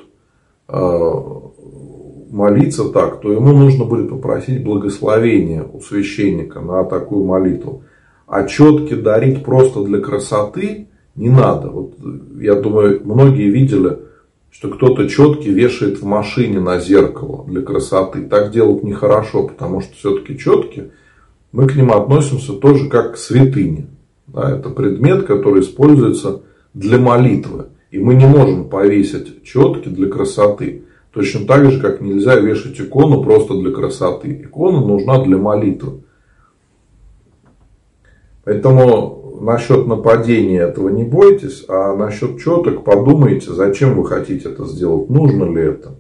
э, 0.69 1.13
молиться 2.35 2.89
так, 2.89 3.21
то 3.21 3.33
ему 3.33 3.53
нужно 3.53 3.85
будет 3.85 4.11
попросить 4.11 4.65
благословения 4.65 5.63
у 5.63 5.81
священника 5.81 6.61
на 6.61 6.85
такую 6.85 7.25
молитву. 7.25 7.85
А 8.27 8.45
четки 8.45 8.95
дарить 8.95 9.45
просто 9.45 9.85
для 9.85 10.01
красоты 10.01 10.89
не 11.15 11.29
надо. 11.29 11.69
Вот, 11.69 11.95
я 12.41 12.57
думаю, 12.57 13.01
многие 13.05 13.51
видели, 13.51 13.99
что 14.51 14.69
кто-то 14.69 15.09
четки 15.09 15.49
вешает 15.49 16.01
в 16.01 16.05
машине 16.05 16.59
на 16.59 16.81
зеркало 16.81 17.45
для 17.47 17.63
красоты. 17.63 18.23
Так 18.23 18.51
делать 18.51 18.83
нехорошо, 18.83 19.47
потому 19.47 19.81
что 19.81 19.95
все-таки 19.95 20.37
четки, 20.37 20.91
мы 21.53 21.69
к 21.69 21.77
ним 21.77 21.93
относимся 21.93 22.55
тоже 22.55 22.89
как 22.89 23.15
к 23.15 23.17
святыне. 23.17 23.87
Да, 24.27 24.59
это 24.59 24.71
предмет, 24.71 25.25
который 25.25 25.61
используется 25.61 26.43
для 26.73 26.99
молитвы. 26.99 27.67
И 27.93 27.99
мы 27.99 28.15
не 28.15 28.27
можем 28.27 28.69
повесить 28.69 29.45
четки 29.45 29.89
для 29.89 30.09
красоты. 30.09 30.83
Точно 31.15 31.47
так 31.47 31.71
же, 31.71 31.81
как 31.81 32.01
нельзя 32.01 32.35
вешать 32.35 32.81
икону 32.81 33.23
просто 33.23 33.55
для 33.55 33.71
красоты. 33.71 34.43
Икона 34.43 34.81
нужна 34.81 35.23
для 35.23 35.37
молитвы. 35.37 36.03
Поэтому 38.43 39.39
насчет 39.41 39.87
нападения 39.87 40.61
этого 40.61 40.89
не 40.89 41.05
бойтесь, 41.05 41.65
а 41.69 41.95
насчет 41.95 42.41
четок 42.41 42.85
подумайте, 42.85 43.53
зачем 43.53 43.95
вы 43.95 44.07
хотите 44.07 44.49
это 44.49 44.65
сделать, 44.67 45.09
нужно 45.09 45.45
ли 45.45 45.63
это. 45.63 45.95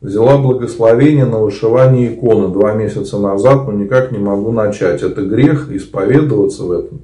Взяла 0.00 0.38
благословение 0.38 1.24
на 1.26 1.40
вышивание 1.40 2.14
иконы 2.14 2.52
два 2.52 2.72
месяца 2.74 3.18
назад, 3.18 3.66
но 3.66 3.72
никак 3.72 4.12
не 4.12 4.18
могу 4.18 4.52
начать. 4.52 5.02
Это 5.02 5.22
грех, 5.22 5.72
исповедоваться 5.72 6.64
в 6.64 6.70
этом. 6.70 7.00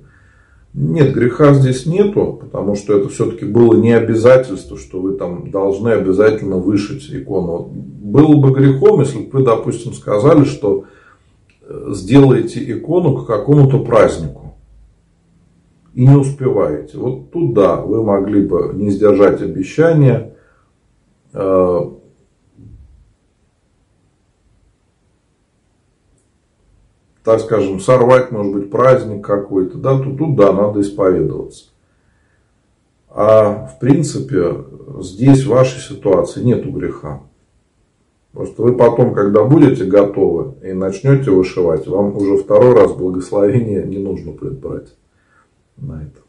Нет, 0.73 1.13
греха 1.13 1.55
здесь 1.55 1.87
нету, 1.87 2.39
потому 2.41 2.75
что 2.77 2.97
это 2.97 3.09
все-таки 3.09 3.45
было 3.45 3.75
не 3.75 3.93
обязательство, 3.93 4.77
что 4.77 5.01
вы 5.01 5.15
там 5.15 5.51
должны 5.51 5.91
обязательно 5.91 6.57
вышить 6.57 7.09
икону. 7.13 7.69
Было 7.73 8.37
бы 8.37 8.53
грехом, 8.53 9.01
если 9.01 9.19
бы 9.19 9.39
вы, 9.39 9.45
допустим, 9.45 9.93
сказали, 9.93 10.45
что 10.45 10.85
э, 11.63 11.91
сделаете 11.93 12.61
икону 12.73 13.17
к 13.17 13.27
какому-то 13.27 13.81
празднику. 13.81 14.55
и 15.95 16.07
не 16.07 16.17
успеваете. 16.17 16.99
Вот 16.99 17.31
туда 17.31 17.77
вы 17.77 18.03
могли 18.03 18.43
бы 18.47 18.73
не 18.75 18.91
сдержать 18.91 19.41
обещания, 19.43 20.35
так 27.25 27.41
скажем, 27.41 27.81
сорвать, 27.81 28.31
может 28.31 28.53
быть, 28.53 28.71
праздник 28.71 29.25
какой-то, 29.25 29.79
да, 29.79 29.99
то 29.99 30.15
тут, 30.15 30.37
да, 30.37 30.53
надо 30.53 30.83
исповедоваться. 30.83 31.67
А 33.09 33.67
в 33.67 33.79
принципе, 33.79 34.65
здесь 35.01 35.45
в 35.45 35.49
вашей 35.49 35.81
ситуации 35.81 36.43
нету 36.43 36.71
греха. 36.71 37.23
Просто 38.33 38.63
вы 38.63 38.77
потом, 38.77 39.15
когда 39.15 39.45
будете 39.45 39.85
готовы 39.85 40.55
и 40.63 40.73
начнете 40.73 41.31
вышивать, 41.31 41.87
вам 41.87 42.17
уже 42.17 42.37
второй 42.37 42.75
раз 42.75 42.93
благословение 42.93 43.85
не 43.85 43.99
нужно 43.99 44.33
будет 44.33 44.59
брать 44.59 44.93
на 45.77 46.03
это. 46.03 46.24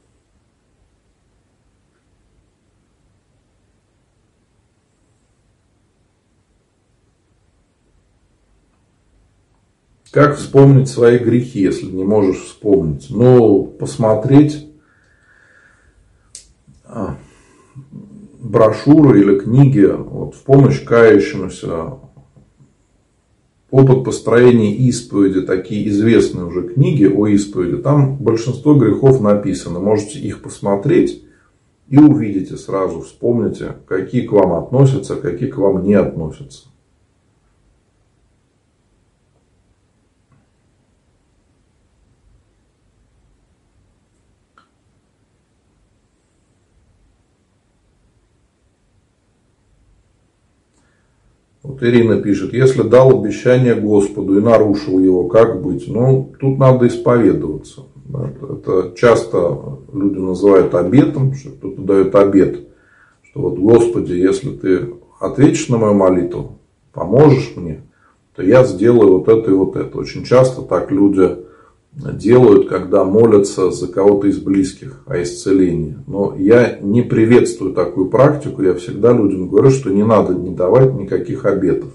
Как 10.16 10.38
вспомнить 10.38 10.88
свои 10.88 11.18
грехи, 11.18 11.60
если 11.60 11.88
не 11.88 12.06
можешь 12.06 12.38
вспомнить? 12.38 13.08
Ну, 13.10 13.66
посмотреть 13.66 14.66
а, 16.86 17.18
брошюры 18.40 19.20
или 19.20 19.38
книги 19.38 19.84
вот, 19.84 20.34
в 20.34 20.44
помощь 20.44 20.82
кающемуся. 20.86 21.96
Опыт 23.70 24.06
построения 24.06 24.74
исповеди, 24.88 25.42
такие 25.42 25.86
известные 25.90 26.46
уже 26.46 26.62
книги 26.62 27.04
о 27.04 27.28
исповеди, 27.28 27.82
там 27.82 28.16
большинство 28.16 28.74
грехов 28.74 29.20
написано. 29.20 29.82
Можете 29.82 30.20
их 30.20 30.42
посмотреть 30.42 31.26
и 31.90 31.98
увидите 31.98 32.56
сразу, 32.56 33.02
вспомните, 33.02 33.76
какие 33.86 34.26
к 34.26 34.32
вам 34.32 34.54
относятся, 34.54 35.18
какие 35.18 35.50
к 35.50 35.58
вам 35.58 35.84
не 35.84 35.96
относятся. 35.96 36.68
Вот 51.66 51.82
Ирина 51.82 52.22
пишет, 52.22 52.54
если 52.54 52.84
дал 52.84 53.20
обещание 53.20 53.74
Господу 53.74 54.38
и 54.38 54.42
нарушил 54.42 55.00
его, 55.00 55.28
как 55.28 55.64
быть? 55.64 55.88
Ну, 55.88 56.32
тут 56.40 56.60
надо 56.60 56.88
исповедоваться. 56.88 57.82
Это 58.14 58.94
часто 58.96 59.80
люди 59.92 60.20
называют 60.20 60.76
обетом, 60.76 61.34
что 61.34 61.50
кто-то 61.50 61.82
дает 61.82 62.14
обет, 62.14 62.68
что 63.24 63.42
вот 63.42 63.58
Господи, 63.58 64.14
если 64.14 64.52
ты 64.52 64.94
ответишь 65.20 65.70
на 65.70 65.78
мою 65.78 65.96
молитву, 65.96 66.60
поможешь 66.94 67.54
мне, 67.56 67.82
то 68.36 68.44
я 68.44 68.64
сделаю 68.64 69.18
вот 69.18 69.28
это 69.28 69.50
и 69.50 69.54
вот 69.56 69.76
это. 69.76 69.98
Очень 69.98 70.24
часто 70.24 70.62
так 70.62 70.92
люди 70.92 71.36
делают, 71.96 72.68
когда 72.68 73.04
молятся 73.04 73.72
за 73.72 73.88
кого-то 73.88 74.28
из 74.28 74.40
близких 74.40 75.02
о 75.06 75.22
исцелении. 75.22 75.98
Но 76.08 76.36
я 76.38 76.78
не 76.82 77.02
приветствую 77.02 77.74
такую 77.74 78.10
практику. 78.10 78.62
Я 78.62 78.74
всегда 78.74 79.14
людям 79.14 79.48
говорю, 79.48 79.70
что 79.70 79.90
не 79.92 80.04
надо 80.04 80.34
не 80.34 80.52
давать 80.52 80.94
никаких 80.94 81.46
обетов. 81.46 81.94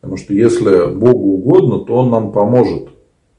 Потому 0.00 0.16
что 0.16 0.34
если 0.34 0.92
Богу 0.94 1.32
угодно, 1.34 1.84
то 1.84 1.94
Он 1.94 2.10
нам 2.10 2.32
поможет 2.32 2.88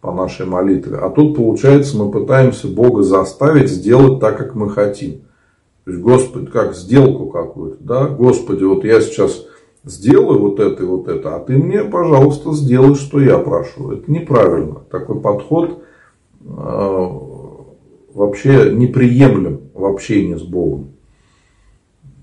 по 0.02 0.12
нашей 0.12 0.46
молитве. 0.46 0.98
А 0.98 1.10
тут 1.10 1.36
получается 1.36 1.98
мы 1.98 2.12
пытаемся 2.12 2.68
Бога 2.68 3.04
заставить 3.04 3.70
сделать 3.70 4.20
так, 4.20 4.38
как 4.38 4.56
мы 4.56 4.70
хотим. 4.70 5.22
То 5.86 5.92
есть, 5.92 6.04
Господи, 6.04 6.48
как 6.48 6.76
сделку 6.76 7.28
какую-то. 7.28 7.78
Да? 7.84 8.08
Господи, 8.08 8.64
вот 8.64 8.84
я 8.84 9.02
сейчас 9.02 9.46
сделай 9.84 10.38
вот 10.38 10.60
это 10.60 10.84
и 10.84 10.86
вот 10.86 11.08
это, 11.08 11.36
а 11.36 11.40
ты 11.40 11.58
мне, 11.58 11.84
пожалуйста, 11.84 12.54
сделай, 12.54 12.96
что 12.96 13.20
я 13.20 13.38
прошу. 13.38 13.92
Это 13.92 14.12
неправильно. 14.12 14.82
Такой 14.92 15.20
подход 15.20 15.84
э, 16.42 17.10
вообще 18.14 18.72
неприемлем 18.74 19.62
в 19.74 19.86
общении 19.86 20.36
с 20.36 20.44
Богом. 20.44 20.92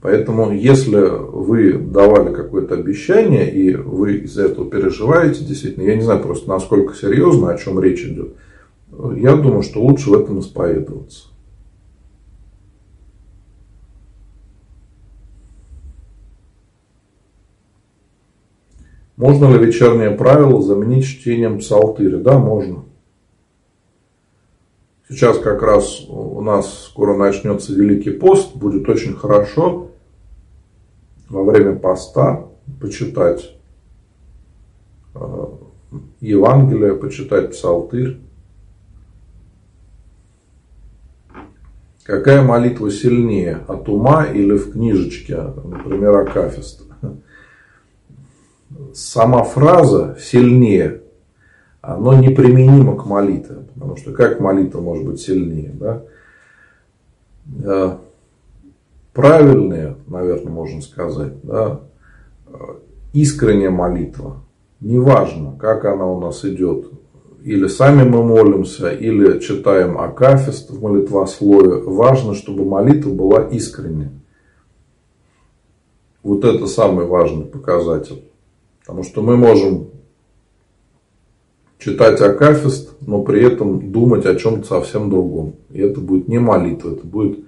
Поэтому, 0.02 0.52
если 0.52 1.00
вы 1.00 1.72
давали 1.72 2.32
какое-то 2.32 2.74
обещание, 2.74 3.50
и 3.50 3.74
вы 3.74 4.18
из-за 4.18 4.44
этого 4.44 4.70
переживаете, 4.70 5.44
действительно, 5.44 5.84
я 5.84 5.96
не 5.96 6.02
знаю 6.02 6.22
просто, 6.22 6.48
насколько 6.48 6.94
серьезно, 6.94 7.50
о 7.50 7.58
чем 7.58 7.80
речь 7.80 8.04
идет, 8.04 8.34
я 9.16 9.34
думаю, 9.34 9.62
что 9.62 9.82
лучше 9.82 10.10
в 10.10 10.14
этом 10.14 10.38
исповедоваться. 10.40 11.28
Можно 19.16 19.50
ли 19.56 19.64
вечернее 19.64 20.10
правило 20.10 20.60
заменить 20.60 21.06
чтением 21.06 21.58
псалтыря? 21.58 22.18
Да, 22.18 22.38
можно. 22.38 22.84
Сейчас 25.08 25.38
как 25.38 25.62
раз 25.62 26.04
у 26.08 26.40
нас 26.42 26.84
скоро 26.84 27.16
начнется 27.16 27.72
Великий 27.72 28.10
пост. 28.10 28.54
Будет 28.54 28.88
очень 28.88 29.14
хорошо 29.14 29.90
во 31.28 31.44
время 31.44 31.76
поста 31.76 32.46
почитать 32.80 33.54
э, 35.14 35.46
Евангелие, 36.20 36.94
почитать 36.94 37.52
псалтырь. 37.52 38.18
Какая 42.02 42.42
молитва 42.42 42.90
сильнее, 42.90 43.64
от 43.66 43.88
ума 43.88 44.26
или 44.26 44.56
в 44.56 44.72
книжечке, 44.72 45.36
например, 45.64 46.16
Акафиста? 46.18 46.85
Сама 48.94 49.42
фраза 49.42 50.16
сильнее, 50.20 51.02
оно 51.80 52.14
неприменимо 52.14 52.96
к 52.96 53.06
молитве. 53.06 53.56
Потому 53.74 53.96
что 53.96 54.12
как 54.12 54.40
молитва 54.40 54.80
может 54.80 55.04
быть 55.06 55.20
сильнее? 55.20 55.72
Да? 55.74 56.02
Э, 57.64 57.96
правильная, 59.12 59.96
наверное, 60.06 60.52
можно 60.52 60.80
сказать, 60.80 61.34
да? 61.42 61.80
искренняя 63.12 63.70
молитва. 63.70 64.42
Неважно, 64.80 65.56
как 65.58 65.84
она 65.84 66.06
у 66.06 66.20
нас 66.20 66.44
идет. 66.44 66.90
Или 67.42 67.68
сами 67.68 68.02
мы 68.02 68.24
молимся, 68.24 68.90
или 68.90 69.38
читаем 69.38 69.98
Акафист 69.98 70.70
в 70.70 70.82
молитвослове. 70.82 71.80
Важно, 71.82 72.34
чтобы 72.34 72.64
молитва 72.64 73.10
была 73.10 73.42
искренней. 73.42 74.08
Вот 76.22 76.44
это 76.44 76.66
самый 76.66 77.06
важный 77.06 77.44
показатель. 77.44 78.24
Потому 78.86 79.02
что 79.02 79.20
мы 79.20 79.36
можем 79.36 79.88
читать 81.78 82.20
Акафист, 82.20 82.94
но 83.00 83.22
при 83.22 83.44
этом 83.44 83.90
думать 83.90 84.24
о 84.26 84.36
чем-то 84.36 84.64
совсем 84.64 85.10
другом. 85.10 85.54
И 85.70 85.80
это 85.80 86.00
будет 86.00 86.28
не 86.28 86.38
молитва, 86.38 86.92
это 86.92 87.04
будет 87.04 87.40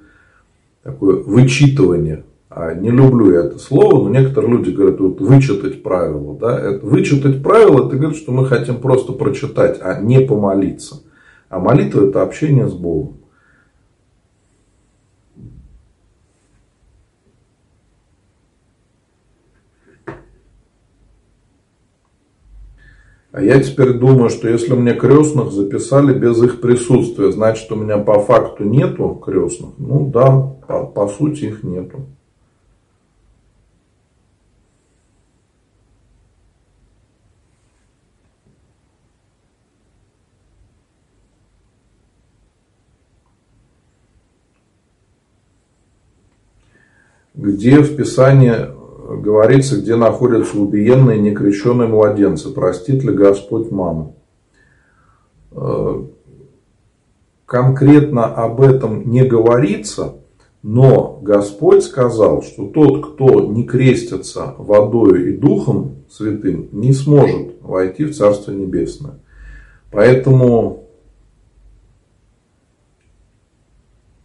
такое 0.83 1.23
вычитывание. 1.23 2.25
А 2.51 2.75
не 2.75 2.91
люблю 2.91 3.31
я 3.31 3.45
это 3.45 3.59
слово, 3.61 4.03
но 4.03 4.11
некоторые 4.11 4.51
люди 4.51 4.71
говорят, 4.71 4.99
вот 4.99 5.21
вычитать 5.21 5.85
правила. 5.85 6.37
Да? 6.37 6.81
Вычитать 6.83 7.41
правила, 7.41 7.87
это 7.87 7.97
говорит, 7.97 8.17
что 8.17 8.33
мы 8.33 8.45
хотим 8.47 8.81
просто 8.81 9.13
прочитать, 9.13 9.79
а 9.81 10.01
не 10.01 10.21
помолиться. 10.21 11.03
А 11.49 11.61
молитва 11.61 12.09
это 12.09 12.23
общение 12.23 12.69
с 12.69 12.75
Богом. 12.75 13.19
А 23.39 23.41
я 23.41 23.63
теперь 23.63 23.93
думаю, 23.93 24.31
что 24.31 24.49
если 24.49 24.75
мне 24.75 24.95
крестных 24.95 25.53
записали 25.53 26.13
без 26.13 26.43
их 26.43 26.61
присутствия, 26.61 27.31
значит 27.31 27.71
у 27.71 27.77
меня 27.77 27.97
по 27.99 28.19
факту 28.19 28.65
нету 28.65 29.15
крестных. 29.25 29.75
Ну 29.79 30.11
да, 30.11 30.57
по, 30.67 30.85
по 30.85 31.07
сути 31.07 31.45
их 31.45 31.63
нету. 31.63 32.05
Где 47.35 47.83
в 47.83 47.95
Писании 47.95 48.78
говорится, 49.17 49.81
где 49.81 49.97
находятся 49.97 50.59
убиенные 50.59 51.19
некрещенные 51.19 51.89
младенцы. 51.89 52.51
Простит 52.51 53.03
ли 53.03 53.13
Господь 53.13 53.71
маму? 53.71 54.17
Э, 55.53 56.03
конкретно 57.47 58.27
об 58.27 58.61
этом 58.61 59.11
не 59.11 59.25
говорится, 59.25 60.17
но 60.63 61.19
Господь 61.23 61.85
сказал, 61.85 62.43
что 62.43 62.67
тот, 62.67 63.15
кто 63.15 63.41
не 63.47 63.65
крестится 63.65 64.55
водой 64.59 65.31
и 65.31 65.37
духом 65.37 66.05
святым, 66.11 66.69
не 66.73 66.93
сможет 66.93 67.63
войти 67.63 68.05
в 68.05 68.15
Царство 68.15 68.53
Небесное. 68.53 69.21
Поэтому 69.91 70.85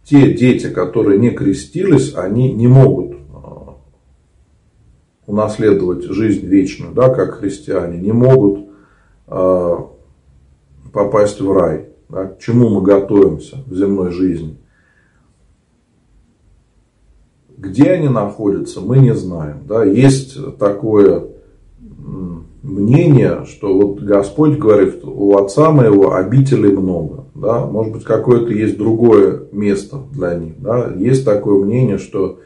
те 0.04 0.34
дети, 0.34 0.68
которые 0.68 1.18
не 1.18 1.30
крестились, 1.30 2.14
они 2.14 2.52
не 2.52 2.66
могут 2.66 3.13
унаследовать 5.26 6.04
жизнь 6.04 6.46
вечную, 6.46 6.92
да, 6.92 7.08
как 7.08 7.38
христиане, 7.38 7.98
не 7.98 8.12
могут 8.12 8.68
э, 9.28 9.76
попасть 10.92 11.40
в 11.40 11.52
рай. 11.52 11.88
Да, 12.08 12.26
к 12.26 12.38
чему 12.38 12.68
мы 12.68 12.82
готовимся 12.82 13.58
в 13.66 13.74
земной 13.74 14.10
жизни. 14.10 14.56
Где 17.56 17.92
они 17.92 18.08
находятся, 18.08 18.80
мы 18.80 18.98
не 18.98 19.14
знаем. 19.14 19.60
Да. 19.66 19.84
Есть 19.84 20.36
такое 20.58 21.28
мнение, 22.62 23.44
что 23.46 23.74
вот 23.74 24.00
Господь 24.00 24.58
говорит, 24.58 25.00
у 25.02 25.36
отца 25.36 25.70
моего 25.70 26.14
обителей 26.14 26.72
много. 26.72 27.24
Да? 27.34 27.66
Может 27.66 27.92
быть, 27.94 28.04
какое-то 28.04 28.52
есть 28.52 28.76
другое 28.76 29.44
место 29.52 29.98
для 30.12 30.34
них. 30.34 30.60
Да? 30.60 30.92
Есть 30.94 31.24
такое 31.24 31.64
мнение, 31.64 31.98
что 31.98 32.40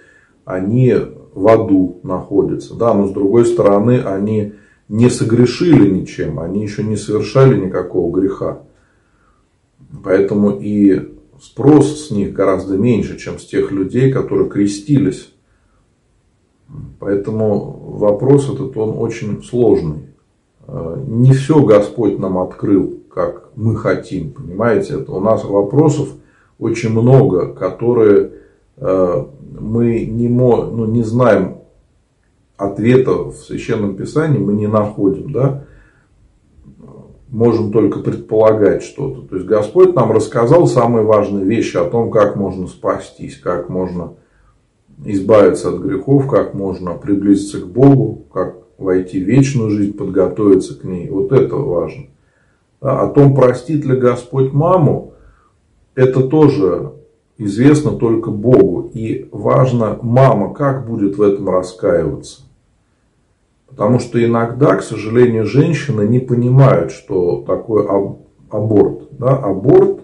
они 0.45 0.95
в 1.39 1.49
аду 1.49 2.01
находятся. 2.03 2.75
Да? 2.75 2.93
Но 2.95 3.07
с 3.07 3.13
другой 3.13 3.47
стороны, 3.47 4.01
они 4.01 4.55
не 4.89 5.09
согрешили 5.09 5.89
ничем, 5.89 6.41
они 6.41 6.63
еще 6.63 6.83
не 6.83 6.97
совершали 6.97 7.59
никакого 7.65 8.13
греха. 8.19 8.63
Поэтому 10.03 10.59
и 10.59 11.15
спрос 11.41 12.07
с 12.07 12.11
них 12.11 12.33
гораздо 12.33 12.77
меньше, 12.77 13.19
чем 13.19 13.39
с 13.39 13.47
тех 13.47 13.71
людей, 13.71 14.11
которые 14.11 14.49
крестились. 14.49 15.33
Поэтому 16.99 17.97
вопрос 17.99 18.51
этот, 18.53 18.77
он 18.77 18.99
очень 18.99 19.43
сложный. 19.43 20.09
Э, 20.67 21.03
не 21.07 21.33
все 21.33 21.63
Господь 21.63 22.19
нам 22.19 22.39
открыл, 22.39 23.01
как 23.09 23.51
мы 23.55 23.77
хотим, 23.77 24.33
понимаете? 24.33 24.95
Это 24.95 25.13
у 25.13 25.21
нас 25.21 25.45
вопросов 25.45 26.09
очень 26.59 26.91
много, 26.91 27.55
которые 27.55 28.33
мы 28.81 30.05
не, 30.07 30.29
ну, 30.29 30.87
не 30.87 31.03
знаем 31.03 31.59
ответа 32.57 33.13
в 33.25 33.35
Священном 33.37 33.97
Писании, 33.97 34.39
мы 34.39 34.53
не 34.53 34.67
находим, 34.67 35.33
да? 35.33 35.65
Можем 37.29 37.73
только 37.73 38.01
предполагать 38.01 38.83
что-то. 38.83 39.23
То 39.23 39.37
есть 39.37 39.47
Господь 39.47 39.95
нам 39.95 40.13
рассказал 40.13 40.67
самые 40.67 41.05
важные 41.05 41.45
вещи 41.45 41.77
о 41.77 41.85
том, 41.85 42.11
как 42.11 42.37
можно 42.37 42.67
спастись, 42.67 43.37
как 43.37 43.69
можно 43.69 44.15
избавиться 45.05 45.69
от 45.69 45.81
грехов, 45.81 46.27
как 46.27 46.55
можно 46.55 46.95
приблизиться 46.95 47.61
к 47.61 47.67
Богу, 47.67 48.25
как 48.33 48.57
войти 48.79 49.23
в 49.23 49.27
вечную 49.27 49.71
жизнь, 49.71 49.93
подготовиться 49.97 50.79
к 50.79 50.85
ней. 50.85 51.11
Вот 51.11 51.33
это 51.33 51.57
важно. 51.57 52.07
А 52.81 53.05
о 53.05 53.09
том, 53.09 53.35
простит 53.35 53.85
ли 53.85 53.97
Господь 53.97 54.53
маму, 54.53 55.13
это 55.95 56.23
тоже 56.23 56.93
известно 57.39 57.93
только 57.93 58.31
Богу. 58.31 58.91
И 58.93 59.29
важно, 59.33 59.99
мама 60.03 60.53
как 60.53 60.87
будет 60.87 61.17
в 61.17 61.23
этом 61.23 61.49
раскаиваться. 61.49 62.43
Потому 63.69 64.01
что 64.01 64.23
иногда, 64.23 64.77
к 64.77 64.83
сожалению, 64.83 65.47
женщины 65.47 66.03
не 66.03 66.19
понимают, 66.19 66.91
что 66.91 67.43
такое 67.47 67.89
аборт. 68.51 69.09
Да? 69.13 69.37
Аборт 69.37 70.01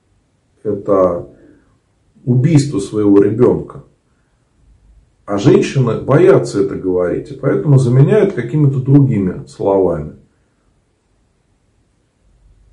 –это 0.62 1.28
убийство 2.24 2.78
своего 2.78 3.22
ребенка. 3.22 3.84
А 5.24 5.38
женщины 5.38 6.00
боятся 6.00 6.62
это 6.62 6.76
говорить, 6.76 7.32
и 7.32 7.34
поэтому 7.34 7.78
заменяют 7.78 8.34
какими-то 8.34 8.80
другими 8.80 9.46
словами. 9.48 10.12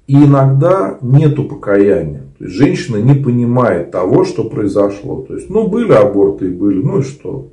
И 0.06 0.16
иногда 0.16 0.98
нету 1.02 1.46
покаяния. 1.46 2.28
Есть 2.44 2.56
женщина 2.56 2.98
не 2.98 3.14
понимает 3.14 3.92
того, 3.92 4.26
что 4.26 4.44
произошло. 4.44 5.22
То 5.22 5.36
есть, 5.36 5.50
ну, 5.50 5.68
были 5.68 5.94
аборты 5.94 6.48
и 6.48 6.50
были, 6.50 6.82
ну 6.82 7.00
и 7.00 7.04
что? 7.04 7.52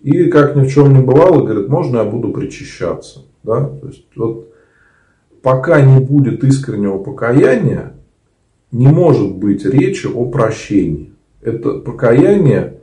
И 0.00 0.24
как 0.24 0.54
ни 0.54 0.64
в 0.66 0.72
чем 0.72 0.92
не 0.92 1.02
бывало, 1.02 1.42
говорит, 1.42 1.68
можно 1.68 1.98
я 1.98 2.04
буду 2.04 2.30
причащаться. 2.30 3.24
Да? 3.42 3.64
То 3.64 3.88
есть, 3.88 4.06
вот, 4.14 4.52
пока 5.42 5.80
не 5.80 6.00
будет 6.00 6.44
искреннего 6.44 6.98
покаяния, 6.98 7.94
не 8.70 8.88
может 8.88 9.36
быть 9.36 9.64
речи 9.64 10.06
о 10.06 10.26
прощении. 10.26 11.12
Это 11.40 11.78
покаяние 11.78 12.80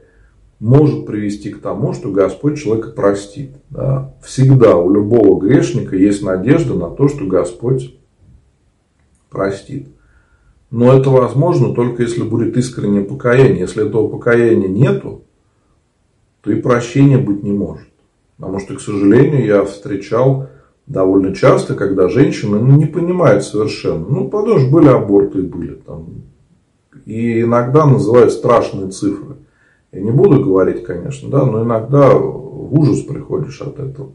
может 0.60 1.06
привести 1.06 1.52
к 1.52 1.60
тому, 1.60 1.94
что 1.94 2.12
Господь 2.12 2.58
человека 2.58 2.90
простит. 2.90 3.52
Да? 3.70 4.16
Всегда 4.24 4.78
у 4.78 4.92
любого 4.92 5.40
грешника 5.40 5.96
есть 5.96 6.24
надежда 6.24 6.74
на 6.74 6.90
то, 6.90 7.08
что 7.08 7.26
Господь 7.26 7.96
простит. 9.30 9.90
Но 10.74 10.92
это 10.92 11.12
возможно 11.12 11.76
только 11.76 12.02
если 12.02 12.24
будет 12.24 12.58
искреннее 12.58 13.04
покаяние. 13.04 13.60
Если 13.60 13.86
этого 13.86 14.08
покаяния 14.08 14.68
нету, 14.68 15.22
то 16.42 16.52
и 16.52 16.60
прощения 16.60 17.20
быть 17.20 17.44
не 17.44 17.52
может. 17.52 17.88
Потому 18.38 18.60
что, 18.60 18.74
к 18.74 18.82
сожалению, 18.82 19.46
я 19.46 19.66
встречал 19.66 20.48
довольно 20.88 21.36
часто, 21.36 21.76
когда 21.76 22.10
женщины 22.10 22.58
ну, 22.58 22.76
не 22.76 22.88
понимают 22.88 23.44
совершенно. 23.44 24.04
Ну, 24.08 24.30
потому 24.30 24.72
были 24.72 24.88
аборты, 24.88 25.44
были 25.44 25.76
там. 25.76 26.08
И 27.06 27.42
иногда 27.42 27.86
называют 27.86 28.34
страшные 28.34 28.90
цифры. 28.90 29.36
Я 29.92 30.02
не 30.02 30.10
буду 30.10 30.44
говорить, 30.44 30.84
конечно, 30.84 31.30
да, 31.30 31.46
но 31.46 31.64
иногда 31.64 32.16
в 32.16 32.74
ужас 32.74 33.02
приходишь 33.02 33.62
от 33.62 33.78
этого. 33.78 34.14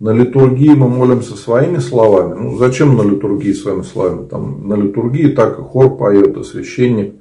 На 0.00 0.10
литургии 0.10 0.74
мы 0.74 0.88
молимся 0.88 1.34
своими 1.34 1.78
словами. 1.78 2.34
Ну, 2.38 2.56
зачем 2.56 2.96
на 2.96 3.02
литургии 3.02 3.52
своими 3.52 3.82
словами? 3.82 4.28
Там, 4.28 4.68
на 4.68 4.74
литургии 4.74 5.32
так 5.32 5.58
и 5.58 5.62
хор 5.62 5.96
поет, 5.96 6.36
и 6.36 6.44
священник 6.44 7.14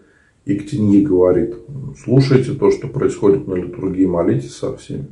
и 0.46 0.56
к 0.56 0.70
теньи 0.70 1.04
говорит. 1.04 1.56
Слушайте 2.04 2.54
то, 2.54 2.70
что 2.70 2.88
происходит 2.88 3.48
на 3.48 3.56
литургии, 3.56 4.06
молитесь 4.06 4.56
со 4.56 4.78
всеми. 4.78 5.08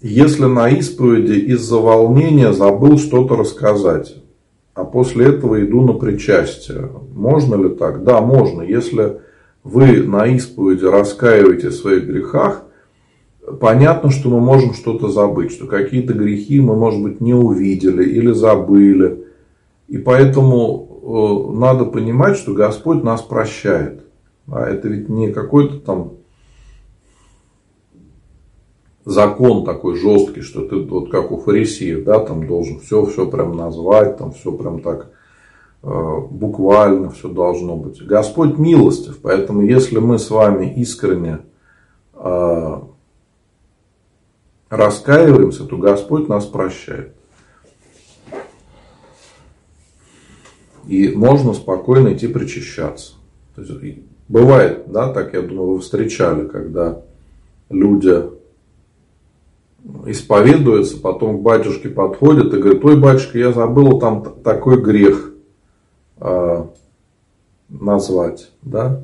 Если 0.00 0.44
на 0.44 0.68
исповеди 0.68 1.38
из-за 1.52 1.76
волнения 1.78 2.52
забыл 2.52 2.98
что-то 2.98 3.36
рассказать, 3.36 4.16
а 4.74 4.84
после 4.84 5.26
этого 5.26 5.64
иду 5.64 5.82
на 5.82 5.94
причастие, 5.94 6.90
можно 7.14 7.54
ли 7.54 7.74
так? 7.74 8.04
Да, 8.04 8.20
можно. 8.20 8.62
Если 8.62 9.20
вы 9.66 10.04
на 10.04 10.26
исповеди 10.26 10.84
раскаиваете 10.84 11.70
в 11.70 11.74
своих 11.74 12.06
грехах, 12.06 12.62
понятно, 13.60 14.10
что 14.10 14.30
мы 14.30 14.40
можем 14.40 14.74
что-то 14.74 15.08
забыть, 15.08 15.50
что 15.50 15.66
какие-то 15.66 16.14
грехи 16.14 16.60
мы, 16.60 16.76
может 16.76 17.02
быть, 17.02 17.20
не 17.20 17.34
увидели 17.34 18.04
или 18.04 18.32
забыли. 18.32 19.24
И 19.88 19.98
поэтому 19.98 21.50
э, 21.52 21.58
надо 21.58 21.84
понимать, 21.84 22.36
что 22.36 22.54
Господь 22.54 23.02
нас 23.02 23.22
прощает. 23.22 24.04
А 24.48 24.68
это 24.68 24.86
ведь 24.86 25.08
не 25.08 25.32
какой-то 25.32 25.80
там 25.80 26.12
закон 29.04 29.64
такой 29.64 29.96
жесткий, 29.96 30.42
что 30.42 30.64
ты 30.64 30.76
вот 30.76 31.10
как 31.10 31.32
у 31.32 31.38
фарисеев, 31.38 32.04
да, 32.04 32.20
там 32.20 32.46
должен 32.46 32.78
все, 32.78 33.04
все 33.06 33.28
прям 33.28 33.56
назвать, 33.56 34.16
там 34.16 34.32
все 34.32 34.52
прям 34.52 34.80
так 34.80 35.10
буквально 35.86 37.10
все 37.10 37.28
должно 37.28 37.76
быть. 37.76 38.04
Господь 38.04 38.58
милостив, 38.58 39.20
поэтому 39.22 39.62
если 39.62 39.98
мы 39.98 40.18
с 40.18 40.30
вами 40.30 40.74
искренне 40.74 41.38
э, 42.14 42.80
раскаиваемся, 44.68 45.64
то 45.64 45.76
Господь 45.76 46.28
нас 46.28 46.44
прощает. 46.44 47.14
И 50.88 51.12
можно 51.14 51.52
спокойно 51.54 52.14
идти 52.14 52.26
причащаться. 52.26 53.14
Есть, 53.56 54.00
бывает, 54.28 54.90
да, 54.90 55.12
так 55.12 55.34
я 55.34 55.42
думаю, 55.42 55.74
вы 55.74 55.80
встречали, 55.80 56.48
когда 56.48 57.02
люди 57.70 58.24
исповедуется, 60.06 60.98
потом 60.98 61.38
к 61.38 61.42
батюшке 61.42 61.88
подходит 61.88 62.52
и 62.52 62.58
говорит, 62.58 62.84
ой, 62.84 62.98
батюшка, 62.98 63.38
я 63.38 63.52
забыл 63.52 64.00
там 64.00 64.24
такой 64.42 64.80
грех 64.82 65.30
э, 65.32 65.35
назвать, 67.68 68.50
да, 68.62 69.02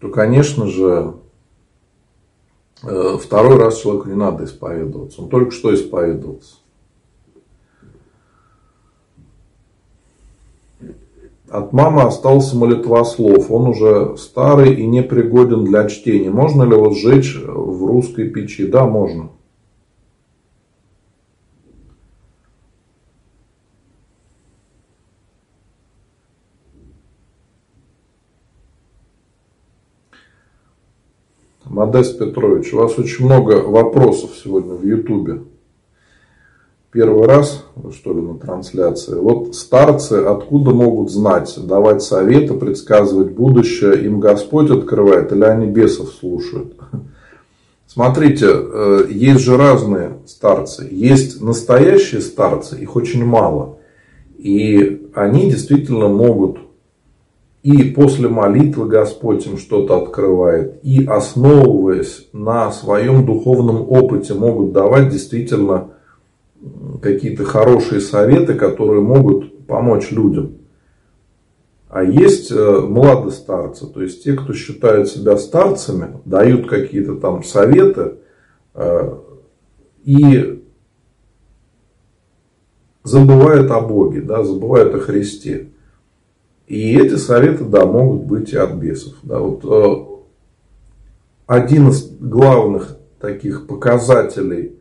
то, 0.00 0.08
конечно 0.08 0.66
же, 0.66 1.14
э, 2.82 3.18
второй 3.22 3.56
раз 3.56 3.78
человеку 3.78 4.08
не 4.08 4.16
надо 4.16 4.44
исповедоваться, 4.44 5.22
он 5.22 5.28
только 5.28 5.52
что 5.52 5.74
исповедовался. 5.74 6.56
От 11.50 11.72
мамы 11.72 12.02
остался 12.02 12.56
молитвослов. 12.56 13.50
Он 13.50 13.66
уже 13.70 14.16
старый 14.16 14.72
и 14.72 14.86
непригоден 14.86 15.64
для 15.64 15.88
чтения. 15.88 16.30
Можно 16.30 16.62
ли 16.62 16.76
его 16.76 16.92
сжечь 16.92 17.36
в 17.36 17.86
русской 17.86 18.28
печи? 18.30 18.68
Да, 18.68 18.86
можно. 18.86 19.30
Модест 31.80 32.18
Петрович, 32.18 32.74
у 32.74 32.76
вас 32.76 32.98
очень 32.98 33.24
много 33.24 33.62
вопросов 33.62 34.32
сегодня 34.44 34.74
в 34.74 34.84
Ютубе. 34.84 35.44
Первый 36.92 37.26
раз, 37.26 37.64
что 37.94 38.12
ли, 38.12 38.20
на 38.20 38.34
трансляции. 38.38 39.14
Вот 39.14 39.54
старцы 39.54 40.22
откуда 40.24 40.72
могут 40.72 41.10
знать, 41.10 41.58
давать 41.58 42.02
советы, 42.02 42.52
предсказывать 42.52 43.32
будущее? 43.32 44.04
Им 44.04 44.20
Господь 44.20 44.70
открывает 44.70 45.32
или 45.32 45.42
они 45.42 45.68
бесов 45.68 46.10
слушают? 46.10 46.74
Смотрите, 47.86 48.48
э, 48.50 49.06
есть 49.08 49.40
же 49.40 49.56
разные 49.56 50.18
старцы. 50.26 50.86
Есть 50.90 51.40
настоящие 51.40 52.20
старцы, 52.20 52.78
их 52.78 52.94
очень 52.94 53.24
мало. 53.24 53.78
И 54.36 55.08
они 55.14 55.50
действительно 55.50 56.08
могут 56.08 56.58
и 57.62 57.90
после 57.90 58.28
молитвы 58.28 58.88
Господь 58.88 59.46
им 59.46 59.58
что-то 59.58 59.98
открывает, 60.02 60.80
и 60.82 61.04
основываясь 61.04 62.28
на 62.32 62.72
своем 62.72 63.26
духовном 63.26 63.82
опыте, 63.90 64.34
могут 64.34 64.72
давать 64.72 65.10
действительно 65.10 65.90
какие-то 67.02 67.44
хорошие 67.44 68.00
советы, 68.00 68.54
которые 68.54 69.02
могут 69.02 69.66
помочь 69.66 70.10
людям. 70.10 70.56
А 71.88 72.04
есть 72.04 72.52
э, 72.52 72.80
младостарцы, 72.80 73.86
то 73.86 74.00
есть 74.00 74.22
те, 74.22 74.34
кто 74.34 74.52
считают 74.52 75.08
себя 75.08 75.36
старцами, 75.36 76.20
дают 76.24 76.68
какие-то 76.68 77.16
там 77.16 77.42
советы 77.42 78.14
э, 78.74 79.18
и 80.04 80.62
забывают 83.02 83.70
о 83.72 83.80
Боге, 83.80 84.20
да, 84.20 84.44
забывают 84.44 84.94
о 84.94 85.00
Христе. 85.00 85.70
И 86.70 86.96
эти 86.96 87.16
советы, 87.16 87.64
да, 87.64 87.84
могут 87.84 88.22
быть 88.22 88.54
от 88.54 88.74
бесов. 88.74 89.14
Да. 89.24 89.40
Вот, 89.40 89.64
э, 89.64 90.06
один 91.48 91.88
из 91.88 92.08
главных 92.20 92.96
таких 93.18 93.66
показателей 93.66 94.76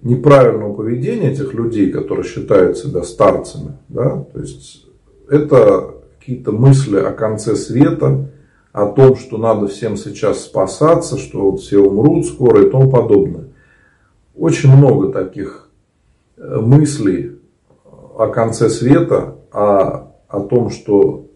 неправильного 0.00 0.72
поведения 0.72 1.30
этих 1.30 1.52
людей, 1.52 1.90
которые 1.92 2.24
считают 2.24 2.78
себя 2.78 3.02
старцами, 3.02 3.76
да, 3.88 4.24
то 4.32 4.40
есть 4.40 4.86
это 5.28 5.96
какие-то 6.18 6.52
мысли 6.52 6.96
о 6.96 7.12
конце 7.12 7.54
света, 7.54 8.30
о 8.72 8.86
том, 8.86 9.14
что 9.14 9.36
надо 9.36 9.66
всем 9.66 9.98
сейчас 9.98 10.44
спасаться, 10.44 11.18
что 11.18 11.50
вот 11.50 11.60
все 11.60 11.80
умрут 11.80 12.24
скоро 12.24 12.66
и 12.66 12.70
тому 12.70 12.90
подобное. 12.90 13.48
Очень 14.34 14.74
много 14.74 15.12
таких 15.12 15.68
э, 16.38 16.56
мыслей 16.56 17.41
о 18.16 18.28
конце 18.28 18.68
света, 18.68 19.36
о, 19.52 20.12
о 20.28 20.40
том, 20.40 20.70
что 20.70 21.26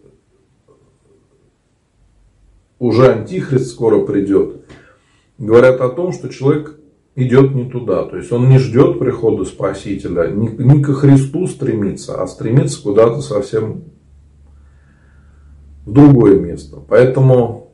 уже 2.79 3.11
антихрист 3.11 3.67
скоро 3.67 4.05
придет, 4.05 4.61
говорят 5.37 5.81
о 5.81 5.89
том, 5.89 6.11
что 6.13 6.29
человек 6.29 6.79
идет 7.15 7.55
не 7.55 7.69
туда. 7.69 8.05
То 8.05 8.17
есть 8.17 8.31
он 8.31 8.47
не 8.49 8.59
ждет 8.59 8.99
прихода 8.99 9.43
Спасителя, 9.45 10.29
не, 10.29 10.47
не 10.49 10.83
ко 10.83 10.93
Христу 10.93 11.47
стремится, 11.47 12.21
а 12.21 12.27
стремится 12.27 12.81
куда-то 12.81 13.21
совсем 13.21 13.85
в 15.85 15.91
другое 15.91 16.39
место. 16.39 16.77
Поэтому 16.87 17.71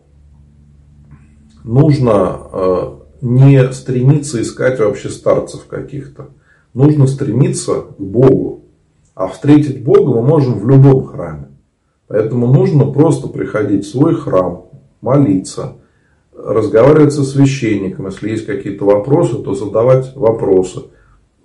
нужно 1.64 2.40
э, 2.54 2.94
не 3.22 3.72
стремиться 3.74 4.42
искать 4.42 4.80
вообще 4.80 5.10
старцев 5.10 5.66
каких-то. 5.66 6.30
Нужно 6.74 7.08
стремиться 7.08 7.82
к 7.82 8.00
Богу. 8.00 8.63
А 9.16 9.28
встретить 9.28 9.84
Бога 9.84 10.20
мы 10.20 10.22
можем 10.22 10.60
в 10.60 10.68
любом 10.68 11.06
храме. 11.06 11.50
Поэтому 12.08 12.48
нужно 12.48 12.86
просто 12.86 13.28
приходить 13.28 13.86
в 13.86 13.92
свой 13.92 14.16
храм, 14.16 14.66
молиться– 15.02 15.78
разговаривать 16.36 17.14
со 17.14 17.24
священником, 17.24 18.08
если 18.08 18.30
есть 18.30 18.46
какие-то 18.46 18.86
вопросы, 18.86 19.36
то 19.36 19.54
задавать 19.54 20.16
вопросы, 20.16 20.84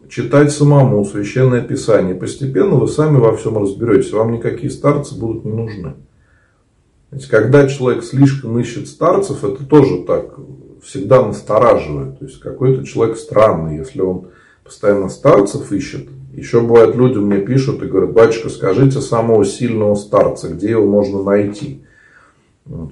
читать 0.08 0.52
самому 0.52 1.04
священное 1.04 1.62
писание. 1.62 2.14
Постепенно 2.14 2.76
вы 2.76 2.88
сами 2.88 3.18
во 3.18 3.36
всем 3.36 3.58
разберетесь, 3.58 4.12
вам 4.12 4.32
никакие 4.32 4.70
старцы 4.70 5.18
будут 5.18 5.44
не 5.44 5.52
нужны. 5.52 5.94
Когда 7.30 7.66
человек 7.68 8.04
слишком 8.04 8.58
ищет 8.58 8.88
старцев, 8.88 9.44
это 9.44 9.64
тоже 9.64 10.04
так 10.06 10.38
всегда 10.82 11.24
настораживает. 11.24 12.18
То 12.18 12.26
есть 12.26 12.40
какой-то 12.40 12.84
человек 12.84 13.16
странный, 13.16 13.78
если 13.78 14.00
он 14.00 14.28
постоянно 14.64 15.08
старцев 15.08 15.72
ищет. 15.72 16.08
Еще 16.32 16.60
бывает, 16.60 16.94
люди 16.94 17.18
мне 17.18 17.38
пишут 17.38 17.82
и 17.82 17.86
говорят, 17.86 18.12
батюшка, 18.12 18.48
скажите 18.48 19.00
самого 19.00 19.44
сильного 19.44 19.94
старца, 19.94 20.48
где 20.48 20.70
его 20.70 20.86
можно 20.86 21.22
найти. 21.22 21.82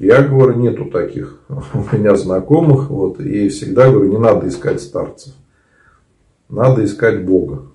Я 0.01 0.23
говорю, 0.23 0.59
нету 0.59 0.87
таких 0.87 1.39
у 1.49 1.95
меня 1.95 2.17
знакомых. 2.17 2.91
Вот, 2.91 3.21
и 3.21 3.49
всегда 3.49 3.91
говорю, 3.91 4.11
не 4.11 4.19
надо 4.19 4.49
искать 4.49 4.81
старцев. 4.81 5.35
Надо 6.49 6.85
искать 6.85 7.25
Бога. 7.25 7.67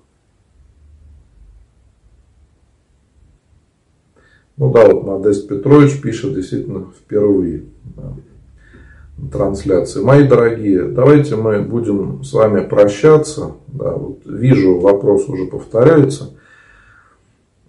Ну 4.56 4.72
да, 4.72 4.86
вот 4.86 5.04
Модест 5.04 5.48
Петрович 5.48 6.00
пишет 6.00 6.34
действительно 6.34 6.86
впервые 6.96 7.64
да, 7.96 8.14
трансляции. 9.30 10.02
Мои 10.02 10.26
дорогие, 10.26 10.84
давайте 10.84 11.36
мы 11.36 11.60
будем 11.60 12.24
с 12.24 12.32
вами 12.32 12.60
прощаться. 12.66 13.52
Да, 13.68 13.92
вот 13.92 14.20
вижу, 14.26 14.80
вопрос 14.80 15.28
уже 15.28 15.46
повторяется. 15.46 16.34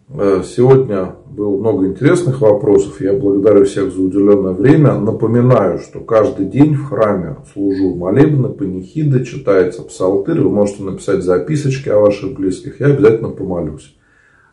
Э, 0.10 0.42
сегодня 0.46 1.16
было 1.30 1.58
много 1.58 1.88
интересных 1.88 2.42
вопросов. 2.42 3.02
Я 3.02 3.14
благодарю 3.14 3.66
всех 3.66 3.92
за 3.92 4.02
уделенное 4.02 4.54
время. 4.54 4.96
Напоминаю, 4.96 5.80
что 5.80 6.00
каждый 6.00 6.46
день 6.46 6.76
в 6.76 6.86
храме 6.86 7.38
служу 7.54 7.96
молебны, 7.96 8.50
панихиды, 8.50 9.26
читается 9.26 9.84
псалтырь. 9.84 10.42
Вы 10.42 10.50
можете 10.50 10.84
написать 10.84 11.24
записочки 11.24 11.90
о 11.90 12.00
ваших 12.00 12.34
близких. 12.34 12.80
Я 12.80 12.88
обязательно 12.88 13.30
помолюсь. 13.30 13.96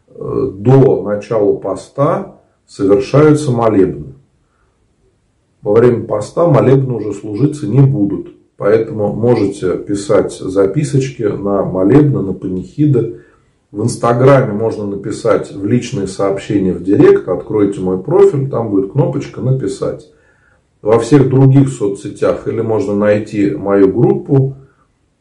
Э, 0.08 0.50
до 0.54 1.02
начала 1.02 1.56
поста 1.56 2.40
совершаются 2.66 3.50
молебны. 3.50 4.14
Во 5.62 5.74
время 5.74 6.04
поста 6.04 6.46
молебны 6.46 6.94
уже 6.94 7.12
служиться 7.12 7.66
не 7.66 7.80
будут. 7.80 8.28
Поэтому 8.56 9.12
можете 9.12 9.76
писать 9.78 10.32
записочки 10.32 11.22
на 11.22 11.64
молебны, 11.64 12.22
на 12.22 12.32
панихиды 12.32 13.20
в 13.72 13.84
Инстаграме 13.84 14.52
можно 14.52 14.84
написать 14.84 15.52
в 15.52 15.64
личные 15.64 16.08
сообщения 16.08 16.72
в 16.72 16.82
Директ, 16.82 17.28
откройте 17.28 17.80
мой 17.80 18.02
профиль, 18.02 18.50
там 18.50 18.70
будет 18.70 18.90
кнопочка 18.90 19.40
«Написать». 19.40 20.10
Во 20.82 20.98
всех 20.98 21.28
других 21.28 21.68
соцсетях 21.68 22.48
или 22.48 22.62
можно 22.62 22.96
найти 22.96 23.52
мою 23.52 23.92
группу 23.92 24.56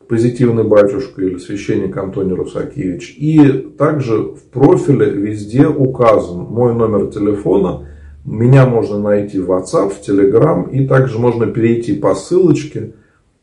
«Позитивный 0.07 0.63
батюшка» 0.63 1.21
или 1.21 1.37
«Священник 1.37 1.95
Антоний 1.95 2.33
Русакевич». 2.33 3.15
И 3.19 3.69
также 3.77 4.17
в 4.17 4.41
профиле 4.51 5.11
везде 5.11 5.67
указан 5.67 6.39
мой 6.39 6.73
номер 6.73 7.11
телефона. 7.11 7.87
Меня 8.25 8.65
можно 8.65 8.99
найти 8.99 9.39
в 9.39 9.51
WhatsApp, 9.51 9.89
в 9.89 10.07
Telegram. 10.07 10.69
И 10.71 10.87
также 10.87 11.19
можно 11.19 11.47
перейти 11.47 11.93
по 11.93 12.15
ссылочке 12.15 12.93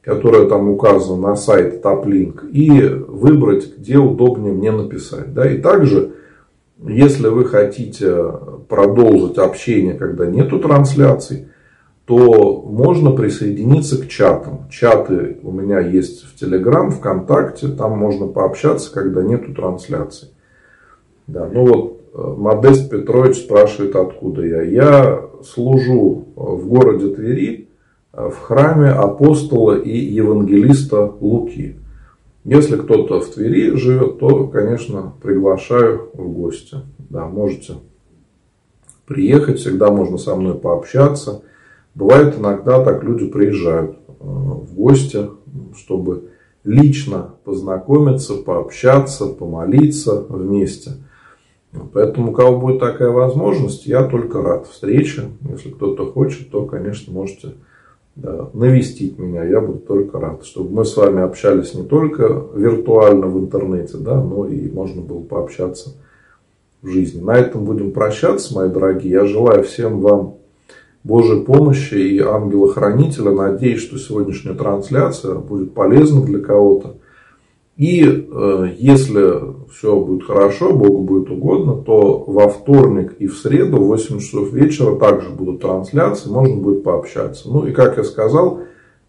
которая 0.07 0.47
там 0.47 0.71
указана 0.71 1.31
на 1.31 1.37
сайт 1.37 1.85
TopLink, 1.85 2.49
и 2.51 2.81
выбрать, 2.81 3.77
где 3.77 3.99
удобнее 3.99 4.53
мне 4.53 4.71
написать. 4.71 5.35
Да? 5.35 5.51
И 5.51 5.59
также, 5.59 6.13
если 6.81 7.27
вы 7.27 7.45
хотите 7.45 8.17
продолжить 8.69 9.37
общение, 9.37 9.95
когда 9.95 10.27
нету 10.27 10.61
трансляций, 10.61 11.49
то 12.05 12.63
можно 12.65 13.11
присоединиться 13.11 14.01
к 14.01 14.07
чатам. 14.07 14.69
Чаты 14.71 15.39
у 15.43 15.51
меня 15.51 15.81
есть 15.81 16.25
в 16.25 16.41
Telegram, 16.41 16.89
ВКонтакте, 16.89 17.67
там 17.67 17.99
можно 17.99 18.29
пообщаться, 18.29 18.93
когда 18.95 19.25
нету 19.25 19.55
трансляций. 19.55 20.29
Да, 21.27 21.49
ну 21.53 21.67
вот, 21.67 22.06
Модест 22.17 22.89
Петрович 22.89 23.37
спрашивает, 23.37 23.95
откуда 23.95 24.43
я. 24.43 24.63
Я 24.63 25.21
служу 25.45 26.29
в 26.35 26.67
городе 26.67 27.15
Твери, 27.15 27.69
в 28.13 28.35
храме 28.41 28.89
апостола 28.89 29.79
и 29.79 29.95
евангелиста 29.95 31.13
Луки. 31.21 31.77
Если 32.45 32.77
кто-то 32.77 33.21
в 33.21 33.27
Твери 33.29 33.77
живет, 33.77 34.19
то, 34.19 34.47
конечно, 34.47 35.13
приглашаю 35.23 36.09
в 36.15 36.29
гости. 36.31 36.77
Да, 37.11 37.27
можете 37.27 37.75
приехать, 39.05 39.59
всегда 39.59 39.91
можно 39.91 40.17
со 40.17 40.37
мной 40.37 40.55
пообщаться. 40.55 41.43
Бывает 41.95 42.39
иногда 42.39 42.83
так 42.83 43.05
люди 43.05 43.27
приезжают 43.27 43.97
э, 44.09 44.15
в 44.21 44.75
гости, 44.75 45.29
чтобы 45.77 46.31
лично 46.65 47.35
познакомиться, 47.45 48.35
пообщаться, 48.37 49.27
помолиться 49.27 50.25
вместе. 50.29 50.93
Поэтому, 51.93 52.31
у 52.31 52.35
кого 52.35 52.59
будет 52.59 52.81
такая 52.81 53.11
возможность, 53.11 53.87
я 53.87 54.05
только 54.05 54.43
рад 54.43 54.67
встрече. 54.67 55.25
Если 55.51 55.71
кто-то 55.71 56.07
хочет, 56.07 56.51
то, 56.51 56.65
конечно, 56.65 57.13
можете 57.13 57.55
да, 58.15 58.49
навестить 58.55 59.19
меня, 59.19 59.45
я 59.45 59.61
буду 59.61 59.81
только 59.81 60.19
рад, 60.19 60.45
чтобы 60.45 60.75
мы 60.75 60.85
с 60.85 60.97
вами 60.97 61.23
общались 61.23 61.75
не 61.75 61.85
только 61.85 62.47
виртуально 62.55 63.27
в 63.27 63.39
интернете, 63.39 63.99
да, 63.99 64.23
но 64.23 64.47
и 64.47 64.71
можно 64.71 65.03
было 65.03 65.21
пообщаться 65.21 65.95
в 66.81 66.89
жизни. 66.89 67.21
На 67.21 67.37
этом 67.37 67.65
будем 67.65 67.93
прощаться, 67.93 68.55
мои 68.55 68.71
дорогие. 68.71 69.13
Я 69.13 69.27
желаю 69.27 69.65
всем 69.65 70.01
вам 70.01 70.37
Божьей 71.05 71.43
помощи 71.43 71.95
и 71.95 72.19
ангела-хранителя. 72.19 73.31
Надеюсь, 73.31 73.83
что 73.83 73.99
сегодняшняя 73.99 74.55
трансляция 74.55 75.35
будет 75.35 75.75
полезна 75.75 76.23
для 76.23 76.41
кого-то. 76.41 76.97
И 77.77 78.03
э, 78.03 78.69
если 78.79 79.56
все 79.71 79.99
будет 79.99 80.25
хорошо, 80.25 80.73
Богу 80.73 81.03
будет 81.03 81.31
угодно, 81.31 81.77
то 81.77 82.25
во 82.27 82.49
вторник 82.49 83.15
и 83.19 83.27
в 83.27 83.37
среду 83.37 83.79
в 83.79 83.87
8 83.89 84.21
часов 84.21 84.53
вечера 84.53 84.97
также 84.97 85.31
будут 85.31 85.61
трансляции, 85.61 86.31
можно 86.31 86.57
будет 86.57 86.83
пообщаться. 86.83 87.49
Ну 87.49 87.67
и 87.67 87.73
как 87.73 87.97
я 87.97 88.05
сказал, 88.05 88.61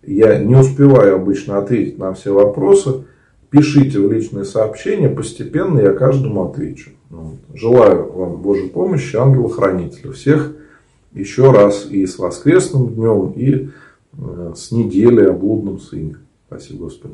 я 0.03 0.39
не 0.39 0.55
успеваю 0.55 1.16
обычно 1.16 1.58
ответить 1.58 1.97
на 1.97 2.14
все 2.14 2.34
вопросы. 2.34 3.05
Пишите 3.49 3.99
в 3.99 4.12
личные 4.12 4.45
сообщения, 4.45 5.10
постепенно 5.10 5.80
я 5.80 5.93
каждому 5.93 6.49
отвечу. 6.49 6.91
Ну, 7.10 7.38
желаю 7.53 8.12
вам 8.12 8.38
Божьей 8.41 8.68
помощи, 8.68 9.16
ангела-хранителя. 9.16 10.12
Всех 10.12 10.53
еще 11.14 11.51
раз 11.51 11.88
и 11.89 12.05
с 12.05 12.20
воскресным 12.20 12.93
днем, 12.93 13.32
и 13.32 13.70
э, 14.18 14.53
с 14.55 14.72
неделей 14.72 15.28
о 15.28 15.34
блудном 15.34 15.80
сыне. 15.80 16.18
Спасибо, 16.47 16.86
Господи. 16.86 17.14